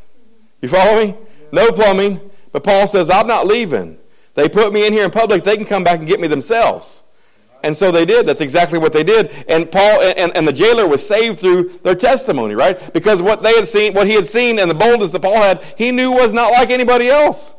You 0.60 0.68
follow 0.68 1.04
me? 1.04 1.14
No 1.52 1.70
plumbing. 1.70 2.20
But 2.52 2.64
Paul 2.64 2.86
says, 2.86 3.10
I'm 3.10 3.26
not 3.26 3.46
leaving. 3.46 3.98
They 4.34 4.48
put 4.48 4.72
me 4.72 4.86
in 4.86 4.92
here 4.92 5.04
in 5.04 5.10
public. 5.10 5.44
They 5.44 5.56
can 5.56 5.66
come 5.66 5.84
back 5.84 5.98
and 5.98 6.08
get 6.08 6.20
me 6.20 6.28
themselves. 6.28 6.97
And 7.62 7.76
so 7.76 7.90
they 7.90 8.04
did. 8.04 8.26
That's 8.26 8.40
exactly 8.40 8.78
what 8.78 8.92
they 8.92 9.02
did. 9.02 9.44
And 9.48 9.70
Paul 9.70 10.00
and, 10.02 10.36
and 10.36 10.46
the 10.46 10.52
jailer 10.52 10.86
was 10.86 11.06
saved 11.06 11.40
through 11.40 11.80
their 11.82 11.94
testimony, 11.94 12.54
right? 12.54 12.92
Because 12.92 13.20
what 13.20 13.42
they 13.42 13.54
had 13.54 13.66
seen, 13.66 13.94
what 13.94 14.06
he 14.06 14.14
had 14.14 14.26
seen, 14.26 14.58
and 14.58 14.70
the 14.70 14.74
boldness 14.74 15.10
that 15.10 15.22
Paul 15.22 15.36
had, 15.36 15.62
he 15.76 15.90
knew 15.90 16.12
was 16.12 16.32
not 16.32 16.52
like 16.52 16.70
anybody 16.70 17.08
else. 17.08 17.54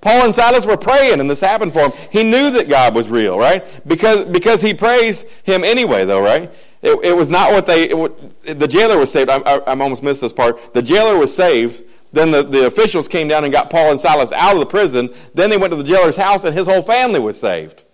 Paul 0.00 0.24
and 0.24 0.34
Silas 0.34 0.66
were 0.66 0.76
praying, 0.76 1.20
and 1.20 1.30
this 1.30 1.40
happened 1.40 1.72
for 1.72 1.88
him. 1.88 1.92
He 2.10 2.24
knew 2.24 2.50
that 2.50 2.68
God 2.68 2.94
was 2.94 3.08
real, 3.08 3.38
right? 3.38 3.64
Because 3.86 4.24
because 4.24 4.60
he 4.60 4.74
praised 4.74 5.26
him 5.44 5.64
anyway, 5.64 6.04
though, 6.04 6.22
right? 6.22 6.52
It, 6.82 6.98
it 7.04 7.16
was 7.16 7.30
not 7.30 7.52
what 7.52 7.66
they, 7.66 7.90
it, 7.90 8.58
the 8.58 8.66
jailer 8.66 8.98
was 8.98 9.12
saved. 9.12 9.30
I, 9.30 9.38
I, 9.38 9.58
I 9.58 9.78
almost 9.78 10.02
missed 10.02 10.20
this 10.20 10.32
part. 10.32 10.74
The 10.74 10.82
jailer 10.82 11.16
was 11.16 11.34
saved. 11.34 11.82
Then 12.12 12.30
the, 12.30 12.42
the 12.42 12.66
officials 12.66 13.08
came 13.08 13.28
down 13.28 13.44
and 13.44 13.52
got 13.52 13.70
Paul 13.70 13.92
and 13.92 14.00
Silas 14.00 14.32
out 14.32 14.54
of 14.54 14.58
the 14.58 14.66
prison. 14.66 15.14
Then 15.32 15.48
they 15.48 15.56
went 15.56 15.70
to 15.70 15.76
the 15.76 15.84
jailer's 15.84 16.16
house 16.16 16.44
and 16.44 16.54
his 16.54 16.66
whole 16.66 16.82
family 16.82 17.20
was 17.20 17.40
saved. 17.40 17.84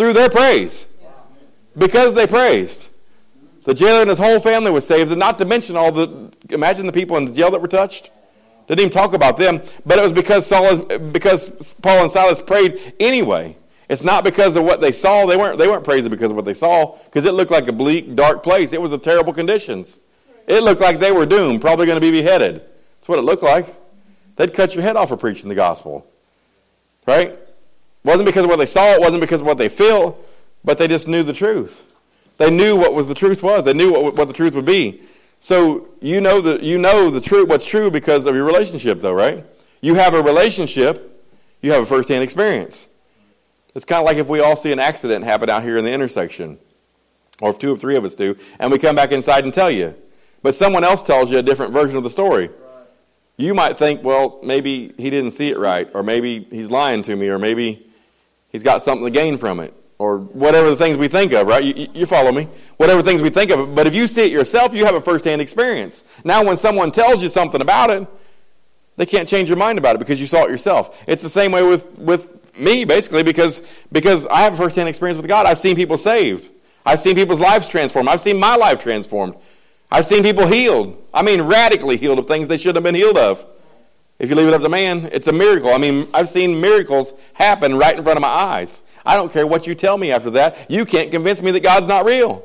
Through 0.00 0.14
their 0.14 0.30
praise. 0.30 0.86
Because 1.76 2.14
they 2.14 2.26
praised. 2.26 2.88
The 3.64 3.74
jailer 3.74 4.00
and 4.00 4.08
his 4.08 4.18
whole 4.18 4.40
family 4.40 4.70
was 4.70 4.86
saved, 4.86 5.10
and 5.10 5.20
not 5.20 5.36
to 5.38 5.44
mention 5.44 5.76
all 5.76 5.92
the, 5.92 6.32
imagine 6.48 6.86
the 6.86 6.92
people 6.92 7.18
in 7.18 7.26
the 7.26 7.32
jail 7.32 7.50
that 7.50 7.60
were 7.60 7.68
touched. 7.68 8.10
Didn't 8.66 8.80
even 8.80 8.90
talk 8.90 9.12
about 9.12 9.36
them, 9.36 9.60
but 9.84 9.98
it 9.98 10.02
was 10.02 10.12
because, 10.12 10.46
Saul, 10.46 10.84
because 10.86 11.74
Paul 11.74 12.04
and 12.04 12.10
Silas 12.10 12.40
prayed 12.40 12.94
anyway. 12.98 13.58
It's 13.90 14.02
not 14.02 14.24
because 14.24 14.56
of 14.56 14.64
what 14.64 14.80
they 14.80 14.90
saw. 14.90 15.26
They 15.26 15.36
weren't, 15.36 15.58
they 15.58 15.68
weren't 15.68 15.84
praising 15.84 16.10
because 16.10 16.30
of 16.30 16.36
what 16.36 16.46
they 16.46 16.54
saw, 16.54 16.96
because 17.04 17.26
it 17.26 17.34
looked 17.34 17.50
like 17.50 17.68
a 17.68 17.72
bleak, 17.72 18.14
dark 18.16 18.42
place. 18.42 18.72
It 18.72 18.80
was 18.80 18.94
a 18.94 18.98
terrible 18.98 19.34
conditions. 19.34 20.00
It 20.46 20.62
looked 20.62 20.80
like 20.80 20.98
they 20.98 21.12
were 21.12 21.26
doomed, 21.26 21.60
probably 21.60 21.84
going 21.84 22.00
to 22.00 22.00
be 22.00 22.10
beheaded. 22.10 22.54
That's 22.54 23.08
what 23.08 23.18
it 23.18 23.22
looked 23.22 23.42
like. 23.42 23.66
They'd 24.36 24.54
cut 24.54 24.72
your 24.72 24.82
head 24.82 24.96
off 24.96 25.10
for 25.10 25.18
preaching 25.18 25.50
the 25.50 25.54
gospel. 25.54 26.06
Right? 27.06 27.38
It 28.04 28.08
wasn't 28.08 28.26
because 28.26 28.44
of 28.44 28.50
what 28.50 28.58
they 28.58 28.66
saw, 28.66 28.94
it 28.94 29.00
wasn't 29.00 29.20
because 29.20 29.40
of 29.40 29.46
what 29.46 29.58
they 29.58 29.68
feel, 29.68 30.18
but 30.64 30.78
they 30.78 30.88
just 30.88 31.06
knew 31.06 31.22
the 31.22 31.32
truth. 31.32 31.82
They 32.38 32.50
knew 32.50 32.76
what 32.76 32.94
was 32.94 33.06
the 33.06 33.14
truth 33.14 33.42
was. 33.42 33.64
They 33.64 33.74
knew 33.74 33.92
what, 33.92 34.16
what 34.16 34.28
the 34.28 34.34
truth 34.34 34.54
would 34.54 34.64
be. 34.64 35.02
So 35.40 35.88
you 36.00 36.20
know 36.20 36.40
the 36.40 36.62
you 36.64 36.78
know 36.78 37.10
the 37.10 37.20
truth 37.20 37.48
what's 37.48 37.64
true 37.64 37.90
because 37.90 38.26
of 38.26 38.34
your 38.34 38.44
relationship 38.44 39.00
though, 39.00 39.12
right? 39.12 39.44
You 39.80 39.94
have 39.94 40.14
a 40.14 40.22
relationship, 40.22 41.24
you 41.62 41.72
have 41.72 41.82
a 41.82 41.86
first-hand 41.86 42.22
experience. 42.22 42.88
It's 43.74 43.84
kind 43.84 44.00
of 44.00 44.06
like 44.06 44.16
if 44.16 44.28
we 44.28 44.40
all 44.40 44.56
see 44.56 44.72
an 44.72 44.78
accident 44.78 45.24
happen 45.24 45.48
out 45.48 45.62
here 45.62 45.78
in 45.78 45.84
the 45.84 45.92
intersection, 45.92 46.58
or 47.40 47.50
if 47.50 47.58
two 47.58 47.72
or 47.72 47.76
three 47.76 47.96
of 47.96 48.04
us 48.04 48.14
do, 48.14 48.36
and 48.58 48.70
we 48.70 48.78
come 48.78 48.96
back 48.96 49.12
inside 49.12 49.44
and 49.44 49.54
tell 49.54 49.70
you. 49.70 49.94
But 50.42 50.54
someone 50.54 50.84
else 50.84 51.02
tells 51.02 51.30
you 51.30 51.38
a 51.38 51.42
different 51.42 51.72
version 51.72 51.96
of 51.96 52.02
the 52.02 52.10
story. 52.10 52.50
You 53.36 53.54
might 53.54 53.78
think, 53.78 54.02
well, 54.02 54.38
maybe 54.42 54.92
he 54.98 55.08
didn't 55.08 55.30
see 55.30 55.50
it 55.50 55.58
right, 55.58 55.88
or 55.94 56.02
maybe 56.02 56.46
he's 56.50 56.70
lying 56.70 57.02
to 57.04 57.16
me, 57.16 57.28
or 57.28 57.38
maybe 57.38 57.86
he's 58.50 58.62
got 58.62 58.82
something 58.82 59.04
to 59.04 59.10
gain 59.10 59.38
from 59.38 59.60
it, 59.60 59.74
or 59.98 60.18
whatever 60.18 60.70
the 60.70 60.76
things 60.76 60.96
we 60.96 61.08
think 61.08 61.32
of, 61.32 61.46
right? 61.46 61.62
You, 61.62 61.88
you 61.92 62.06
follow 62.06 62.32
me? 62.32 62.48
Whatever 62.76 63.02
things 63.02 63.20
we 63.20 63.30
think 63.30 63.50
of. 63.50 63.74
But 63.74 63.86
if 63.86 63.94
you 63.94 64.08
see 64.08 64.22
it 64.22 64.32
yourself, 64.32 64.74
you 64.74 64.84
have 64.84 64.94
a 64.94 65.00
first-hand 65.00 65.40
experience. 65.40 66.04
Now, 66.24 66.44
when 66.44 66.56
someone 66.56 66.90
tells 66.90 67.22
you 67.22 67.28
something 67.28 67.60
about 67.60 67.90
it, 67.90 68.08
they 68.96 69.06
can't 69.06 69.28
change 69.28 69.48
your 69.48 69.58
mind 69.58 69.78
about 69.78 69.96
it 69.96 69.98
because 69.98 70.20
you 70.20 70.26
saw 70.26 70.44
it 70.44 70.50
yourself. 70.50 71.02
It's 71.06 71.22
the 71.22 71.28
same 71.28 71.52
way 71.52 71.62
with, 71.62 71.98
with 71.98 72.58
me, 72.58 72.84
basically, 72.84 73.22
because, 73.22 73.62
because 73.92 74.26
I 74.26 74.42
have 74.42 74.54
a 74.54 74.56
first-hand 74.56 74.88
experience 74.88 75.16
with 75.16 75.28
God. 75.28 75.46
I've 75.46 75.58
seen 75.58 75.76
people 75.76 75.96
saved. 75.96 76.50
I've 76.84 77.00
seen 77.00 77.14
people's 77.14 77.40
lives 77.40 77.68
transformed. 77.68 78.08
I've 78.08 78.20
seen 78.20 78.38
my 78.38 78.56
life 78.56 78.82
transformed. 78.82 79.34
I've 79.92 80.06
seen 80.06 80.22
people 80.22 80.46
healed. 80.46 81.02
I 81.12 81.22
mean, 81.22 81.42
radically 81.42 81.96
healed 81.96 82.18
of 82.18 82.26
things 82.26 82.48
they 82.48 82.56
shouldn't 82.56 82.76
have 82.76 82.84
been 82.84 82.94
healed 82.94 83.18
of. 83.18 83.44
If 84.20 84.28
you 84.28 84.36
leave 84.36 84.48
it 84.48 84.54
up 84.54 84.60
to 84.60 84.68
man, 84.68 85.08
it's 85.12 85.28
a 85.28 85.32
miracle. 85.32 85.72
I 85.72 85.78
mean, 85.78 86.06
I've 86.12 86.28
seen 86.28 86.60
miracles 86.60 87.14
happen 87.32 87.76
right 87.76 87.96
in 87.96 88.04
front 88.04 88.18
of 88.18 88.20
my 88.20 88.28
eyes. 88.28 88.82
I 89.04 89.16
don't 89.16 89.32
care 89.32 89.46
what 89.46 89.66
you 89.66 89.74
tell 89.74 89.96
me 89.96 90.12
after 90.12 90.28
that. 90.32 90.70
You 90.70 90.84
can't 90.84 91.10
convince 91.10 91.40
me 91.40 91.50
that 91.52 91.62
God's 91.62 91.86
not 91.86 92.04
real. 92.04 92.44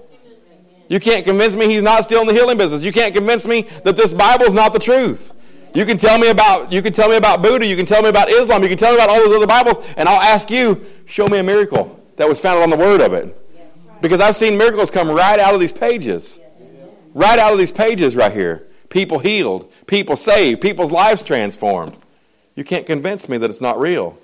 You 0.87 1.01
can't 1.01 1.25
convince 1.25 1.53
me 1.53 1.67
he's 1.67 1.83
not 1.83 2.05
still 2.05 2.21
in 2.21 2.27
the 2.27 2.33
healing 2.33 2.57
business. 2.57 2.81
You 2.81 2.93
can't 2.93 3.13
convince 3.13 3.45
me 3.45 3.63
that 3.83 3.97
this 3.97 4.13
Bible's 4.13 4.53
not 4.53 4.71
the 4.71 4.79
truth. 4.79 5.33
You 5.73 5.85
can 5.85 5.97
tell 5.97 6.17
me 6.17 6.29
about 6.29 6.71
you 6.71 6.81
can 6.81 6.93
tell 6.93 7.09
me 7.09 7.17
about 7.17 7.41
Buddha, 7.41 7.65
you 7.65 7.75
can 7.75 7.85
tell 7.85 8.01
me 8.01 8.07
about 8.07 8.29
Islam, 8.29 8.63
you 8.63 8.69
can 8.69 8.77
tell 8.77 8.91
me 8.91 8.97
about 8.97 9.09
all 9.09 9.17
those 9.17 9.35
other 9.35 9.45
Bibles, 9.45 9.85
and 9.97 10.07
I'll 10.07 10.21
ask 10.21 10.49
you, 10.49 10.85
show 11.05 11.27
me 11.27 11.39
a 11.39 11.43
miracle 11.43 12.01
that 12.15 12.29
was 12.29 12.39
founded 12.39 12.63
on 12.63 12.69
the 12.69 12.77
word 12.77 13.01
of 13.01 13.11
it. 13.11 13.35
Because 14.01 14.21
I've 14.21 14.37
seen 14.37 14.57
miracles 14.57 14.89
come 14.89 15.09
right 15.09 15.39
out 15.39 15.53
of 15.53 15.59
these 15.59 15.73
pages. 15.73 16.39
Right 17.13 17.37
out 17.37 17.51
of 17.51 17.59
these 17.59 17.73
pages 17.73 18.15
right 18.15 18.31
here. 18.31 18.67
People 18.89 19.19
healed, 19.19 19.71
people 19.87 20.15
saved, 20.15 20.61
people's 20.61 20.91
lives 20.91 21.23
transformed. 21.23 21.97
You 22.55 22.63
can't 22.63 22.85
convince 22.85 23.27
me 23.27 23.37
that 23.37 23.49
it's 23.49 23.61
not 23.61 23.79
real. 23.79 24.17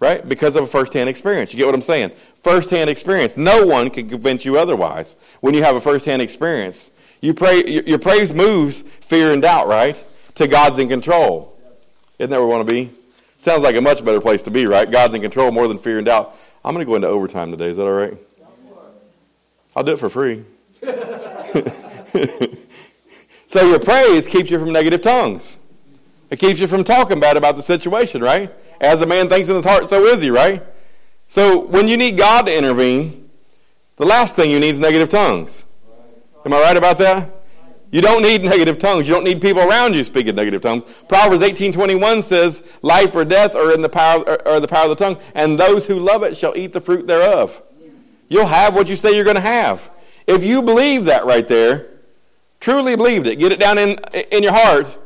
Right? 0.00 0.26
Because 0.28 0.56
of 0.56 0.64
a 0.64 0.66
first-hand 0.66 1.08
experience. 1.08 1.52
You 1.52 1.58
get 1.58 1.66
what 1.66 1.74
I'm 1.74 1.82
saying? 1.82 2.12
First-hand 2.42 2.90
experience. 2.90 3.36
No 3.36 3.64
one 3.64 3.90
can 3.90 4.08
convince 4.08 4.44
you 4.44 4.58
otherwise. 4.58 5.16
When 5.40 5.54
you 5.54 5.62
have 5.62 5.76
a 5.76 5.80
first-hand 5.80 6.20
experience, 6.20 6.90
you 7.20 7.32
pray. 7.32 7.64
Your 7.86 7.98
praise 7.98 8.34
moves 8.34 8.82
fear 8.82 9.32
and 9.32 9.40
doubt, 9.40 9.66
right? 9.66 9.96
To 10.34 10.46
God's 10.46 10.78
in 10.78 10.88
control. 10.88 11.58
Isn't 12.18 12.30
that 12.30 12.36
where 12.36 12.46
we 12.46 12.52
want 12.52 12.66
to 12.66 12.72
be? 12.72 12.90
Sounds 13.38 13.62
like 13.62 13.76
a 13.76 13.80
much 13.80 14.04
better 14.04 14.20
place 14.20 14.42
to 14.42 14.50
be, 14.50 14.66
right? 14.66 14.90
God's 14.90 15.14
in 15.14 15.22
control 15.22 15.50
more 15.52 15.68
than 15.68 15.78
fear 15.78 15.98
and 15.98 16.06
doubt. 16.06 16.36
I'm 16.64 16.74
going 16.74 16.84
to 16.84 16.90
go 16.90 16.96
into 16.96 17.08
overtime 17.08 17.50
today. 17.50 17.68
Is 17.68 17.76
that 17.76 17.86
all 17.86 17.92
right? 17.92 18.16
I'll 19.76 19.82
do 19.82 19.92
it 19.92 19.98
for 19.98 20.08
free. 20.08 20.44
so 23.54 23.64
your 23.68 23.78
praise 23.78 24.26
keeps 24.26 24.50
you 24.50 24.58
from 24.58 24.72
negative 24.72 25.00
tongues. 25.00 25.58
It 26.28 26.40
keeps 26.40 26.58
you 26.58 26.66
from 26.66 26.82
talking 26.82 27.20
bad 27.20 27.36
about 27.36 27.54
the 27.54 27.62
situation, 27.62 28.20
right? 28.20 28.52
As 28.80 29.00
a 29.00 29.06
man 29.06 29.28
thinks 29.28 29.48
in 29.48 29.54
his 29.54 29.64
heart, 29.64 29.88
so 29.88 30.06
is 30.06 30.20
he, 30.20 30.28
right? 30.28 30.60
So 31.28 31.60
when 31.60 31.86
you 31.86 31.96
need 31.96 32.16
God 32.16 32.46
to 32.46 32.58
intervene, 32.58 33.30
the 33.94 34.06
last 34.06 34.34
thing 34.34 34.50
you 34.50 34.58
need 34.58 34.70
is 34.70 34.80
negative 34.80 35.08
tongues. 35.08 35.64
Am 36.44 36.52
I 36.52 36.60
right 36.62 36.76
about 36.76 36.98
that? 36.98 37.30
You 37.92 38.00
don't 38.00 38.22
need 38.22 38.42
negative 38.42 38.80
tongues. 38.80 39.06
You 39.06 39.14
don't 39.14 39.22
need 39.22 39.40
people 39.40 39.62
around 39.62 39.94
you 39.94 40.02
speaking 40.02 40.34
negative 40.34 40.60
tongues. 40.60 40.82
Proverbs 41.08 41.40
18:21 41.40 42.22
says, 42.22 42.64
"Life 42.82 43.14
or 43.14 43.24
death 43.24 43.54
are 43.54 43.72
in 43.72 43.82
the 43.82 43.88
power 43.88 44.36
or 44.44 44.58
the 44.58 44.66
power 44.66 44.90
of 44.90 44.98
the 44.98 45.04
tongue, 45.04 45.18
and 45.36 45.60
those 45.60 45.86
who 45.86 46.00
love 46.00 46.24
it 46.24 46.36
shall 46.36 46.56
eat 46.56 46.72
the 46.72 46.80
fruit 46.80 47.06
thereof." 47.06 47.62
You'll 48.28 48.46
have 48.46 48.74
what 48.74 48.88
you 48.88 48.96
say 48.96 49.14
you're 49.14 49.22
going 49.22 49.36
to 49.36 49.40
have. 49.40 49.90
If 50.26 50.42
you 50.42 50.60
believe 50.60 51.04
that 51.04 51.24
right 51.24 51.46
there, 51.46 51.93
truly 52.64 52.96
believed 52.96 53.26
it, 53.26 53.38
get 53.38 53.52
it 53.52 53.60
down 53.60 53.76
in 53.76 53.98
in 54.30 54.42
your 54.42 54.52
heart, 54.52 54.98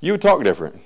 you 0.00 0.12
would 0.12 0.22
talk 0.22 0.44
different. 0.44 0.80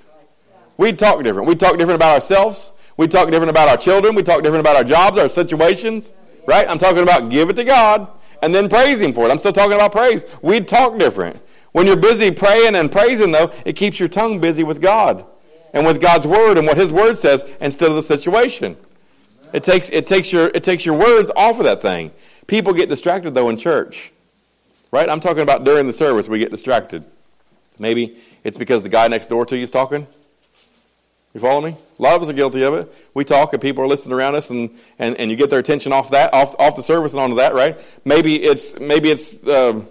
We'd 0.75 0.97
talk 0.97 1.23
different. 1.23 1.47
We'd 1.47 1.59
talk 1.59 1.77
different 1.77 1.95
about 1.95 2.15
ourselves. 2.15 2.71
We'd 2.97 3.11
talk 3.11 3.29
different 3.29 3.51
about 3.51 3.69
our 3.69 3.77
children. 3.77 4.15
We'd 4.15 4.25
talk 4.25 4.41
different 4.41 4.61
about 4.61 4.75
our 4.75 4.83
jobs, 4.83 5.19
our 5.19 5.29
situations. 5.29 6.11
Right? 6.47 6.67
I'm 6.67 6.79
talking 6.79 7.03
about 7.03 7.29
give 7.29 7.51
it 7.51 7.53
to 7.53 7.63
God 7.63 8.07
and 8.41 8.53
then 8.53 8.67
praise 8.67 8.99
Him 8.99 9.13
for 9.13 9.27
it. 9.27 9.31
I'm 9.31 9.37
still 9.37 9.53
talking 9.53 9.73
about 9.73 9.91
praise. 9.91 10.25
We'd 10.41 10.67
talk 10.67 10.97
different. 10.97 11.39
When 11.71 11.85
you're 11.85 11.97
busy 11.97 12.31
praying 12.31 12.75
and 12.75 12.91
praising, 12.91 13.31
though, 13.31 13.51
it 13.63 13.73
keeps 13.73 13.99
your 13.99 14.09
tongue 14.09 14.39
busy 14.39 14.63
with 14.63 14.81
God 14.81 15.23
and 15.73 15.85
with 15.85 16.01
God's 16.01 16.25
Word 16.25 16.57
and 16.57 16.65
what 16.65 16.77
His 16.77 16.91
Word 16.91 17.19
says 17.19 17.45
instead 17.61 17.89
of 17.89 17.95
the 17.95 18.01
situation. 18.01 18.75
It 19.53 19.63
takes, 19.63 19.89
it, 19.89 20.07
takes 20.07 20.31
your, 20.31 20.47
it 20.47 20.63
takes 20.63 20.83
your 20.83 20.97
words 20.97 21.29
off 21.35 21.59
of 21.59 21.65
that 21.65 21.81
thing. 21.81 22.11
People 22.47 22.73
get 22.73 22.89
distracted, 22.89 23.35
though, 23.35 23.49
in 23.49 23.57
church. 23.57 24.13
Right? 24.97 25.11
I'm 25.11 25.19
talking 25.19 25.43
about 25.43 25.63
during 25.63 25.85
the 25.85 25.93
service, 25.93 26.27
we 26.27 26.39
get 26.39 26.49
distracted. 26.49 27.03
Maybe 27.77 28.17
it's 28.43 28.57
because 28.57 28.81
the 28.81 28.89
guy 28.89 29.07
next 29.07 29.29
door 29.29 29.45
to 29.45 29.55
you 29.55 29.61
is 29.61 29.69
talking. 29.69 30.07
You 31.35 31.39
follow 31.39 31.61
me? 31.61 31.77
A 31.99 32.01
lot 32.01 32.15
of 32.15 32.23
us 32.23 32.29
are 32.29 32.33
guilty 32.33 32.63
of 32.63 32.73
it. 32.73 32.91
We 33.13 33.23
talk 33.23 33.53
and 33.53 33.61
people 33.61 33.83
are 33.83 33.87
listening 33.87 34.17
around 34.17 34.33
us 34.33 34.49
and, 34.49 34.75
and, 34.97 35.15
and 35.17 35.29
you 35.29 35.37
get 35.37 35.51
their 35.51 35.59
attention 35.59 35.93
off 35.93 36.09
that, 36.09 36.33
off, 36.33 36.55
off 36.57 36.75
the 36.75 36.81
service 36.81 37.11
and 37.11 37.21
onto 37.21 37.35
that, 37.35 37.53
right? 37.53 37.77
Maybe 38.05 38.41
it's, 38.41 38.79
maybe 38.79 39.11
it's 39.11 39.37
uh, 39.43 39.83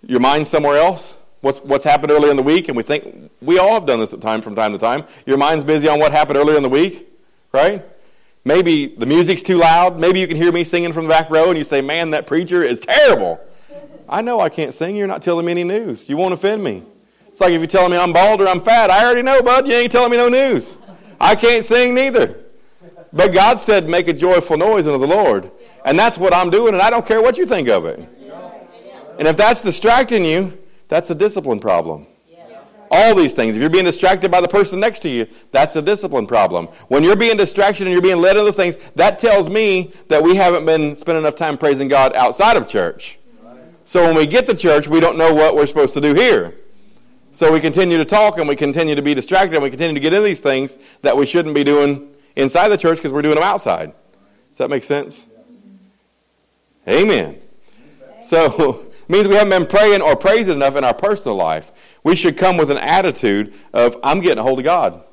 your 0.00 0.20
mind 0.20 0.46
somewhere 0.46 0.78
else. 0.78 1.16
What's, 1.42 1.58
what's 1.58 1.84
happened 1.84 2.10
earlier 2.10 2.30
in 2.30 2.38
the 2.38 2.42
week, 2.42 2.68
and 2.68 2.78
we 2.78 2.82
think, 2.82 3.30
we 3.42 3.58
all 3.58 3.74
have 3.74 3.84
done 3.84 4.00
this 4.00 4.14
at 4.14 4.22
time 4.22 4.40
from 4.40 4.54
time 4.54 4.72
to 4.72 4.78
time. 4.78 5.04
Your 5.26 5.36
mind's 5.36 5.66
busy 5.66 5.86
on 5.86 5.98
what 5.98 6.12
happened 6.12 6.38
earlier 6.38 6.56
in 6.56 6.62
the 6.62 6.70
week, 6.70 7.06
right? 7.52 7.84
Maybe 8.46 8.86
the 8.86 9.04
music's 9.04 9.42
too 9.42 9.58
loud. 9.58 10.00
Maybe 10.00 10.20
you 10.20 10.26
can 10.26 10.38
hear 10.38 10.50
me 10.50 10.64
singing 10.64 10.94
from 10.94 11.04
the 11.04 11.10
back 11.10 11.28
row 11.28 11.50
and 11.50 11.58
you 11.58 11.64
say, 11.64 11.82
man, 11.82 12.12
that 12.12 12.26
preacher 12.26 12.62
is 12.62 12.80
terrible. 12.80 13.38
I 14.08 14.22
know 14.22 14.40
I 14.40 14.48
can't 14.48 14.74
sing. 14.74 14.96
You're 14.96 15.06
not 15.06 15.22
telling 15.22 15.46
me 15.46 15.52
any 15.52 15.64
news. 15.64 16.08
You 16.08 16.16
won't 16.16 16.34
offend 16.34 16.62
me. 16.62 16.82
It's 17.28 17.40
like 17.40 17.52
if 17.52 17.58
you're 17.58 17.66
telling 17.66 17.90
me 17.90 17.98
I'm 17.98 18.12
bald 18.12 18.40
or 18.40 18.48
I'm 18.48 18.60
fat. 18.60 18.90
I 18.90 19.04
already 19.04 19.22
know, 19.22 19.42
bud. 19.42 19.66
You 19.66 19.74
ain't 19.74 19.92
telling 19.92 20.10
me 20.10 20.16
no 20.16 20.28
news. 20.28 20.78
I 21.20 21.34
can't 21.34 21.64
sing 21.64 21.94
neither. 21.94 22.44
But 23.12 23.32
God 23.32 23.60
said, 23.60 23.88
make 23.88 24.08
a 24.08 24.12
joyful 24.12 24.56
noise 24.56 24.86
unto 24.86 24.98
the 24.98 25.06
Lord. 25.06 25.50
And 25.84 25.98
that's 25.98 26.18
what 26.18 26.34
I'm 26.34 26.50
doing, 26.50 26.74
and 26.74 26.82
I 26.82 26.90
don't 26.90 27.06
care 27.06 27.22
what 27.22 27.38
you 27.38 27.46
think 27.46 27.68
of 27.68 27.84
it. 27.86 27.98
And 29.18 29.26
if 29.26 29.36
that's 29.36 29.62
distracting 29.62 30.24
you, 30.24 30.58
that's 30.88 31.10
a 31.10 31.14
discipline 31.14 31.60
problem. 31.60 32.06
All 32.90 33.14
these 33.14 33.32
things. 33.32 33.56
If 33.56 33.60
you're 33.60 33.70
being 33.70 33.84
distracted 33.84 34.30
by 34.30 34.40
the 34.40 34.48
person 34.48 34.78
next 34.78 35.00
to 35.00 35.08
you, 35.08 35.26
that's 35.50 35.74
a 35.76 35.82
discipline 35.82 36.26
problem. 36.26 36.66
When 36.88 37.02
you're 37.02 37.16
being 37.16 37.36
distracted 37.36 37.86
and 37.86 37.92
you're 37.92 38.02
being 38.02 38.20
led 38.20 38.32
into 38.32 38.44
those 38.44 38.56
things, 38.56 38.78
that 38.94 39.18
tells 39.18 39.48
me 39.48 39.92
that 40.08 40.22
we 40.22 40.36
haven't 40.36 40.64
been 40.66 40.94
spending 40.94 41.24
enough 41.24 41.34
time 41.34 41.58
praising 41.58 41.88
God 41.88 42.14
outside 42.14 42.56
of 42.56 42.68
church. 42.68 43.18
So 43.86 44.04
when 44.04 44.16
we 44.16 44.26
get 44.26 44.46
to 44.46 44.56
church, 44.56 44.88
we 44.88 44.98
don't 44.98 45.16
know 45.16 45.32
what 45.32 45.54
we're 45.54 45.66
supposed 45.66 45.94
to 45.94 46.00
do 46.00 46.12
here. 46.12 46.54
So 47.30 47.52
we 47.52 47.60
continue 47.60 47.98
to 47.98 48.04
talk 48.04 48.36
and 48.38 48.48
we 48.48 48.56
continue 48.56 48.96
to 48.96 49.02
be 49.02 49.14
distracted 49.14 49.54
and 49.54 49.62
we 49.62 49.70
continue 49.70 49.94
to 49.94 50.00
get 50.00 50.12
into 50.12 50.26
these 50.26 50.40
things 50.40 50.76
that 51.02 51.16
we 51.16 51.24
shouldn't 51.24 51.54
be 51.54 51.62
doing 51.62 52.12
inside 52.34 52.68
the 52.68 52.76
church 52.76 52.98
because 52.98 53.12
we're 53.12 53.22
doing 53.22 53.36
them 53.36 53.44
outside. 53.44 53.92
Does 54.48 54.58
that 54.58 54.70
make 54.70 54.82
sense? 54.82 55.24
Amen. 56.88 57.40
So 58.22 58.90
means 59.08 59.28
we 59.28 59.36
haven't 59.36 59.50
been 59.50 59.66
praying 59.68 60.02
or 60.02 60.16
praising 60.16 60.56
enough 60.56 60.74
in 60.74 60.82
our 60.82 60.94
personal 60.94 61.36
life. 61.36 61.70
We 62.02 62.16
should 62.16 62.36
come 62.36 62.56
with 62.56 62.72
an 62.72 62.78
attitude 62.78 63.54
of 63.72 63.96
I'm 64.02 64.20
getting 64.20 64.38
a 64.38 64.42
hold 64.42 64.58
of 64.58 64.64
God. 64.64 65.04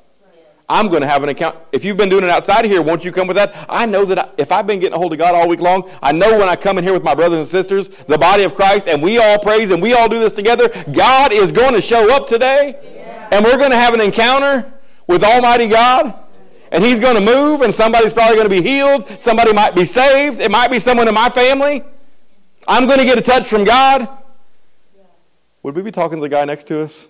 I'm 0.68 0.88
going 0.88 1.02
to 1.02 1.06
have 1.06 1.22
an 1.22 1.28
account. 1.28 1.58
If 1.72 1.84
you've 1.84 1.98
been 1.98 2.08
doing 2.08 2.24
it 2.24 2.30
outside 2.30 2.64
of 2.64 2.70
here, 2.70 2.80
won't 2.80 3.04
you 3.04 3.12
come 3.12 3.26
with 3.26 3.36
that? 3.36 3.66
I 3.68 3.84
know 3.84 4.04
that 4.06 4.34
if 4.38 4.50
I've 4.50 4.66
been 4.66 4.80
getting 4.80 4.94
a 4.94 4.98
hold 4.98 5.12
of 5.12 5.18
God 5.18 5.34
all 5.34 5.46
week 5.46 5.60
long, 5.60 5.90
I 6.02 6.12
know 6.12 6.38
when 6.38 6.48
I 6.48 6.56
come 6.56 6.78
in 6.78 6.84
here 6.84 6.94
with 6.94 7.04
my 7.04 7.14
brothers 7.14 7.38
and 7.38 7.48
sisters, 7.48 7.88
the 7.88 8.16
body 8.16 8.44
of 8.44 8.54
Christ, 8.54 8.88
and 8.88 9.02
we 9.02 9.18
all 9.18 9.38
praise 9.38 9.70
and 9.70 9.82
we 9.82 9.92
all 9.92 10.08
do 10.08 10.18
this 10.18 10.32
together, 10.32 10.70
God 10.92 11.32
is 11.32 11.52
going 11.52 11.74
to 11.74 11.82
show 11.82 12.14
up 12.14 12.26
today. 12.26 12.78
Yeah. 12.82 13.28
And 13.32 13.44
we're 13.44 13.58
going 13.58 13.72
to 13.72 13.76
have 13.76 13.92
an 13.92 14.00
encounter 14.00 14.72
with 15.06 15.22
Almighty 15.22 15.68
God. 15.68 16.14
And 16.72 16.82
He's 16.82 16.98
going 16.98 17.14
to 17.14 17.20
move, 17.20 17.60
and 17.60 17.72
somebody's 17.72 18.12
probably 18.12 18.36
going 18.36 18.48
to 18.48 18.54
be 18.54 18.62
healed. 18.62 19.20
Somebody 19.20 19.52
might 19.52 19.74
be 19.74 19.84
saved. 19.84 20.40
It 20.40 20.50
might 20.50 20.70
be 20.70 20.78
someone 20.78 21.06
in 21.06 21.14
my 21.14 21.28
family. 21.28 21.84
I'm 22.66 22.86
going 22.86 22.98
to 22.98 23.04
get 23.04 23.18
a 23.18 23.22
touch 23.22 23.46
from 23.46 23.64
God. 23.64 24.08
Would 25.62 25.76
we 25.76 25.82
be 25.82 25.92
talking 25.92 26.18
to 26.18 26.22
the 26.22 26.28
guy 26.28 26.44
next 26.44 26.66
to 26.68 26.82
us? 26.82 27.06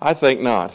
I 0.00 0.14
think 0.14 0.40
not. 0.40 0.74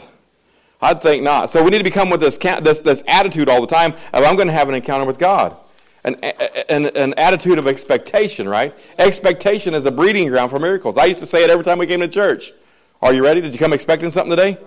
I'd 0.84 1.00
think 1.00 1.22
not. 1.22 1.48
So 1.48 1.62
we 1.62 1.70
need 1.70 1.78
to 1.78 1.84
become 1.84 2.10
with 2.10 2.20
this, 2.20 2.36
this, 2.36 2.80
this 2.80 3.02
attitude 3.08 3.48
all 3.48 3.62
the 3.62 3.66
time 3.66 3.94
of 4.12 4.22
I'm 4.22 4.36
going 4.36 4.48
to 4.48 4.52
have 4.52 4.68
an 4.68 4.74
encounter 4.74 5.06
with 5.06 5.18
God. 5.18 5.56
An, 6.04 6.16
an, 6.16 6.86
an 6.94 7.14
attitude 7.14 7.58
of 7.58 7.66
expectation, 7.66 8.46
right? 8.46 8.74
Expectation 8.98 9.72
is 9.72 9.86
a 9.86 9.90
breeding 9.90 10.28
ground 10.28 10.50
for 10.50 10.58
miracles. 10.58 10.98
I 10.98 11.06
used 11.06 11.20
to 11.20 11.26
say 11.26 11.42
it 11.42 11.48
every 11.48 11.64
time 11.64 11.78
we 11.78 11.86
came 11.86 12.00
to 12.00 12.08
church. 12.08 12.52
Are 13.00 13.14
you 13.14 13.24
ready? 13.24 13.40
Did 13.40 13.54
you 13.54 13.58
come 13.58 13.72
expecting 13.72 14.10
something 14.10 14.36
today? 14.36 14.58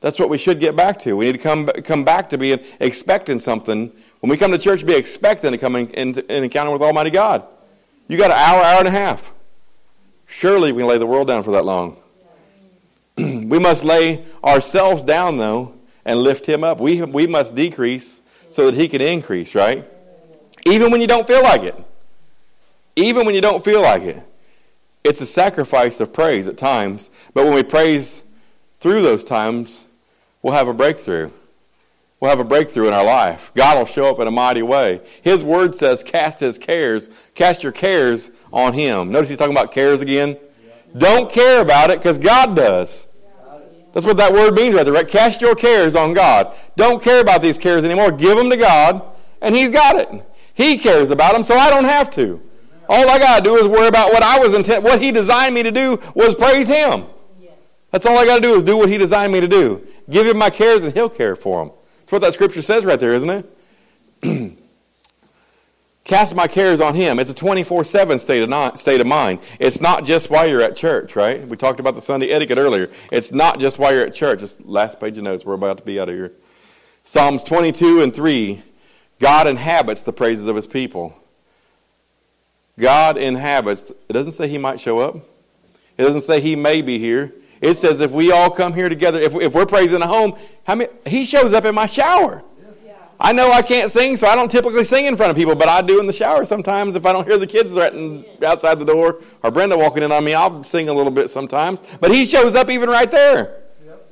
That's 0.00 0.18
what 0.18 0.28
we 0.28 0.38
should 0.38 0.58
get 0.58 0.74
back 0.74 1.00
to. 1.02 1.16
We 1.16 1.26
need 1.26 1.32
to 1.32 1.38
come, 1.38 1.66
come 1.84 2.04
back 2.04 2.30
to 2.30 2.38
being 2.38 2.58
expecting 2.80 3.38
something. 3.38 3.92
When 4.18 4.30
we 4.30 4.36
come 4.36 4.50
to 4.50 4.58
church, 4.58 4.84
be 4.84 4.94
expecting 4.94 5.52
to 5.52 5.58
come 5.58 5.76
in, 5.76 5.88
in, 5.90 6.18
in 6.18 6.42
encounter 6.42 6.72
with 6.72 6.82
Almighty 6.82 7.10
God. 7.10 7.46
You 8.08 8.16
got 8.16 8.32
an 8.32 8.38
hour, 8.38 8.60
hour 8.60 8.78
and 8.80 8.88
a 8.88 8.92
half. 8.92 9.32
Surely 10.26 10.72
we 10.72 10.80
can 10.80 10.88
lay 10.88 10.98
the 10.98 11.06
world 11.06 11.28
down 11.28 11.44
for 11.44 11.52
that 11.52 11.64
long. 11.64 11.96
we 13.48 13.58
must 13.58 13.84
lay 13.84 14.24
ourselves 14.44 15.04
down, 15.04 15.36
though, 15.36 15.74
and 16.04 16.20
lift 16.20 16.46
him 16.46 16.62
up. 16.62 16.80
We, 16.80 17.02
we 17.02 17.26
must 17.26 17.54
decrease 17.54 18.20
so 18.48 18.66
that 18.66 18.74
he 18.74 18.88
can 18.88 19.00
increase, 19.00 19.54
right? 19.54 19.88
Even 20.66 20.90
when 20.90 21.00
you 21.00 21.06
don't 21.06 21.26
feel 21.26 21.42
like 21.42 21.62
it. 21.62 21.76
Even 22.96 23.26
when 23.26 23.34
you 23.34 23.40
don't 23.40 23.64
feel 23.64 23.82
like 23.82 24.02
it. 24.02 24.22
It's 25.04 25.20
a 25.20 25.26
sacrifice 25.26 26.00
of 26.00 26.12
praise 26.12 26.46
at 26.46 26.58
times. 26.58 27.10
But 27.34 27.44
when 27.44 27.54
we 27.54 27.62
praise 27.62 28.22
through 28.80 29.02
those 29.02 29.24
times, 29.24 29.84
we'll 30.42 30.54
have 30.54 30.68
a 30.68 30.74
breakthrough. 30.74 31.30
We'll 32.20 32.30
have 32.30 32.40
a 32.40 32.44
breakthrough 32.44 32.88
in 32.88 32.94
our 32.94 33.04
life. 33.04 33.52
God 33.54 33.78
will 33.78 33.86
show 33.86 34.10
up 34.10 34.18
in 34.18 34.26
a 34.26 34.30
mighty 34.30 34.62
way. 34.62 35.00
His 35.22 35.44
word 35.44 35.74
says, 35.74 36.02
cast 36.02 36.40
his 36.40 36.58
cares, 36.58 37.08
cast 37.34 37.62
your 37.62 37.72
cares 37.72 38.30
on 38.52 38.72
him. 38.72 39.12
Notice 39.12 39.28
he's 39.28 39.38
talking 39.38 39.56
about 39.56 39.72
cares 39.72 40.00
again. 40.00 40.36
Don't 40.96 41.30
care 41.30 41.60
about 41.60 41.90
it 41.90 41.98
because 41.98 42.18
God 42.18 42.56
does. 42.56 43.06
That's 43.92 44.04
what 44.04 44.16
that 44.18 44.32
word 44.32 44.54
means 44.54 44.74
right 44.74 44.84
there, 44.84 44.92
right? 44.92 45.08
Cast 45.08 45.40
your 45.40 45.54
cares 45.54 45.96
on 45.96 46.14
God. 46.14 46.54
Don't 46.76 47.02
care 47.02 47.20
about 47.20 47.42
these 47.42 47.58
cares 47.58 47.84
anymore. 47.84 48.12
Give 48.12 48.36
them 48.36 48.50
to 48.50 48.56
God, 48.56 49.02
and 49.40 49.54
He's 49.54 49.70
got 49.70 49.96
it. 49.96 50.08
He 50.54 50.76
cares 50.78 51.10
about 51.10 51.32
them, 51.32 51.42
so 51.42 51.56
I 51.56 51.70
don't 51.70 51.84
have 51.84 52.10
to. 52.10 52.42
All 52.88 53.08
I 53.08 53.18
got 53.18 53.38
to 53.38 53.44
do 53.44 53.56
is 53.56 53.66
worry 53.66 53.88
about 53.88 54.12
what 54.12 54.22
I 54.22 54.38
was 54.38 54.54
intent. 54.54 54.82
What 54.82 55.00
He 55.00 55.12
designed 55.12 55.54
me 55.54 55.62
to 55.62 55.70
do 55.70 56.00
was 56.14 56.34
praise 56.34 56.68
Him. 56.68 57.04
That's 57.90 58.04
all 58.04 58.18
I 58.18 58.26
got 58.26 58.36
to 58.36 58.42
do 58.42 58.56
is 58.56 58.64
do 58.64 58.76
what 58.76 58.88
He 58.88 58.98
designed 58.98 59.32
me 59.32 59.40
to 59.40 59.48
do. 59.48 59.86
Give 60.10 60.26
Him 60.26 60.36
my 60.36 60.50
cares, 60.50 60.84
and 60.84 60.92
He'll 60.92 61.08
care 61.08 61.36
for 61.36 61.64
them. 61.64 61.74
That's 62.00 62.12
what 62.12 62.22
that 62.22 62.34
scripture 62.34 62.62
says 62.62 62.84
right 62.84 63.00
there, 63.00 63.14
isn't 63.14 63.30
it? 64.22 64.57
Cast 66.08 66.34
my 66.34 66.46
cares 66.48 66.80
on 66.80 66.94
him. 66.94 67.18
It's 67.18 67.30
a 67.30 67.34
24 67.34 67.84
7 67.84 68.18
state 68.18 68.42
of, 68.42 69.06
mind. 69.06 69.40
It's 69.60 69.78
not 69.78 70.06
just 70.06 70.30
while 70.30 70.48
you're 70.48 70.62
at 70.62 70.74
church, 70.74 71.14
right? 71.14 71.46
We 71.46 71.54
talked 71.54 71.80
about 71.80 71.96
the 71.96 72.00
Sunday 72.00 72.30
etiquette 72.30 72.56
earlier. 72.56 72.88
It's 73.12 73.30
not 73.30 73.60
just 73.60 73.78
while 73.78 73.92
you're 73.92 74.06
at 74.06 74.14
church. 74.14 74.42
It's 74.42 74.58
last 74.62 74.98
page 74.98 75.18
of 75.18 75.24
notes. 75.24 75.44
We're 75.44 75.52
about 75.52 75.76
to 75.78 75.84
be 75.84 76.00
out 76.00 76.08
of 76.08 76.14
here. 76.14 76.32
Psalms 77.04 77.44
22 77.44 78.02
and 78.02 78.14
3 78.14 78.62
God 79.20 79.46
inhabits 79.46 80.00
the 80.00 80.12
praises 80.14 80.46
of 80.46 80.56
his 80.56 80.66
people. 80.66 81.14
God 82.78 83.18
inhabits. 83.18 83.90
It 84.08 84.12
doesn't 84.14 84.32
say 84.32 84.48
he 84.48 84.56
might 84.56 84.80
show 84.80 85.00
up, 85.00 85.16
it 85.98 86.04
doesn't 86.04 86.22
say 86.22 86.40
he 86.40 86.56
may 86.56 86.80
be 86.80 86.98
here. 86.98 87.34
It 87.60 87.74
says 87.74 88.00
if 88.00 88.12
we 88.12 88.32
all 88.32 88.50
come 88.50 88.72
here 88.72 88.88
together, 88.88 89.20
if, 89.20 89.34
if 89.34 89.52
we're 89.52 89.66
praising 89.66 90.00
a 90.00 90.06
home, 90.06 90.38
how 90.64 90.76
many, 90.76 90.90
he 91.04 91.26
shows 91.26 91.52
up 91.52 91.66
in 91.66 91.74
my 91.74 91.86
shower. 91.86 92.44
I 93.20 93.32
know 93.32 93.50
I 93.50 93.62
can't 93.62 93.90
sing, 93.90 94.16
so 94.16 94.28
I 94.28 94.36
don't 94.36 94.50
typically 94.50 94.84
sing 94.84 95.06
in 95.06 95.16
front 95.16 95.30
of 95.30 95.36
people, 95.36 95.56
but 95.56 95.68
I 95.68 95.82
do 95.82 95.98
in 95.98 96.06
the 96.06 96.12
shower 96.12 96.44
sometimes 96.44 96.94
if 96.94 97.04
I 97.04 97.12
don't 97.12 97.26
hear 97.26 97.36
the 97.36 97.48
kids 97.48 97.72
threatening 97.72 98.24
outside 98.44 98.78
the 98.78 98.84
door 98.84 99.20
or 99.42 99.50
Brenda 99.50 99.76
walking 99.76 100.04
in 100.04 100.12
on 100.12 100.24
me, 100.24 100.34
I'll 100.34 100.62
sing 100.62 100.88
a 100.88 100.92
little 100.92 101.10
bit 101.10 101.28
sometimes. 101.28 101.80
But 102.00 102.12
he 102.12 102.24
shows 102.24 102.54
up 102.54 102.70
even 102.70 102.88
right 102.88 103.10
there. 103.10 103.62
Yep. 103.84 104.10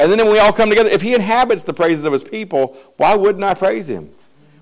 And 0.00 0.12
then 0.12 0.18
when 0.18 0.32
we 0.32 0.38
all 0.38 0.52
come 0.52 0.70
together, 0.70 0.88
if 0.88 1.02
he 1.02 1.14
inhabits 1.14 1.62
the 1.62 1.74
praises 1.74 2.04
of 2.04 2.12
his 2.14 2.24
people, 2.24 2.74
why 2.96 3.14
wouldn't 3.14 3.44
I 3.44 3.52
praise 3.52 3.88
him? 3.88 4.10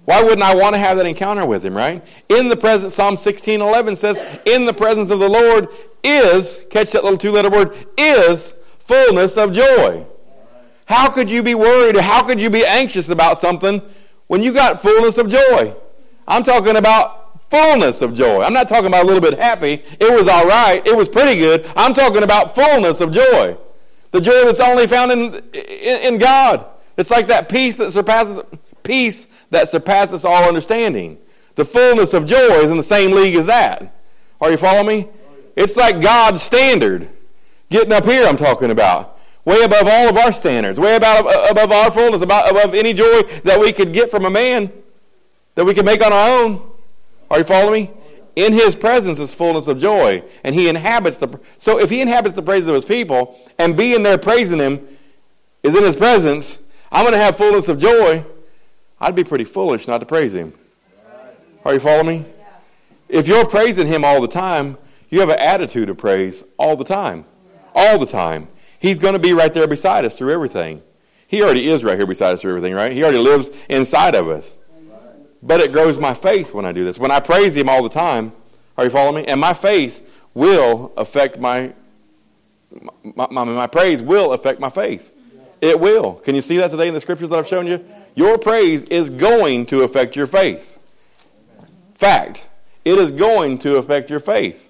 Why 0.04 0.22
wouldn't 0.22 0.42
I 0.42 0.54
want 0.54 0.74
to 0.74 0.78
have 0.78 0.96
that 0.96 1.06
encounter 1.06 1.46
with 1.46 1.64
him, 1.64 1.76
right? 1.76 2.04
In 2.28 2.48
the 2.48 2.56
presence, 2.56 2.94
Psalm 2.94 3.16
16 3.16 3.60
11 3.60 3.96
says, 3.96 4.40
In 4.46 4.66
the 4.66 4.74
presence 4.74 5.10
of 5.10 5.20
the 5.20 5.28
Lord 5.28 5.68
is, 6.02 6.60
catch 6.70 6.90
that 6.92 7.04
little 7.04 7.18
two 7.18 7.32
letter 7.32 7.50
word, 7.50 7.74
is 7.96 8.54
fullness 8.78 9.36
of 9.36 9.52
joy. 9.52 10.06
How 10.86 11.10
could 11.10 11.30
you 11.30 11.42
be 11.42 11.54
worried 11.54 11.96
or 11.96 12.02
how 12.02 12.22
could 12.22 12.40
you 12.40 12.48
be 12.48 12.64
anxious 12.64 13.08
about 13.08 13.38
something 13.38 13.82
when 14.28 14.42
you 14.42 14.52
got 14.52 14.80
fullness 14.80 15.18
of 15.18 15.28
joy? 15.28 15.74
I'm 16.26 16.42
talking 16.42 16.76
about 16.76 17.50
fullness 17.50 18.02
of 18.02 18.14
joy. 18.14 18.42
I'm 18.42 18.52
not 18.52 18.68
talking 18.68 18.86
about 18.86 19.04
a 19.04 19.06
little 19.06 19.20
bit 19.20 19.38
happy. 19.38 19.82
It 20.00 20.12
was 20.12 20.28
all 20.28 20.46
right. 20.46 20.84
It 20.86 20.96
was 20.96 21.08
pretty 21.08 21.38
good. 21.38 21.68
I'm 21.76 21.92
talking 21.92 22.22
about 22.22 22.54
fullness 22.54 23.00
of 23.00 23.12
joy. 23.12 23.56
The 24.12 24.20
joy 24.20 24.44
that's 24.44 24.60
only 24.60 24.86
found 24.86 25.12
in, 25.12 25.34
in, 25.54 26.14
in 26.14 26.18
God. 26.18 26.64
It's 26.96 27.10
like 27.10 27.26
that 27.28 27.48
peace 27.48 27.76
that 27.76 27.92
surpasses 27.92 28.42
peace 28.82 29.26
that 29.50 29.68
surpasses 29.68 30.24
all 30.24 30.44
understanding. 30.44 31.18
The 31.56 31.64
fullness 31.64 32.14
of 32.14 32.26
joy 32.26 32.60
is 32.60 32.70
in 32.70 32.76
the 32.76 32.82
same 32.82 33.12
league 33.12 33.34
as 33.34 33.46
that. 33.46 33.94
Are 34.40 34.50
you 34.50 34.56
following 34.56 34.86
me? 34.86 35.08
It's 35.56 35.76
like 35.76 36.00
God's 36.00 36.42
standard. 36.42 37.08
Getting 37.70 37.92
up 37.92 38.04
here, 38.04 38.26
I'm 38.26 38.36
talking 38.36 38.70
about 38.70 39.15
way 39.46 39.62
above 39.62 39.86
all 39.88 40.08
of 40.10 40.16
our 40.18 40.32
standards, 40.32 40.78
way 40.78 40.96
above, 40.96 41.24
uh, 41.24 41.46
above 41.48 41.72
our 41.72 41.90
fullness, 41.90 42.20
about, 42.20 42.50
above 42.50 42.74
any 42.74 42.92
joy 42.92 43.22
that 43.44 43.58
we 43.58 43.72
could 43.72 43.94
get 43.94 44.10
from 44.10 44.26
a 44.26 44.30
man 44.30 44.70
that 45.54 45.64
we 45.64 45.72
could 45.72 45.86
make 45.86 46.04
on 46.04 46.12
our 46.12 46.42
own. 46.42 46.70
Are 47.30 47.38
you 47.38 47.44
following 47.44 47.84
me? 47.84 47.90
In 48.34 48.52
his 48.52 48.76
presence 48.76 49.18
is 49.18 49.32
fullness 49.32 49.66
of 49.66 49.78
joy, 49.78 50.22
and 50.44 50.54
he 50.54 50.68
inhabits 50.68 51.16
the. 51.16 51.40
So 51.56 51.78
if 51.78 51.88
he 51.88 52.02
inhabits 52.02 52.34
the 52.34 52.42
praises 52.42 52.68
of 52.68 52.74
his 52.74 52.84
people, 52.84 53.40
and 53.58 53.74
being 53.74 54.02
there 54.02 54.18
praising 54.18 54.58
him 54.58 54.86
is 55.62 55.74
in 55.74 55.82
his 55.82 55.96
presence, 55.96 56.58
I'm 56.92 57.04
going 57.04 57.14
to 57.14 57.18
have 57.18 57.38
fullness 57.38 57.68
of 57.68 57.78
joy. 57.78 58.26
I'd 59.00 59.14
be 59.14 59.24
pretty 59.24 59.44
foolish 59.44 59.88
not 59.88 59.98
to 59.98 60.06
praise 60.06 60.34
him. 60.34 60.52
Are 61.64 61.72
you 61.72 61.80
following 61.80 62.06
me? 62.06 62.24
If 63.08 63.26
you're 63.26 63.46
praising 63.46 63.86
him 63.86 64.04
all 64.04 64.20
the 64.20 64.28
time, 64.28 64.76
you 65.08 65.20
have 65.20 65.30
an 65.30 65.38
attitude 65.38 65.88
of 65.88 65.96
praise 65.96 66.44
all 66.58 66.76
the 66.76 66.84
time. 66.84 67.24
All 67.74 67.98
the 67.98 68.06
time. 68.06 68.48
He's 68.86 69.00
going 69.00 69.14
to 69.14 69.18
be 69.18 69.32
right 69.32 69.52
there 69.52 69.66
beside 69.66 70.04
us 70.04 70.16
through 70.16 70.32
everything. 70.32 70.80
He 71.26 71.42
already 71.42 71.66
is 71.66 71.82
right 71.82 71.96
here 71.96 72.06
beside 72.06 72.34
us 72.34 72.40
through 72.40 72.52
everything, 72.52 72.72
right? 72.72 72.92
He 72.92 73.02
already 73.02 73.18
lives 73.18 73.50
inside 73.68 74.14
of 74.14 74.28
us. 74.28 74.48
But 75.42 75.60
it 75.60 75.72
grows 75.72 75.98
my 75.98 76.14
faith 76.14 76.54
when 76.54 76.64
I 76.64 76.70
do 76.70 76.84
this. 76.84 76.96
When 76.96 77.10
I 77.10 77.18
praise 77.18 77.56
Him 77.56 77.68
all 77.68 77.82
the 77.82 77.88
time, 77.88 78.32
are 78.78 78.84
you 78.84 78.90
following 78.90 79.16
me? 79.16 79.24
And 79.24 79.40
my 79.40 79.54
faith 79.54 80.08
will 80.34 80.92
affect 80.96 81.40
my, 81.40 81.72
my, 83.02 83.26
my, 83.28 83.42
my 83.42 83.66
praise 83.66 84.02
will 84.02 84.32
affect 84.32 84.60
my 84.60 84.70
faith. 84.70 85.12
It 85.60 85.80
will. 85.80 86.14
Can 86.14 86.36
you 86.36 86.42
see 86.42 86.58
that 86.58 86.70
today 86.70 86.86
in 86.86 86.94
the 86.94 87.00
scriptures 87.00 87.28
that 87.30 87.38
I've 87.40 87.48
shown 87.48 87.66
you? 87.66 87.84
Your 88.14 88.38
praise 88.38 88.84
is 88.84 89.10
going 89.10 89.66
to 89.66 89.82
affect 89.82 90.14
your 90.14 90.28
faith. 90.28 90.78
Fact. 91.94 92.46
It 92.84 93.00
is 93.00 93.10
going 93.10 93.58
to 93.58 93.78
affect 93.78 94.10
your 94.10 94.20
faith 94.20 94.65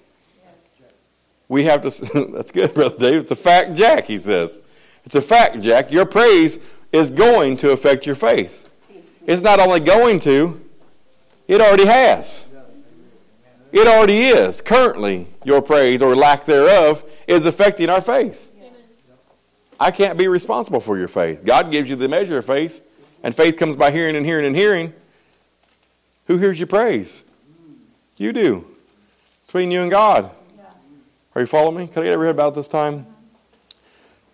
we 1.49 1.65
have 1.65 1.83
to. 1.83 2.27
That's 2.33 2.51
good, 2.51 2.75
Brother 2.75 2.99
Dave. 2.99 3.21
It's 3.23 3.31
a 3.31 3.37
fact, 3.37 3.75
Jack, 3.75 4.07
he 4.07 4.19
says. 4.19 4.61
It's 5.05 5.15
a 5.15 5.21
fact, 5.21 5.61
Jack. 5.61 5.93
Your 5.93 6.07
praise 6.07 6.59
is 6.93 7.11
going 7.11 7.57
to 7.59 7.71
affect 7.71 8.07
your 8.07 8.17
faith. 8.17 8.69
It's 9.27 9.43
not 9.43 9.61
only 9.61 9.81
going 9.81 10.21
to, 10.21 10.61
it 11.47 11.61
already 11.61 11.87
has. 11.87 12.47
It 13.73 13.87
already 13.87 14.29
is. 14.29 14.63
Currently, 14.63 15.27
your 15.45 15.61
praise 15.61 16.01
or 16.01 16.17
lack 16.17 16.47
thereof 16.47 17.05
is 17.27 17.47
affecting 17.47 17.91
our 17.91 18.01
faith. 18.01 18.51
I 19.79 19.91
can't 19.91 20.17
be 20.17 20.29
responsible 20.29 20.81
for 20.81 20.97
your 20.97 21.09
faith. 21.09 21.45
God 21.45 21.71
gives 21.71 21.89
you 21.89 21.97
the 21.97 22.09
measure 22.09 22.39
of 22.39 22.47
faith, 22.47 22.83
and 23.23 23.35
faith 23.35 23.57
comes 23.57 23.77
by 23.77 23.91
hearing 23.91 24.17
and 24.17 24.25
hearing 24.25 24.47
and 24.47 24.57
hearing. 24.57 24.95
Who 26.27 26.39
hears 26.39 26.59
your 26.59 26.67
praise? 26.67 27.23
You 28.17 28.33
do. 28.33 28.67
Between 29.47 29.71
you 29.71 29.83
and 29.83 29.91
God. 29.91 30.31
Are 31.37 31.41
you 31.41 31.47
following 31.47 31.77
me? 31.77 31.87
Can 31.87 32.01
I 32.01 32.07
get 32.07 32.15
every 32.15 32.29
head 32.29 32.35
about 32.35 32.55
this 32.55 32.67
time? 32.67 33.07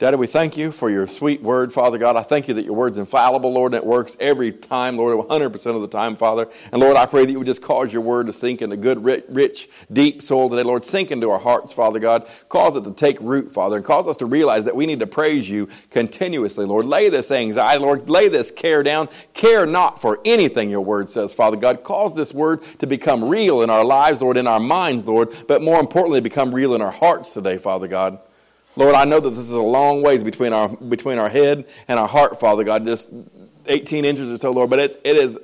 Daddy, 0.02 0.16
we 0.16 0.26
thank 0.26 0.56
you 0.56 0.72
for 0.72 0.90
your 0.90 1.06
sweet 1.06 1.42
word, 1.42 1.72
Father 1.72 1.96
God. 1.96 2.16
I 2.16 2.24
thank 2.24 2.48
you 2.48 2.54
that 2.54 2.64
your 2.64 2.74
word's 2.74 2.98
infallible, 2.98 3.52
Lord, 3.52 3.72
and 3.72 3.84
it 3.84 3.86
works 3.86 4.16
every 4.18 4.50
time, 4.50 4.96
Lord, 4.96 5.16
100% 5.16 5.76
of 5.76 5.80
the 5.80 5.86
time, 5.86 6.16
Father. 6.16 6.48
And 6.72 6.82
Lord, 6.82 6.96
I 6.96 7.06
pray 7.06 7.24
that 7.24 7.30
you 7.30 7.38
would 7.38 7.46
just 7.46 7.62
cause 7.62 7.92
your 7.92 8.02
word 8.02 8.26
to 8.26 8.32
sink 8.32 8.62
into 8.62 8.76
good, 8.76 9.04
rich, 9.04 9.68
deep 9.92 10.20
soil 10.20 10.50
today, 10.50 10.64
Lord. 10.64 10.82
Sink 10.82 11.12
into 11.12 11.30
our 11.30 11.38
hearts, 11.38 11.72
Father 11.72 12.00
God. 12.00 12.28
Cause 12.48 12.74
it 12.74 12.82
to 12.82 12.90
take 12.90 13.16
root, 13.20 13.52
Father, 13.52 13.76
and 13.76 13.84
cause 13.84 14.08
us 14.08 14.16
to 14.16 14.26
realize 14.26 14.64
that 14.64 14.74
we 14.74 14.86
need 14.86 14.98
to 14.98 15.06
praise 15.06 15.48
you 15.48 15.68
continuously, 15.90 16.66
Lord. 16.66 16.86
Lay 16.86 17.08
this 17.08 17.30
anxiety, 17.30 17.80
Lord. 17.80 18.10
Lay 18.10 18.26
this 18.26 18.50
care 18.50 18.82
down. 18.82 19.08
Care 19.34 19.66
not 19.66 20.00
for 20.00 20.18
anything 20.24 20.68
your 20.68 20.80
word 20.80 21.10
says, 21.10 21.32
Father 21.32 21.56
God. 21.56 21.84
Cause 21.84 22.16
this 22.16 22.34
word 22.34 22.64
to 22.80 22.88
become 22.88 23.22
real 23.22 23.62
in 23.62 23.70
our 23.70 23.84
lives, 23.84 24.20
Lord, 24.20 24.36
in 24.36 24.48
our 24.48 24.58
minds, 24.58 25.06
Lord, 25.06 25.32
but 25.46 25.62
more 25.62 25.78
importantly, 25.78 26.20
become 26.20 26.52
real 26.52 26.74
in 26.74 26.82
our 26.82 26.90
hearts 26.90 27.32
today, 27.34 27.56
Father 27.56 27.86
God. 27.86 28.18
Lord, 28.74 28.94
I 28.94 29.04
know 29.04 29.20
that 29.20 29.30
this 29.30 29.44
is 29.44 29.50
a 29.50 29.60
long 29.60 30.02
ways 30.02 30.24
between 30.24 30.52
our, 30.52 30.68
between 30.68 31.18
our 31.18 31.28
head 31.28 31.66
and 31.88 32.00
our 32.00 32.08
heart, 32.08 32.40
Father 32.40 32.64
God, 32.64 32.84
just 32.84 33.10
18 33.66 34.04
inches 34.04 34.30
or 34.30 34.38
so, 34.38 34.50
Lord, 34.50 34.70
but 34.70 34.78
it's, 34.78 34.96
it 35.04 35.16
is 35.16 35.38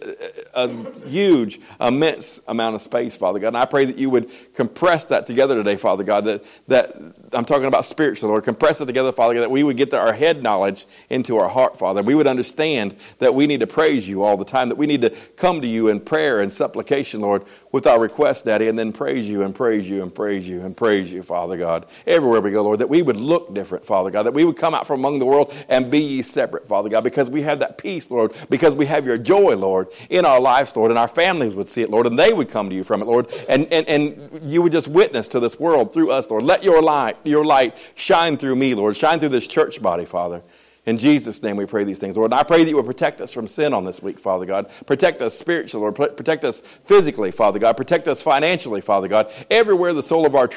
a 0.54 0.68
huge, 1.08 1.60
immense 1.80 2.40
amount 2.48 2.74
of 2.74 2.82
space, 2.82 3.16
Father 3.16 3.38
God. 3.38 3.48
And 3.48 3.56
I 3.56 3.64
pray 3.64 3.84
that 3.84 3.98
you 3.98 4.10
would 4.10 4.30
compress 4.54 5.04
that 5.06 5.26
together 5.26 5.54
today, 5.54 5.76
Father 5.76 6.04
God, 6.04 6.24
that, 6.24 6.44
that 6.68 6.96
I'm 7.32 7.44
talking 7.44 7.66
about 7.66 7.84
spiritual, 7.84 8.30
Lord. 8.30 8.44
Compress 8.44 8.80
it 8.80 8.86
together, 8.86 9.12
Father 9.12 9.34
God, 9.34 9.42
that 9.42 9.50
we 9.50 9.62
would 9.62 9.76
get 9.76 9.92
our 9.94 10.12
head 10.12 10.42
knowledge 10.42 10.86
into 11.10 11.38
our 11.38 11.48
heart, 11.48 11.78
Father. 11.78 12.02
We 12.02 12.14
would 12.14 12.26
understand 12.26 12.96
that 13.18 13.34
we 13.34 13.46
need 13.46 13.60
to 13.60 13.66
praise 13.66 14.08
you 14.08 14.22
all 14.22 14.36
the 14.36 14.44
time, 14.44 14.68
that 14.68 14.76
we 14.76 14.86
need 14.86 15.02
to 15.02 15.10
come 15.36 15.60
to 15.60 15.68
you 15.68 15.88
in 15.88 16.00
prayer 16.00 16.40
and 16.40 16.52
supplication, 16.52 17.20
Lord, 17.20 17.44
with 17.72 17.86
our 17.86 18.00
request, 18.00 18.46
Daddy, 18.46 18.68
and 18.68 18.78
then 18.78 18.92
praise 18.92 19.26
you 19.28 19.42
and 19.42 19.54
praise 19.54 19.88
you 19.88 20.02
and 20.02 20.14
praise 20.14 20.48
you 20.48 20.62
and 20.62 20.76
praise 20.76 21.12
you, 21.12 21.22
Father 21.22 21.56
God. 21.56 21.86
Everywhere 22.06 22.40
we 22.40 22.50
go, 22.50 22.62
Lord, 22.62 22.80
that 22.80 22.88
we 22.88 23.02
would 23.02 23.16
look 23.16 23.54
different, 23.54 23.84
Father 23.84 24.10
God, 24.10 24.24
that 24.24 24.34
we 24.34 24.44
would 24.44 24.56
come 24.56 24.74
out 24.74 24.86
from 24.86 25.00
among 25.00 25.18
the 25.18 25.26
world 25.26 25.54
and 25.68 25.90
be 25.90 26.00
ye 26.00 26.22
separate, 26.22 26.66
Father 26.66 26.88
God, 26.88 27.04
because 27.04 27.30
we 27.30 27.42
have 27.42 27.60
that 27.60 27.78
peace, 27.78 28.07
Lord, 28.10 28.32
because 28.50 28.74
we 28.74 28.86
have 28.86 29.06
your 29.06 29.18
joy, 29.18 29.56
Lord, 29.56 29.88
in 30.10 30.24
our 30.24 30.40
lives, 30.40 30.74
Lord, 30.76 30.90
and 30.90 30.98
our 30.98 31.08
families 31.08 31.54
would 31.54 31.68
see 31.68 31.82
it, 31.82 31.90
Lord, 31.90 32.06
and 32.06 32.18
they 32.18 32.32
would 32.32 32.48
come 32.50 32.68
to 32.70 32.76
you 32.76 32.84
from 32.84 33.02
it, 33.02 33.06
Lord, 33.06 33.32
and, 33.48 33.66
and, 33.72 33.86
and 33.88 34.50
you 34.50 34.62
would 34.62 34.72
just 34.72 34.88
witness 34.88 35.28
to 35.28 35.40
this 35.40 35.58
world 35.58 35.92
through 35.92 36.10
us, 36.10 36.30
Lord. 36.30 36.44
Let 36.44 36.62
your 36.62 36.82
light, 36.82 37.16
your 37.24 37.44
light 37.44 37.76
shine 37.94 38.36
through 38.36 38.56
me, 38.56 38.74
Lord. 38.74 38.96
Shine 38.96 39.20
through 39.20 39.30
this 39.30 39.46
church 39.46 39.80
body, 39.82 40.04
Father. 40.04 40.42
In 40.88 40.96
Jesus' 40.96 41.42
name 41.42 41.58
we 41.58 41.66
pray 41.66 41.84
these 41.84 41.98
things, 41.98 42.16
Lord. 42.16 42.32
I 42.32 42.42
pray 42.42 42.64
that 42.64 42.70
you 42.70 42.76
will 42.76 42.82
protect 42.82 43.20
us 43.20 43.30
from 43.30 43.46
sin 43.46 43.74
on 43.74 43.84
this 43.84 44.00
week, 44.00 44.18
Father 44.18 44.46
God. 44.46 44.70
Protect 44.86 45.20
us 45.20 45.38
spiritually, 45.38 45.82
Lord. 45.82 46.16
Protect 46.16 46.46
us 46.46 46.60
physically, 46.60 47.30
Father 47.30 47.58
God. 47.58 47.76
Protect 47.76 48.08
us 48.08 48.22
financially, 48.22 48.80
Father 48.80 49.06
God. 49.06 49.30
Everywhere 49.50 49.92
the 49.92 50.02
sole 50.02 50.24
of 50.24 50.34
our, 50.34 50.48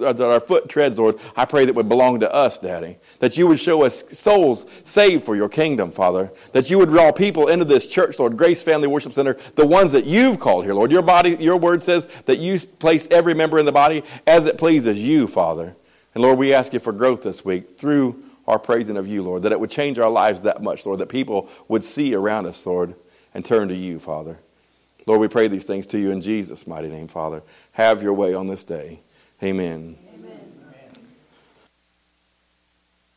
uh, 0.00 0.24
our 0.24 0.40
foot 0.40 0.70
treads, 0.70 0.98
Lord, 0.98 1.18
I 1.36 1.44
pray 1.44 1.66
that 1.66 1.74
would 1.74 1.90
belong 1.90 2.20
to 2.20 2.32
us, 2.32 2.58
Daddy. 2.58 2.96
That 3.18 3.36
you 3.36 3.46
would 3.46 3.60
show 3.60 3.82
us 3.82 4.04
souls 4.08 4.64
saved 4.84 5.22
for 5.22 5.36
your 5.36 5.50
kingdom, 5.50 5.90
Father. 5.90 6.32
That 6.52 6.70
you 6.70 6.78
would 6.78 6.88
draw 6.88 7.12
people 7.12 7.48
into 7.48 7.66
this 7.66 7.84
church, 7.84 8.18
Lord, 8.18 8.38
Grace 8.38 8.62
Family 8.62 8.88
Worship 8.88 9.12
Center, 9.12 9.36
the 9.54 9.66
ones 9.66 9.92
that 9.92 10.06
you've 10.06 10.40
called 10.40 10.64
here, 10.64 10.72
Lord. 10.72 10.92
Your 10.92 11.02
body, 11.02 11.36
your 11.38 11.58
word 11.58 11.82
says 11.82 12.08
that 12.24 12.38
you 12.38 12.58
place 12.58 13.06
every 13.10 13.34
member 13.34 13.58
in 13.58 13.66
the 13.66 13.70
body 13.72 14.02
as 14.26 14.46
it 14.46 14.56
pleases 14.56 14.98
you, 14.98 15.26
Father. 15.26 15.76
And 16.14 16.22
Lord, 16.22 16.38
we 16.38 16.54
ask 16.54 16.72
you 16.72 16.80
for 16.80 16.92
growth 16.92 17.22
this 17.22 17.44
week 17.44 17.76
through 17.76 18.23
our 18.46 18.58
praising 18.58 18.96
of 18.96 19.06
you, 19.06 19.22
Lord, 19.22 19.42
that 19.42 19.52
it 19.52 19.60
would 19.60 19.70
change 19.70 19.98
our 19.98 20.10
lives 20.10 20.42
that 20.42 20.62
much, 20.62 20.84
Lord, 20.86 21.00
that 21.00 21.08
people 21.08 21.48
would 21.68 21.82
see 21.82 22.14
around 22.14 22.46
us, 22.46 22.64
Lord, 22.66 22.94
and 23.32 23.44
turn 23.44 23.68
to 23.68 23.74
you, 23.74 23.98
Father. 23.98 24.38
Lord, 25.06 25.20
we 25.20 25.28
pray 25.28 25.48
these 25.48 25.64
things 25.64 25.86
to 25.88 25.98
you 25.98 26.10
in 26.10 26.20
Jesus' 26.20 26.66
mighty 26.66 26.88
name, 26.88 27.08
Father. 27.08 27.42
Have 27.72 28.02
your 28.02 28.14
way 28.14 28.34
on 28.34 28.46
this 28.46 28.64
day. 28.64 29.00
Amen. 29.42 30.03